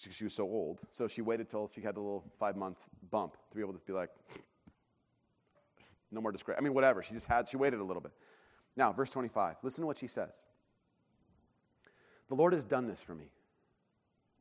She, 0.10 0.26
was 0.26 0.34
so 0.34 0.44
old. 0.44 0.82
So 0.92 1.08
she 1.08 1.22
waited 1.22 1.48
till 1.48 1.70
she 1.70 1.80
had 1.80 1.96
the 1.96 2.02
little 2.02 2.26
five 2.38 2.58
month 2.58 2.78
bump 3.10 3.38
to 3.50 3.56
be 3.56 3.62
able 3.62 3.74
to 3.74 3.86
be 3.86 3.94
like, 3.94 4.10
no 6.12 6.20
more 6.20 6.32
disgrace. 6.32 6.58
I 6.60 6.62
mean, 6.62 6.74
whatever. 6.74 7.02
She 7.02 7.14
just 7.14 7.28
had, 7.28 7.48
she 7.48 7.56
waited 7.56 7.80
a 7.80 7.84
little 7.84 8.02
bit. 8.02 8.12
Now, 8.76 8.92
verse 8.92 9.10
25. 9.10 9.56
Listen 9.64 9.82
to 9.82 9.88
what 9.88 9.98
she 9.98 10.08
says. 10.08 10.36
The 12.28 12.36
Lord 12.36 12.54
has 12.54 12.66
done 12.66 12.88
this 12.88 13.02
for 13.02 13.16
me. 13.16 13.26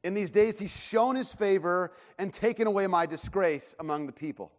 In 0.04 0.14
these 0.14 0.30
days, 0.30 0.59
he's 0.59 0.76
shown 0.76 1.16
his 1.16 1.32
favor 1.32 1.92
and 2.18 2.32
taken 2.32 2.66
away 2.66 2.87
my 2.87 3.06
disgrace 3.06 3.74
among 3.80 4.06
the 4.06 4.12
people. 4.12 4.52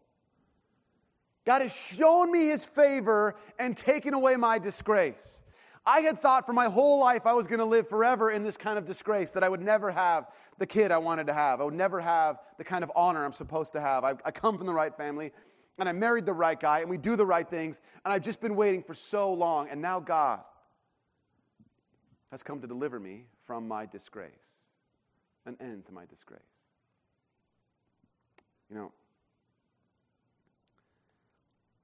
God 1.46 1.62
has 1.62 1.74
shown 1.74 2.32
me 2.32 2.48
his 2.48 2.66
favor 2.66 3.36
and 3.58 3.78
taken 3.78 4.14
away 4.14 4.36
my 4.36 4.60
disgrace. 4.60 5.38
I 5.86 6.02
had 6.02 6.20
thought 6.20 6.46
for 6.46 6.52
my 6.52 6.66
whole 6.66 7.00
life 7.00 7.26
I 7.26 7.32
was 7.32 7.48
going 7.48 7.60
to 7.60 7.66
live 7.66 7.88
forever 7.88 8.32
in 8.32 8.44
this 8.44 8.58
kind 8.58 8.78
of 8.78 8.84
disgrace, 8.84 9.32
that 9.32 9.44
I 9.44 9.48
would 9.48 9.62
never 9.62 9.90
have 9.90 10.28
the 10.58 10.68
kid 10.68 10.92
I 10.92 10.98
wanted 10.98 11.28
to 11.28 11.34
have. 11.34 11.62
I 11.62 11.64
would 11.64 11.74
never 11.74 12.02
have 12.02 12.40
the 12.58 12.66
kind 12.66 12.84
of 12.84 12.92
honor 12.94 13.24
I'm 13.24 13.32
supposed 13.32 13.72
to 13.74 13.80
have. 13.80 14.04
I, 14.04 14.16
I 14.26 14.32
come 14.32 14.58
from 14.58 14.68
the 14.68 14.74
right 14.74 14.94
family, 14.98 15.32
and 15.80 15.88
I 15.88 15.94
married 15.94 16.26
the 16.26 16.34
right 16.34 16.60
guy, 16.60 16.82
and 16.82 16.90
we 16.90 16.98
do 16.98 17.16
the 17.16 17.26
right 17.26 17.48
things, 17.48 17.80
and 18.04 18.14
I've 18.14 18.24
just 18.24 18.42
been 18.42 18.58
waiting 18.58 18.84
for 18.84 18.94
so 18.94 19.32
long, 19.32 19.70
and 19.70 19.82
now 19.82 20.02
God 20.02 20.42
has 22.32 22.44
come 22.44 22.60
to 22.60 22.68
deliver 22.68 23.00
me 23.00 23.24
from 23.46 23.66
my 23.66 23.86
disgrace 23.86 24.34
an 25.48 25.58
end 25.60 25.86
to 25.86 25.94
my 25.94 26.06
disgrace. 26.06 26.42
You 28.70 28.76
know, 28.76 28.92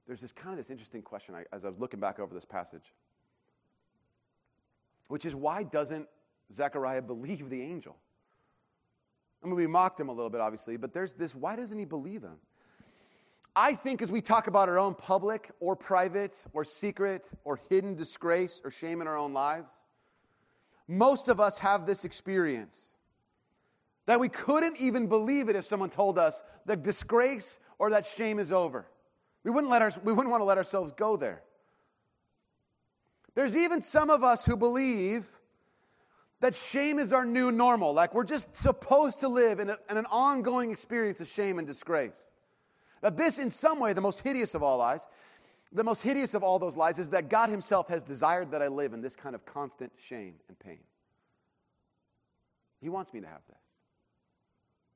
there's 0.06 0.20
this 0.20 0.32
kind 0.32 0.52
of 0.52 0.58
this 0.58 0.70
interesting 0.70 1.02
question 1.02 1.34
I, 1.34 1.44
as 1.52 1.64
I 1.64 1.68
was 1.68 1.78
looking 1.78 1.98
back 1.98 2.20
over 2.20 2.34
this 2.34 2.44
passage, 2.44 2.92
which 5.08 5.24
is 5.24 5.34
why 5.34 5.62
doesn't 5.62 6.06
Zechariah 6.52 7.02
believe 7.02 7.48
the 7.48 7.62
angel? 7.62 7.96
I 9.42 9.46
mean, 9.46 9.56
we 9.56 9.66
mocked 9.66 9.98
him 10.00 10.08
a 10.08 10.12
little 10.12 10.30
bit, 10.30 10.40
obviously, 10.40 10.76
but 10.76 10.92
there's 10.92 11.14
this 11.14 11.34
why 11.34 11.56
doesn't 11.56 11.78
he 11.78 11.84
believe 11.84 12.22
him? 12.22 12.36
I 13.56 13.74
think 13.74 14.02
as 14.02 14.10
we 14.10 14.20
talk 14.20 14.48
about 14.48 14.68
our 14.68 14.78
own 14.78 14.94
public 14.94 15.50
or 15.60 15.76
private 15.76 16.44
or 16.52 16.64
secret 16.64 17.30
or 17.44 17.60
hidden 17.70 17.94
disgrace 17.94 18.60
or 18.64 18.70
shame 18.70 19.00
in 19.00 19.06
our 19.06 19.16
own 19.16 19.32
lives, 19.32 19.70
most 20.88 21.28
of 21.28 21.38
us 21.40 21.58
have 21.58 21.86
this 21.86 22.04
experience 22.04 22.93
that 24.06 24.20
we 24.20 24.28
couldn't 24.28 24.80
even 24.80 25.06
believe 25.06 25.48
it 25.48 25.56
if 25.56 25.64
someone 25.64 25.90
told 25.90 26.18
us 26.18 26.42
that 26.66 26.82
disgrace 26.82 27.58
or 27.78 27.90
that 27.90 28.06
shame 28.06 28.38
is 28.38 28.52
over. 28.52 28.86
We 29.44 29.50
wouldn't, 29.50 29.70
let 29.70 29.82
our, 29.82 29.92
we 30.02 30.12
wouldn't 30.12 30.30
want 30.30 30.40
to 30.40 30.44
let 30.44 30.58
ourselves 30.58 30.92
go 30.92 31.16
there. 31.16 31.42
There's 33.34 33.56
even 33.56 33.80
some 33.80 34.10
of 34.10 34.22
us 34.22 34.44
who 34.44 34.56
believe 34.56 35.26
that 36.40 36.54
shame 36.54 36.98
is 36.98 37.12
our 37.12 37.24
new 37.24 37.50
normal. 37.50 37.92
Like 37.92 38.14
we're 38.14 38.24
just 38.24 38.54
supposed 38.54 39.20
to 39.20 39.28
live 39.28 39.60
in, 39.60 39.70
a, 39.70 39.78
in, 39.90 39.96
an 39.96 40.06
ongoing 40.10 40.70
experience 40.70 41.20
of 41.20 41.26
shame 41.26 41.58
and 41.58 41.66
disgrace. 41.66 42.28
That 43.00 43.16
this, 43.16 43.38
in 43.38 43.50
some 43.50 43.80
way, 43.80 43.92
the 43.92 44.00
most 44.00 44.20
hideous 44.20 44.54
of 44.54 44.62
all 44.62 44.78
lies, 44.78 45.06
the 45.72 45.84
most 45.84 46.02
hideous 46.02 46.34
of 46.34 46.42
all 46.42 46.58
those 46.58 46.76
lies 46.76 46.98
is 46.98 47.08
that 47.10 47.28
God 47.28 47.50
Himself 47.50 47.88
has 47.88 48.02
desired 48.02 48.50
that 48.52 48.62
I 48.62 48.68
live 48.68 48.92
in 48.92 49.00
this 49.00 49.16
kind 49.16 49.34
of 49.34 49.44
constant 49.44 49.92
shame 49.98 50.34
and 50.48 50.58
pain. 50.58 50.78
He 52.80 52.88
wants 52.88 53.12
me 53.12 53.20
to 53.20 53.26
have 53.26 53.40
this. 53.48 53.63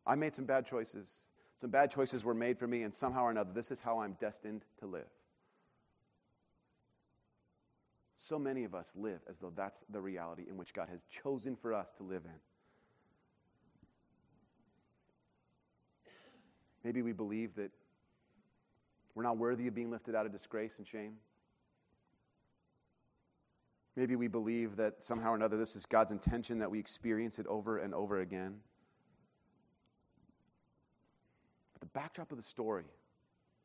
I 0.09 0.15
made 0.15 0.35
some 0.35 0.47
bad 0.47 0.67
choices. 0.67 1.13
Some 1.61 1.71
bad 1.71 1.91
choices 1.91 2.25
were 2.25 2.35
made 2.35 2.59
for 2.59 2.67
me, 2.67 2.83
and 2.83 2.95
somehow 2.95 3.25
or 3.25 3.31
another, 3.31 3.53
this 3.53 3.71
is 3.71 3.79
how 3.79 4.01
I'm 4.01 4.17
destined 4.19 4.65
to 4.81 4.87
live. 4.87 5.09
So 8.17 8.39
many 8.39 8.65
of 8.65 8.75
us 8.75 8.93
live 8.97 9.21
as 9.29 9.39
though 9.39 9.53
that's 9.55 9.81
the 9.91 10.01
reality 10.01 10.47
in 10.49 10.57
which 10.57 10.73
God 10.73 10.89
has 10.89 11.03
chosen 11.03 11.57
for 11.57 11.75
us 11.75 11.93
to 11.99 12.03
live 12.03 12.23
in. 12.25 12.41
Maybe 16.83 17.03
we 17.03 17.13
believe 17.13 17.55
that 17.57 17.71
we're 19.15 19.25
not 19.25 19.37
worthy 19.37 19.67
of 19.67 19.75
being 19.75 19.91
lifted 19.91 20.15
out 20.15 20.27
of 20.27 20.33
disgrace 20.33 20.73
and 20.79 20.87
shame. 20.87 21.15
Maybe 23.95 24.17
we 24.17 24.29
believe 24.29 24.77
that 24.77 25.03
somehow 25.03 25.33
or 25.33 25.35
another 25.35 25.57
this 25.57 25.75
is 25.75 25.85
God's 25.85 26.13
intention 26.13 26.59
that 26.61 26.71
we 26.71 26.79
experience 26.79 27.39
it 27.39 27.47
over 27.49 27.79
and 27.79 27.93
over 27.93 28.21
again. 28.21 28.61
But 31.79 31.93
the 31.93 31.99
backdrop 31.99 32.33
of 32.33 32.39
the 32.39 32.43
story 32.43 32.85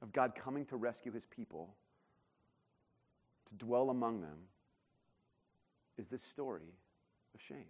of 0.01 0.11
God 0.11 0.35
coming 0.35 0.65
to 0.65 0.77
rescue 0.77 1.11
his 1.11 1.25
people, 1.25 1.73
to 3.49 3.65
dwell 3.65 3.89
among 3.89 4.21
them, 4.21 4.37
is 5.97 6.09
this 6.09 6.21
story 6.21 6.75
of 7.33 7.41
shame. 7.41 7.65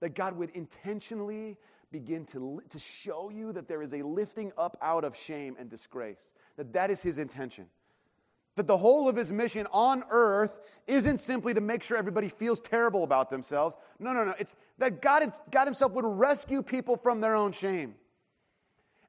That 0.00 0.14
God 0.14 0.36
would 0.36 0.50
intentionally 0.50 1.56
begin 1.90 2.24
to, 2.26 2.62
to 2.68 2.78
show 2.78 3.30
you 3.30 3.52
that 3.52 3.66
there 3.66 3.82
is 3.82 3.94
a 3.94 4.02
lifting 4.02 4.52
up 4.56 4.76
out 4.80 5.04
of 5.04 5.16
shame 5.16 5.56
and 5.58 5.68
disgrace, 5.68 6.30
that 6.56 6.72
that 6.74 6.90
is 6.90 7.02
his 7.02 7.18
intention. 7.18 7.66
That 8.54 8.66
the 8.66 8.76
whole 8.76 9.08
of 9.08 9.16
his 9.16 9.32
mission 9.32 9.66
on 9.72 10.04
earth 10.10 10.60
isn't 10.86 11.18
simply 11.18 11.54
to 11.54 11.60
make 11.60 11.82
sure 11.82 11.96
everybody 11.96 12.28
feels 12.28 12.60
terrible 12.60 13.02
about 13.04 13.30
themselves. 13.30 13.76
No, 13.98 14.12
no, 14.12 14.24
no. 14.24 14.34
It's 14.38 14.54
that 14.78 15.00
God, 15.00 15.32
God 15.50 15.64
himself 15.64 15.92
would 15.92 16.04
rescue 16.04 16.62
people 16.62 16.96
from 16.96 17.20
their 17.20 17.34
own 17.34 17.52
shame. 17.52 17.94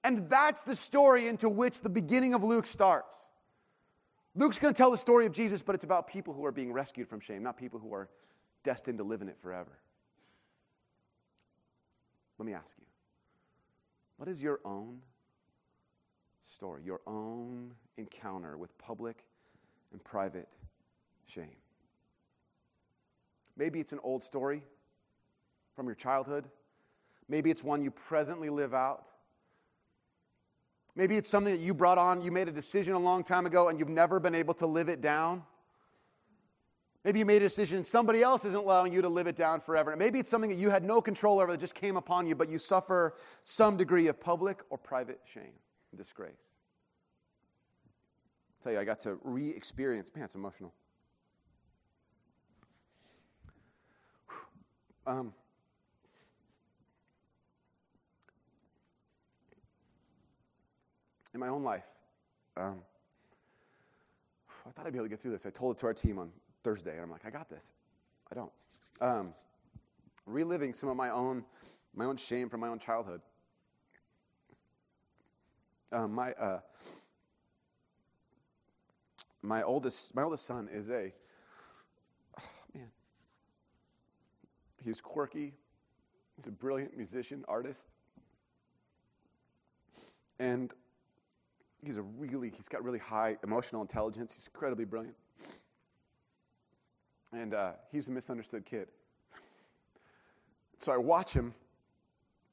And 0.04 0.30
that's 0.30 0.64
the 0.64 0.76
story 0.76 1.28
into 1.28 1.50
which 1.50 1.82
the 1.82 1.90
beginning 1.90 2.34
of 2.34 2.44
Luke 2.44 2.66
starts. 2.66 3.16
Luke's 4.36 4.58
going 4.58 4.74
to 4.74 4.78
tell 4.78 4.92
the 4.92 4.98
story 4.98 5.26
of 5.26 5.34
Jesus, 5.34 5.62
but 5.62 5.76
it's 5.76 5.84
about 5.84 6.08
people 6.08 6.34
who 6.34 6.46
are 6.46 6.52
being 6.52 6.72
rescued 6.72 7.08
from 7.08 7.20
shame, 7.20 7.44
not 7.44 7.58
people 7.58 7.80
who 7.80 7.94
are 7.94 8.10
destined 8.64 8.98
to 9.00 9.04
live 9.04 9.22
in 9.22 9.30
it 9.30 9.38
forever. 9.38 9.80
Let 12.38 12.46
me 12.46 12.54
ask 12.54 12.72
you 12.78 12.86
what 14.18 14.30
is 14.30 14.42
your 14.42 14.60
own 14.64 15.00
story, 16.44 16.82
your 16.84 17.02
own 17.06 17.74
encounter 17.98 18.58
with 18.58 18.78
public 18.78 19.26
and 19.92 20.04
private 20.04 20.48
shame. 21.26 21.56
Maybe 23.58 23.80
it's 23.80 23.92
an 23.92 24.00
old 24.04 24.24
story 24.24 24.64
from 25.76 25.86
your 25.86 25.96
childhood. 25.96 26.46
Maybe 27.28 27.52
it's 27.52 27.64
one 27.64 27.84
you 27.84 27.92
presently 27.92 28.50
live 28.50 28.74
out. 28.74 29.06
Maybe 31.00 31.16
it's 31.18 31.30
something 31.30 31.54
that 31.54 31.62
you 31.62 31.74
brought 31.74 31.98
on, 31.98 32.22
you 32.22 32.32
made 32.32 32.48
a 32.48 32.52
decision 32.52 32.94
a 32.94 33.00
long 33.00 33.24
time 33.24 33.46
ago, 33.46 33.70
and 33.70 33.80
you've 33.80 33.90
never 33.90 34.20
been 34.20 34.36
able 34.36 34.54
to 34.56 34.68
live 34.68 34.90
it 34.90 35.02
down. 35.02 35.44
Maybe 37.06 37.20
you 37.20 37.26
made 37.26 37.42
a 37.42 37.46
decision 37.46 37.84
somebody 37.84 38.22
else 38.22 38.44
isn't 38.44 38.60
allowing 38.60 38.92
you 38.92 39.02
to 39.02 39.10
live 39.10 39.26
it 39.26 39.38
down 39.38 39.62
forever. 39.62 39.96
Maybe 39.96 40.20
it's 40.20 40.30
something 40.30 40.50
that 40.50 40.58
you 40.58 40.70
had 40.70 40.84
no 40.84 41.02
control 41.02 41.40
over 41.40 41.52
that 41.54 41.60
just 41.60 41.74
came 41.74 41.96
upon 41.96 42.28
you, 42.28 42.36
but 42.36 42.50
you 42.50 42.60
suffer 42.60 43.16
some 43.44 43.78
degree 43.78 44.08
of 44.08 44.20
public 44.20 44.60
or 44.70 44.78
private 44.78 45.22
shame 45.26 45.54
and 45.92 45.98
disgrace 45.98 46.36
tell 48.62 48.74
you, 48.74 48.80
I 48.80 48.84
got 48.84 49.00
to 49.02 49.18
re 49.24 49.50
experience, 49.50 50.12
man, 50.14 50.26
it's 50.26 50.36
emotional. 50.36 50.74
Um, 55.08 55.34
in 61.34 61.40
my 61.40 61.48
own 61.48 61.64
life, 61.64 61.86
um, 62.58 62.80
I 64.68 64.72
thought 64.72 64.86
I'd 64.86 64.94
be 64.94 65.00
able 65.00 65.06
to 65.06 65.10
get 65.10 65.22
through 65.22 65.32
this. 65.32 65.46
I 65.46 65.50
told 65.50 65.76
it 65.76 65.80
to 65.80 65.88
our 65.88 65.94
team 65.94 66.20
on 66.20 66.32
Thursday, 66.64 66.94
and 66.94 67.02
I'm 67.02 67.10
like, 67.10 67.26
I 67.26 67.30
got 67.30 67.50
this. 67.50 67.72
I 68.32 68.36
don't. 68.36 68.52
Um, 69.02 69.34
reliving 70.26 70.74
some 70.74 70.90
of 70.90 70.98
my 70.98 71.10
own, 71.10 71.44
my 71.96 72.06
own 72.06 72.18
shame 72.18 72.50
from 72.50 72.60
my 72.60 72.68
own 72.68 72.80
childhood. 72.80 73.22
Um, 75.92 76.14
my, 76.14 76.34
uh, 76.34 76.60
my 79.42 79.64
oldest, 79.64 80.14
my 80.14 80.22
oldest 80.22 80.46
son 80.46 80.70
is 80.72 80.90
a, 80.90 81.12
oh, 82.40 82.44
man, 82.76 82.92
he's 84.84 85.02
quirky. 85.02 85.54
He's 86.36 86.48
a 86.48 86.52
brilliant 86.52 86.96
musician, 86.96 87.44
artist. 87.48 87.88
And 90.38 90.72
he's 91.84 91.98
a 91.98 92.02
really, 92.02 92.52
he's 92.56 92.68
got 92.68 92.84
really 92.84 93.00
high 93.00 93.38
emotional 93.44 93.82
intelligence. 93.82 94.34
He's 94.34 94.48
incredibly 94.48 94.86
brilliant. 94.86 95.16
And 97.32 97.54
uh, 97.54 97.72
he's 97.92 98.08
a 98.08 98.12
misunderstood 98.12 98.66
kid. 98.66 98.88
So 100.78 100.92
I 100.92 100.98
watch 100.98 101.34
him. 101.34 101.54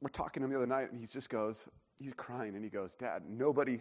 We're 0.01 0.11
talking 0.11 0.43
to 0.43 0.45
him 0.45 0.51
the 0.51 0.57
other 0.59 0.67
night, 0.67 0.91
and 0.91 1.01
he 1.01 1.07
just 1.07 1.31
goes, 1.31 1.65
he's 1.99 2.13
crying, 2.15 2.55
and 2.55 2.63
he 2.63 2.71
goes, 2.71 2.95
Dad, 2.95 3.23
nobody 3.29 3.81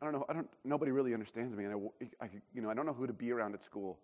I 0.00 0.04
don't 0.04 0.12
know. 0.12 0.26
I 0.28 0.34
don't. 0.34 0.48
Nobody 0.64 0.90
really 0.90 1.14
understands 1.14 1.56
me, 1.56 1.64
and 1.64 1.74
I, 2.20 2.24
I, 2.24 2.28
you 2.54 2.60
know, 2.60 2.68
I 2.68 2.74
don't 2.74 2.84
know 2.84 2.92
who 2.92 3.06
to 3.06 3.12
be 3.12 3.32
around 3.32 3.54
at 3.54 3.62
school. 3.62 3.98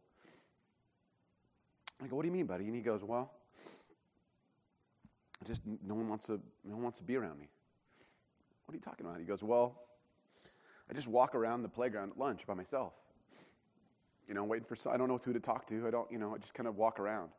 I 2.02 2.06
go, 2.06 2.16
"What 2.16 2.22
do 2.22 2.28
you 2.28 2.32
mean, 2.32 2.46
buddy?" 2.46 2.64
And 2.64 2.74
he 2.74 2.80
goes, 2.80 3.04
"Well, 3.04 3.30
just 5.46 5.60
no 5.66 5.94
one 5.94 6.08
wants 6.08 6.26
to. 6.26 6.40
No 6.64 6.74
one 6.74 6.84
wants 6.84 6.98
to 6.98 7.04
be 7.04 7.16
around 7.16 7.38
me." 7.38 7.48
What 8.64 8.72
are 8.72 8.76
you 8.76 8.80
talking 8.80 9.04
about? 9.04 9.18
He 9.18 9.26
goes, 9.26 9.42
"Well, 9.42 9.82
I 10.90 10.94
just 10.94 11.08
walk 11.08 11.34
around 11.34 11.62
the 11.62 11.68
playground 11.68 12.10
at 12.10 12.18
lunch 12.18 12.46
by 12.46 12.54
myself. 12.54 12.92
You 14.28 14.34
know, 14.34 14.44
waiting 14.44 14.66
for. 14.66 14.76
I 14.90 14.96
don't 14.96 15.08
know 15.08 15.18
who 15.18 15.32
to 15.32 15.40
talk 15.40 15.66
to. 15.68 15.86
I 15.86 15.90
don't. 15.90 16.10
You 16.10 16.18
know, 16.18 16.34
I 16.34 16.38
just 16.38 16.54
kind 16.54 16.68
of 16.68 16.76
walk 16.76 17.00
around." 17.00 17.30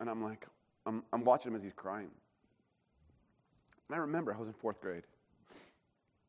And 0.00 0.10
I'm 0.10 0.22
like, 0.22 0.46
I'm, 0.86 1.02
I'm 1.12 1.24
watching 1.24 1.52
him 1.52 1.56
as 1.56 1.62
he's 1.62 1.72
crying. 1.72 2.10
And 3.88 3.96
I 3.96 3.98
remember 3.98 4.34
I 4.34 4.38
was 4.38 4.48
in 4.48 4.54
fourth 4.54 4.80
grade. 4.80 5.04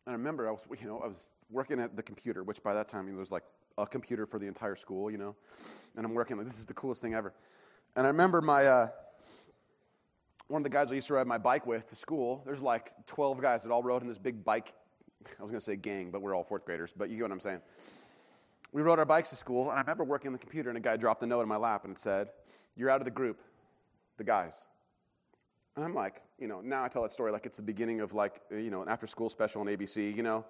And 0.06 0.14
I 0.14 0.18
remember 0.18 0.48
I 0.48 0.52
was, 0.52 0.66
you 0.80 0.88
know, 0.88 1.00
I 1.00 1.08
was 1.08 1.30
working 1.50 1.80
at 1.80 1.96
the 1.96 2.04
computer, 2.04 2.44
which 2.44 2.64
by 2.64 2.74
that 2.74 2.88
time 2.88 3.06
you 3.06 3.12
know, 3.12 3.18
there 3.18 3.22
was 3.22 3.32
like 3.32 3.44
a 3.78 3.86
computer 3.86 4.26
for 4.26 4.40
the 4.40 4.48
entire 4.48 4.76
school, 4.76 5.12
you 5.12 5.18
know. 5.18 5.36
And 5.96 6.06
I'm 6.06 6.14
working 6.14 6.38
like 6.38 6.48
this 6.48 6.60
is 6.60 6.66
the 6.66 6.74
coolest 6.74 7.02
thing 7.02 7.14
ever. 7.14 7.34
And 7.96 8.06
I 8.06 8.10
remember 8.10 8.42
my 8.42 8.66
uh, 8.66 8.88
one 10.48 10.62
of 10.62 10.64
the 10.64 10.70
guys 10.70 10.92
I 10.92 10.96
used 10.96 11.08
to 11.08 11.16
ride 11.16 11.28
my 11.28 11.38
bike 11.38 11.68
with 11.68 11.90
to 11.90 11.96
school. 11.96 12.42
There's 12.46 12.62
like 12.62 12.94
12 13.08 13.42
guys 13.42 13.64
that 13.64 13.72
all 13.72 13.84
rode 13.84 14.02
in 14.02 14.08
this 14.08 14.18
big 14.18 14.46
bike. 14.46 14.74
I 15.40 15.44
was 15.44 15.52
going 15.52 15.60
to 15.60 15.66
say 15.66 15.76
gang, 15.76 16.10
but 16.12 16.22
we're 16.22 16.36
all 16.36 16.44
fourth 16.44 16.66
graders. 16.66 16.92
But 16.96 17.10
you 17.10 17.18
get 17.18 17.24
what 17.24 17.32
I'm 17.32 17.40
saying. 17.40 17.62
We 18.72 18.82
rode 18.82 19.00
our 19.00 19.06
bikes 19.06 19.30
to 19.30 19.36
school, 19.36 19.70
and 19.70 19.78
I 19.78 19.82
remember 19.82 20.04
working 20.04 20.28
on 20.28 20.34
the 20.34 20.40
computer, 20.40 20.70
and 20.70 20.78
a 20.78 20.82
guy 20.82 20.98
dropped 20.98 21.24
a 21.24 21.28
note 21.28 21.42
in 21.42 21.48
my 21.48 21.56
lap, 21.56 21.86
and 21.86 21.96
it 21.96 22.00
said, 22.00 22.30
"You're 22.76 22.90
out 22.90 23.02
of 23.02 23.06
the 23.06 23.12
group, 23.12 23.40
the 24.18 24.24
guys." 24.24 24.56
And 25.76 25.86
I'm 25.86 25.94
like, 25.94 26.22
you 26.40 26.48
know, 26.48 26.60
now 26.62 26.84
I 26.84 26.88
tell 26.88 27.04
that 27.04 27.12
story 27.12 27.32
like 27.32 27.46
it's 27.46 27.58
the 27.58 27.64
beginning 27.64 28.02
of 28.02 28.14
like, 28.14 28.42
you 28.52 28.72
know, 28.72 28.82
an 28.82 28.90
after 28.90 29.06
school 29.06 29.30
special 29.30 29.62
on 29.62 29.68
ABC, 29.68 30.16
you 30.16 30.24
know. 30.24 30.44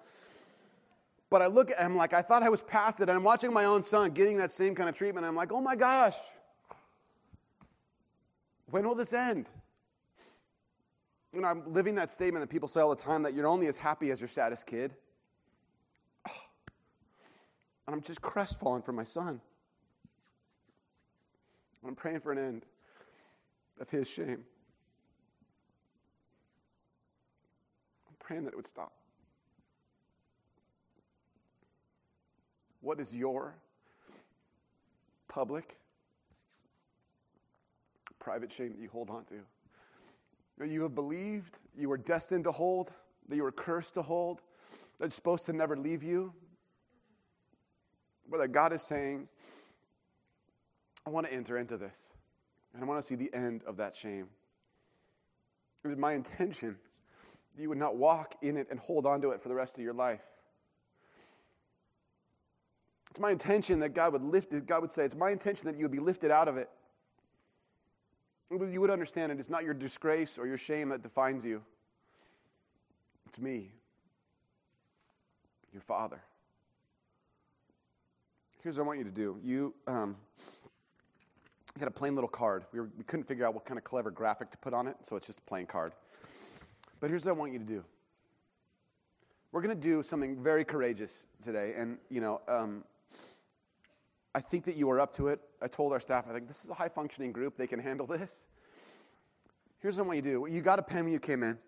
But 1.30 1.42
I 1.42 1.46
look 1.46 1.70
at 1.70 1.78
him 1.78 1.96
like 1.96 2.14
I 2.14 2.22
thought 2.22 2.42
I 2.42 2.48
was 2.48 2.62
past 2.62 3.00
it, 3.00 3.08
and 3.08 3.12
I'm 3.12 3.24
watching 3.24 3.52
my 3.52 3.66
own 3.66 3.82
son 3.82 4.10
getting 4.10 4.38
that 4.38 4.50
same 4.50 4.74
kind 4.74 4.88
of 4.88 4.94
treatment. 4.94 5.26
I'm 5.26 5.36
like, 5.36 5.52
oh 5.52 5.60
my 5.60 5.76
gosh, 5.76 6.16
when 8.70 8.86
will 8.86 8.94
this 8.94 9.12
end? 9.12 9.46
You 11.32 11.40
know, 11.42 11.48
I'm 11.48 11.72
living 11.72 11.94
that 11.96 12.10
statement 12.10 12.42
that 12.42 12.50
people 12.50 12.68
say 12.68 12.80
all 12.80 12.90
the 12.90 12.96
time 12.96 13.22
that 13.22 13.34
you're 13.34 13.46
only 13.46 13.66
as 13.66 13.76
happy 13.76 14.10
as 14.10 14.20
your 14.20 14.28
saddest 14.28 14.66
kid. 14.66 14.94
And 17.86 17.94
I'm 17.94 18.02
just 18.02 18.20
crestfallen 18.20 18.82
for 18.82 18.92
my 18.92 19.04
son. 19.04 19.40
I'm 21.86 21.94
praying 21.94 22.20
for 22.20 22.32
an 22.32 22.38
end 22.38 22.66
of 23.80 23.88
his 23.88 24.06
shame. 24.06 24.44
I'm 28.08 28.16
praying 28.18 28.44
that 28.44 28.52
it 28.52 28.56
would 28.56 28.66
stop. 28.66 28.92
What 32.82 33.00
is 33.00 33.14
your 33.14 33.54
public, 35.28 35.78
private 38.18 38.52
shame 38.52 38.72
that 38.72 38.80
you 38.80 38.90
hold 38.90 39.08
on 39.08 39.24
to? 39.26 39.36
That 40.58 40.68
you 40.68 40.82
have 40.82 40.94
believed 40.94 41.56
you 41.76 41.88
were 41.88 41.96
destined 41.96 42.44
to 42.44 42.52
hold, 42.52 42.92
that 43.28 43.36
you 43.36 43.42
were 43.42 43.52
cursed 43.52 43.94
to 43.94 44.02
hold, 44.02 44.42
that's 44.98 45.14
supposed 45.14 45.46
to 45.46 45.52
never 45.52 45.76
leave 45.76 46.02
you. 46.02 46.32
But 48.30 48.38
that 48.38 48.48
God 48.48 48.72
is 48.72 48.82
saying, 48.82 49.28
I 51.06 51.10
want 51.10 51.26
to 51.26 51.32
enter 51.32 51.56
into 51.56 51.76
this, 51.76 51.96
and 52.74 52.82
I 52.82 52.86
want 52.86 53.00
to 53.00 53.06
see 53.06 53.14
the 53.14 53.32
end 53.32 53.62
of 53.66 53.76
that 53.78 53.96
shame. 53.96 54.26
It 55.84 55.88
was 55.88 55.96
my 55.96 56.12
intention 56.12 56.76
that 57.56 57.62
you 57.62 57.68
would 57.68 57.78
not 57.78 57.96
walk 57.96 58.34
in 58.42 58.56
it 58.56 58.66
and 58.70 58.78
hold 58.78 59.06
on 59.06 59.22
to 59.22 59.30
it 59.30 59.40
for 59.40 59.48
the 59.48 59.54
rest 59.54 59.78
of 59.78 59.84
your 59.84 59.94
life. 59.94 60.20
It's 63.10 63.20
my 63.20 63.30
intention 63.30 63.78
that 63.80 63.94
God 63.94 64.12
would 64.12 64.22
lift 64.22 64.52
it, 64.52 64.66
God 64.66 64.82
would 64.82 64.90
say, 64.90 65.04
it's 65.04 65.14
my 65.14 65.30
intention 65.30 65.66
that 65.66 65.76
you 65.76 65.84
would 65.84 65.92
be 65.92 66.00
lifted 66.00 66.30
out 66.30 66.48
of 66.48 66.56
it. 66.56 66.68
You 68.50 68.80
would 68.80 68.90
understand 68.90 69.30
it. 69.30 69.38
It's 69.38 69.50
not 69.50 69.64
your 69.64 69.74
disgrace 69.74 70.38
or 70.38 70.46
your 70.46 70.56
shame 70.56 70.88
that 70.88 71.02
defines 71.02 71.44
you. 71.44 71.62
It's 73.26 73.38
me, 73.38 73.72
your 75.72 75.82
father. 75.82 76.22
Here's 78.62 78.78
what 78.78 78.84
I 78.84 78.86
want 78.86 78.98
you 78.98 79.04
to 79.04 79.10
do. 79.10 79.38
You 79.42 79.74
um, 79.86 80.16
got 81.78 81.88
a 81.88 81.92
plain 81.92 82.14
little 82.14 82.28
card. 82.28 82.64
We, 82.72 82.80
were, 82.80 82.90
we 82.96 83.04
couldn't 83.04 83.24
figure 83.24 83.46
out 83.46 83.52
what 83.52 83.66
kind 83.66 83.76
of 83.76 83.84
clever 83.84 84.10
graphic 84.10 84.50
to 84.50 84.58
put 84.58 84.72
on 84.72 84.86
it, 84.86 84.96
so 85.02 85.16
it's 85.16 85.26
just 85.26 85.40
a 85.40 85.42
plain 85.42 85.66
card. 85.66 85.92
But 87.00 87.10
here's 87.10 87.26
what 87.26 87.32
I 87.32 87.34
want 87.34 87.52
you 87.52 87.58
to 87.58 87.64
do. 87.64 87.84
We're 89.52 89.62
going 89.62 89.74
to 89.74 89.80
do 89.80 90.02
something 90.02 90.42
very 90.42 90.64
courageous 90.64 91.26
today, 91.42 91.74
and 91.76 91.98
you 92.10 92.20
know, 92.20 92.40
um, 92.48 92.84
I 94.34 94.40
think 94.40 94.64
that 94.64 94.76
you 94.76 94.90
are 94.90 95.00
up 95.00 95.14
to 95.14 95.28
it. 95.28 95.40
I 95.60 95.68
told 95.68 95.92
our 95.92 96.00
staff, 96.00 96.26
I 96.28 96.32
think 96.32 96.46
this 96.46 96.64
is 96.64 96.70
a 96.70 96.74
high 96.74 96.88
functioning 96.88 97.32
group. 97.32 97.56
They 97.56 97.66
can 97.66 97.80
handle 97.80 98.06
this. 98.06 98.44
Here's 99.80 99.96
what 99.96 100.04
I 100.04 100.06
want 100.06 100.16
you 100.16 100.22
to 100.22 100.30
do. 100.30 100.46
You 100.52 100.60
got 100.60 100.78
a 100.78 100.82
pen 100.82 101.04
when 101.04 101.12
you 101.12 101.20
came 101.20 101.42
in. 101.42 101.58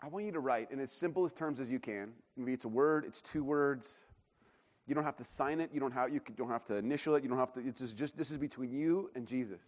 I 0.00 0.08
want 0.08 0.24
you 0.24 0.32
to 0.32 0.40
write 0.40 0.70
in 0.70 0.78
as 0.78 0.92
simple 0.92 1.24
as 1.24 1.32
terms 1.32 1.58
as 1.58 1.70
you 1.70 1.80
can. 1.80 2.12
Maybe 2.36 2.52
it's 2.52 2.64
a 2.64 2.68
word, 2.68 3.04
it's 3.04 3.20
two 3.20 3.42
words. 3.42 3.88
You 4.86 4.94
don't 4.94 5.04
have 5.04 5.16
to 5.16 5.24
sign 5.24 5.60
it. 5.60 5.70
You 5.72 5.80
don't 5.80 5.92
have, 5.92 6.12
you 6.12 6.20
don't 6.36 6.50
have 6.50 6.64
to 6.66 6.76
initial 6.76 7.14
it. 7.14 7.22
You 7.22 7.28
don't 7.28 7.38
have 7.38 7.52
to, 7.52 7.60
it's 7.60 7.80
just, 7.92 8.16
this 8.16 8.30
is 8.30 8.38
between 8.38 8.72
you 8.72 9.10
and 9.14 9.26
Jesus. 9.26 9.60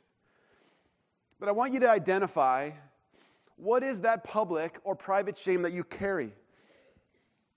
But 1.38 1.48
I 1.48 1.52
want 1.52 1.74
you 1.74 1.80
to 1.80 1.90
identify 1.90 2.70
what 3.56 3.82
is 3.82 4.00
that 4.02 4.24
public 4.24 4.78
or 4.84 4.94
private 4.94 5.36
shame 5.36 5.62
that 5.62 5.72
you 5.72 5.84
carry. 5.84 6.32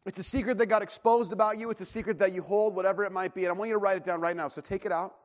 It's 0.05 0.19
a 0.19 0.23
secret 0.23 0.57
that 0.57 0.65
got 0.65 0.81
exposed 0.81 1.31
about 1.31 1.57
you. 1.57 1.69
It's 1.69 1.81
a 1.81 1.85
secret 1.85 2.17
that 2.19 2.33
you 2.33 2.41
hold, 2.41 2.75
whatever 2.75 3.05
it 3.05 3.11
might 3.11 3.33
be. 3.33 3.45
And 3.45 3.53
I 3.53 3.57
want 3.57 3.69
you 3.69 3.75
to 3.75 3.79
write 3.79 3.97
it 3.97 4.03
down 4.03 4.19
right 4.19 4.35
now. 4.35 4.49
So 4.49 4.59
take 4.59 4.85
it 4.85 4.91
out. 4.91 5.15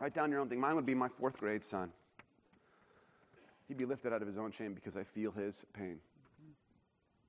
Write 0.00 0.14
down 0.14 0.30
your 0.30 0.40
own 0.40 0.48
thing. 0.48 0.58
Mine 0.58 0.74
would 0.74 0.86
be 0.86 0.94
my 0.94 1.08
fourth 1.08 1.36
grade 1.38 1.62
son. 1.62 1.92
He'd 3.68 3.76
be 3.76 3.84
lifted 3.84 4.12
out 4.12 4.20
of 4.20 4.26
his 4.26 4.38
own 4.38 4.50
shame 4.50 4.74
because 4.74 4.96
I 4.96 5.04
feel 5.04 5.30
his 5.30 5.64
pain. 5.74 5.98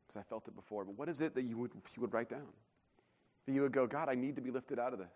Because 0.07 0.19
I 0.19 0.23
felt 0.23 0.47
it 0.47 0.55
before. 0.55 0.85
But 0.85 0.97
what 0.97 1.09
is 1.09 1.21
it 1.21 1.35
that 1.35 1.43
you 1.43 1.57
would, 1.57 1.71
you 1.95 2.01
would 2.01 2.13
write 2.13 2.29
down? 2.29 2.47
That 3.45 3.51
you 3.53 3.61
would 3.61 3.73
go, 3.73 3.85
God, 3.85 4.07
I 4.09 4.15
need 4.15 4.35
to 4.37 4.41
be 4.41 4.49
lifted 4.49 4.79
out 4.79 4.93
of 4.93 4.99
this. 4.99 5.11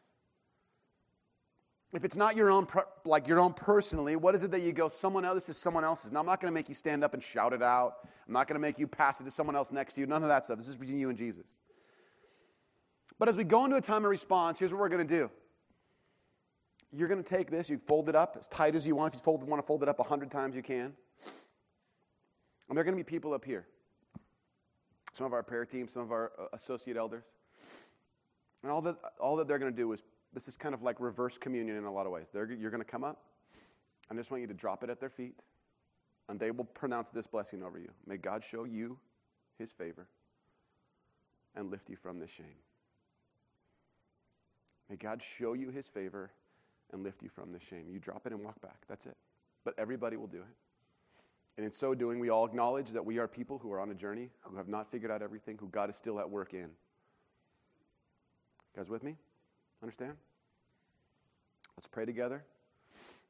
If 1.93 2.03
it's 2.03 2.17
not 2.17 2.35
your 2.35 2.51
own, 2.51 2.67
like 3.05 3.27
your 3.27 3.39
own 3.39 3.53
personally, 3.53 4.17
what 4.17 4.35
is 4.35 4.43
it 4.43 4.51
that 4.51 4.61
you 4.61 4.73
go, 4.73 4.89
someone 4.89 5.23
else, 5.23 5.35
this 5.35 5.55
is 5.55 5.57
someone 5.57 5.85
else's? 5.85 6.11
Now, 6.11 6.19
I'm 6.19 6.25
not 6.25 6.41
going 6.41 6.51
to 6.51 6.53
make 6.53 6.67
you 6.67 6.75
stand 6.75 7.03
up 7.03 7.13
and 7.13 7.23
shout 7.23 7.53
it 7.53 7.63
out. 7.63 8.07
I'm 8.27 8.33
not 8.33 8.47
going 8.47 8.55
to 8.55 8.59
make 8.59 8.77
you 8.77 8.87
pass 8.87 9.21
it 9.21 9.23
to 9.23 9.31
someone 9.31 9.55
else 9.55 9.71
next 9.71 9.93
to 9.93 10.01
you. 10.01 10.07
None 10.07 10.21
of 10.21 10.27
that 10.27 10.45
stuff. 10.45 10.57
This 10.57 10.67
is 10.67 10.75
between 10.75 10.99
you 10.99 11.09
and 11.09 11.17
Jesus. 11.17 11.45
But 13.17 13.29
as 13.29 13.37
we 13.37 13.45
go 13.45 13.63
into 13.63 13.77
a 13.77 13.81
time 13.81 14.03
of 14.03 14.11
response, 14.11 14.59
here's 14.59 14.73
what 14.73 14.81
we're 14.81 14.89
going 14.89 15.07
to 15.07 15.17
do. 15.17 15.31
You're 16.91 17.07
going 17.07 17.23
to 17.23 17.29
take 17.29 17.49
this, 17.49 17.69
you 17.69 17.79
fold 17.87 18.09
it 18.09 18.15
up 18.15 18.37
as 18.39 18.47
tight 18.47 18.75
as 18.75 18.85
you 18.85 18.95
want. 18.95 19.13
If 19.13 19.19
you 19.19 19.23
fold, 19.23 19.43
want 19.43 19.61
to 19.61 19.65
fold 19.65 19.83
it 19.83 19.89
up 19.89 19.99
100 19.99 20.29
times, 20.29 20.55
you 20.55 20.63
can. 20.63 20.93
And 22.69 22.77
there 22.77 22.81
are 22.81 22.83
going 22.83 22.97
to 22.97 23.03
be 23.03 23.07
people 23.07 23.33
up 23.33 23.45
here. 23.45 23.65
Some 25.13 25.25
of 25.25 25.33
our 25.33 25.43
prayer 25.43 25.65
team, 25.65 25.87
some 25.87 26.01
of 26.01 26.11
our 26.11 26.31
uh, 26.37 26.45
associate 26.53 26.97
elders. 26.97 27.23
And 28.61 28.71
all 28.71 28.81
that, 28.81 28.97
all 29.19 29.35
that 29.37 29.47
they're 29.47 29.59
going 29.59 29.71
to 29.71 29.75
do 29.75 29.91
is 29.93 30.03
this 30.33 30.47
is 30.47 30.55
kind 30.55 30.73
of 30.73 30.81
like 30.83 30.99
reverse 30.99 31.37
communion 31.37 31.77
in 31.77 31.85
a 31.85 31.91
lot 31.91 32.05
of 32.05 32.11
ways. 32.11 32.29
They're, 32.31 32.51
you're 32.51 32.71
going 32.71 32.83
to 32.83 32.89
come 32.89 33.03
up. 33.03 33.23
I 34.09 34.15
just 34.15 34.31
want 34.31 34.41
you 34.41 34.47
to 34.47 34.53
drop 34.53 34.83
it 34.83 34.89
at 34.89 34.99
their 34.99 35.09
feet, 35.09 35.35
and 36.29 36.39
they 36.39 36.51
will 36.51 36.65
pronounce 36.65 37.09
this 37.09 37.27
blessing 37.27 37.63
over 37.63 37.79
you. 37.79 37.89
May 38.05 38.17
God 38.17 38.43
show 38.43 38.63
you 38.63 38.97
his 39.57 39.71
favor 39.71 40.07
and 41.55 41.71
lift 41.71 41.89
you 41.89 41.95
from 41.95 42.19
this 42.19 42.29
shame. 42.29 42.45
May 44.89 44.95
God 44.95 45.21
show 45.21 45.53
you 45.53 45.69
his 45.69 45.87
favor 45.87 46.31
and 46.93 47.03
lift 47.03 47.21
you 47.21 47.29
from 47.29 47.51
this 47.51 47.63
shame. 47.63 47.85
You 47.91 47.99
drop 47.99 48.25
it 48.25 48.31
and 48.31 48.43
walk 48.43 48.61
back. 48.61 48.83
That's 48.87 49.05
it. 49.05 49.17
But 49.65 49.73
everybody 49.77 50.15
will 50.15 50.27
do 50.27 50.37
it. 50.37 50.55
And 51.57 51.65
in 51.65 51.71
so 51.71 51.95
doing, 51.95 52.19
we 52.19 52.29
all 52.29 52.45
acknowledge 52.45 52.91
that 52.91 53.03
we 53.03 53.17
are 53.17 53.27
people 53.27 53.57
who 53.57 53.71
are 53.73 53.79
on 53.79 53.89
a 53.89 53.95
journey, 53.95 54.29
who 54.41 54.55
have 54.55 54.67
not 54.67 54.89
figured 54.91 55.11
out 55.11 55.21
everything, 55.21 55.57
who 55.59 55.67
God 55.69 55.89
is 55.89 55.95
still 55.95 56.19
at 56.19 56.29
work 56.29 56.53
in. 56.53 56.59
You 56.59 56.69
guys 58.77 58.89
with 58.89 59.03
me? 59.03 59.17
Understand? 59.81 60.17
Let's 61.75 61.87
pray 61.87 62.05
together. 62.05 62.43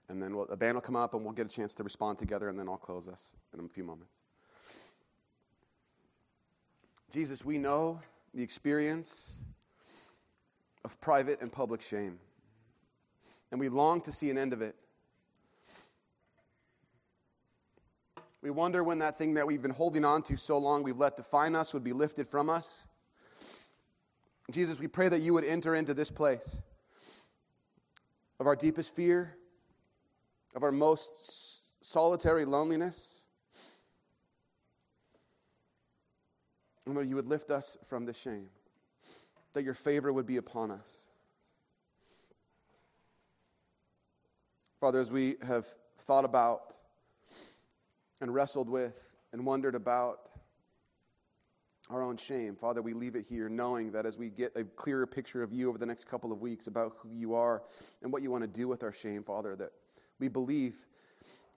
And 0.10 0.22
then 0.22 0.36
we'll, 0.36 0.46
the 0.46 0.56
band 0.56 0.76
will 0.76 0.82
come 0.82 0.96
up 0.96 1.14
and 1.14 1.24
we'll 1.24 1.34
get 1.34 1.46
a 1.46 1.50
chance 1.50 1.76
to 1.76 1.84
respond 1.84 2.18
together, 2.18 2.48
and 2.48 2.58
then 2.58 2.70
I'll 2.70 2.78
close 2.78 3.08
us 3.08 3.32
in 3.54 3.64
a 3.64 3.68
few 3.68 3.84
moments. 3.84 4.22
Jesus, 7.12 7.44
we 7.44 7.58
know 7.58 8.00
the 8.34 8.44
experience 8.44 9.32
of 10.86 11.00
private 11.02 11.42
and 11.42 11.52
public 11.52 11.82
shame, 11.82 12.20
and 13.52 13.60
we 13.60 13.68
long 13.68 14.00
to 14.02 14.12
see 14.12 14.30
an 14.30 14.38
end 14.38 14.54
of 14.54 14.62
it. 14.62 14.76
We 18.42 18.50
wonder 18.50 18.84
when 18.84 19.00
that 19.00 19.18
thing 19.18 19.34
that 19.34 19.46
we've 19.46 19.62
been 19.62 19.72
holding 19.72 20.06
on 20.06 20.22
to 20.24 20.38
so 20.38 20.58
long, 20.58 20.84
we've 20.84 20.98
let 20.98 21.18
define 21.18 21.56
us, 21.56 21.74
would 21.74 21.84
be 21.84 21.92
lifted 21.92 22.30
from 22.30 22.50
us. 22.50 22.87
Jesus, 24.52 24.80
we 24.80 24.88
pray 24.88 25.10
that 25.10 25.20
you 25.20 25.34
would 25.34 25.44
enter 25.44 25.76
into 25.76 25.94
this 25.94 26.10
place 26.10 26.62
of 28.40 28.48
our 28.48 28.56
deepest 28.56 28.96
fear, 28.96 29.36
of 30.56 30.64
our 30.64 30.72
most 30.72 31.86
solitary 31.86 32.46
loneliness, 32.46 33.16
and 36.86 36.96
that 36.96 37.08
you 37.08 37.16
would 37.16 37.28
lift 37.28 37.52
us 37.52 37.78
from 37.86 38.06
the 38.06 38.14
shame, 38.14 38.48
that 39.54 39.64
your 39.64 39.74
favor 39.74 40.14
would 40.14 40.26
be 40.26 40.38
upon 40.38 40.72
us. 40.72 41.06
Father, 44.80 45.02
as 45.02 45.12
we 45.12 45.36
have 45.46 45.66
thought 46.00 46.24
about 46.24 46.74
and 48.22 48.34
wrestled 48.34 48.70
with 48.70 48.98
and 49.34 49.46
wondered 49.46 49.76
about 49.76 50.30
our 51.90 52.04
own 52.04 52.18
shame. 52.18 52.56
Father, 52.56 52.82
we 52.82 52.94
leave 52.94 53.16
it 53.16 53.26
here 53.26 53.48
knowing 53.48 53.92
that 53.92 54.06
as 54.06 54.18
we 54.18 54.30
get 54.30 54.52
a 54.56 54.64
clearer 54.64 55.08
picture 55.08 55.42
of 55.42 55.54
you 55.54 55.70
over 55.70 55.78
the 55.78 55.86
next 55.86 56.06
couple 56.06 56.32
of 56.32 56.42
weeks 56.42 56.68
about 56.68 56.94
who 56.98 57.10
you 57.14 57.34
are 57.34 57.64
and 58.02 58.12
what 58.12 58.22
you 58.22 58.30
want 58.30 58.44
to 58.44 58.48
do 58.48 58.68
with 58.68 58.84
our 58.84 58.92
shame, 58.92 59.24
Father, 59.24 59.56
that 59.56 59.72
we 60.20 60.28
believe 60.28 60.76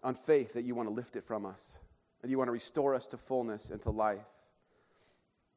on 0.03 0.15
faith 0.15 0.53
that 0.53 0.63
you 0.63 0.75
want 0.75 0.89
to 0.89 0.95
lift 0.95 1.17
it 1.17 1.25
from 1.25 1.45
us 1.45 1.79
and 2.23 2.31
you 2.31 2.39
want 2.39 2.49
to 2.49 2.53
restore 2.53 2.95
us 2.95 3.07
to 3.09 3.17
fullness 3.17 3.71
and 3.71 3.83
to 3.83 3.91
life. 3.91 4.27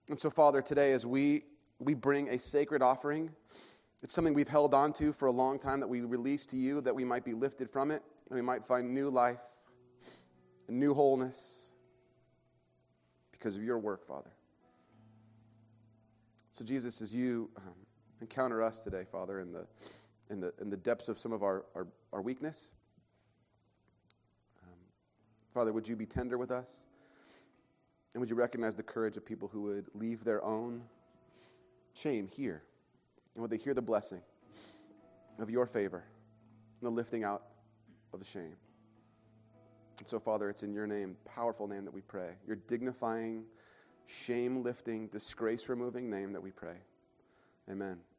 And 0.10 0.20
so, 0.20 0.30
Father, 0.30 0.62
today 0.62 0.92
as 0.94 1.06
we, 1.06 1.44
we 1.80 1.94
bring 1.94 2.30
a 2.30 2.40
sacred 2.40 2.82
offering, 2.82 3.30
it's 4.02 4.14
something 4.14 4.34
we've 4.34 4.50
held 4.50 4.74
on 4.74 4.92
to 4.94 5.14
for 5.14 5.28
a 5.28 5.32
long 5.32 5.60
time 5.60 5.80
that 5.80 5.88
we 5.88 6.02
release 6.02 6.46
to 6.48 6.58
you 6.58 6.82
that 6.82 6.94
we 6.94 7.06
might 7.06 7.24
be 7.24 7.34
lifted 7.34 7.70
from 7.70 7.92
it 7.92 8.02
and 8.30 8.36
we 8.36 8.42
might 8.42 8.66
find 8.66 8.94
new 8.94 9.10
life 9.10 9.40
and 10.68 10.80
new 10.80 10.94
wholeness 10.94 11.60
because 13.32 13.56
of 13.56 13.64
your 13.64 13.78
work, 13.78 14.06
Father. 14.06 14.32
So, 16.54 16.64
Jesus, 16.64 17.02
as 17.02 17.12
you 17.12 17.50
um, 17.58 17.74
encounter 18.22 18.62
us 18.62 18.80
today, 18.80 19.06
Father, 19.12 19.40
in 19.40 19.52
the, 19.52 19.66
in 20.30 20.40
the, 20.40 20.54
in 20.62 20.70
the 20.70 20.78
depths 20.78 21.08
of 21.08 21.18
some 21.18 21.32
of 21.32 21.42
our, 21.42 21.66
our, 21.74 21.88
our 22.14 22.22
weakness, 22.22 22.70
um, 24.64 24.78
Father, 25.52 25.74
would 25.74 25.88
you 25.88 25.96
be 25.96 26.06
tender 26.06 26.38
with 26.38 26.52
us? 26.52 26.70
And 28.14 28.22
would 28.22 28.30
you 28.30 28.36
recognize 28.36 28.76
the 28.76 28.84
courage 28.84 29.18
of 29.18 29.26
people 29.26 29.48
who 29.48 29.64
would 29.64 29.88
leave 29.96 30.24
their 30.24 30.46
own 30.46 30.84
shame 31.96 32.28
here? 32.28 32.62
And 33.34 33.42
would 33.42 33.50
they 33.50 33.58
hear 33.58 33.74
the 33.74 33.82
blessing 33.82 34.22
of 35.40 35.50
your 35.50 35.66
favor 35.66 36.04
and 36.80 36.88
the 36.88 36.92
lifting 36.92 37.24
out 37.24 37.46
of 38.14 38.20
the 38.20 38.26
shame? 38.28 38.56
And 39.98 40.08
so, 40.08 40.20
Father, 40.20 40.52
it's 40.52 40.62
in 40.62 40.72
your 40.72 40.86
name, 40.86 41.18
powerful 41.26 41.68
name, 41.68 41.84
that 41.86 41.94
we 41.96 42.02
pray. 42.02 42.34
Your 42.46 42.58
dignifying, 42.58 43.46
shame 44.08 44.64
lifting, 44.64 45.08
disgrace 45.08 45.70
removing 45.70 46.10
name 46.10 46.34
that 46.34 46.42
we 46.42 46.52
pray. 46.52 46.76
Amen. 47.70 48.04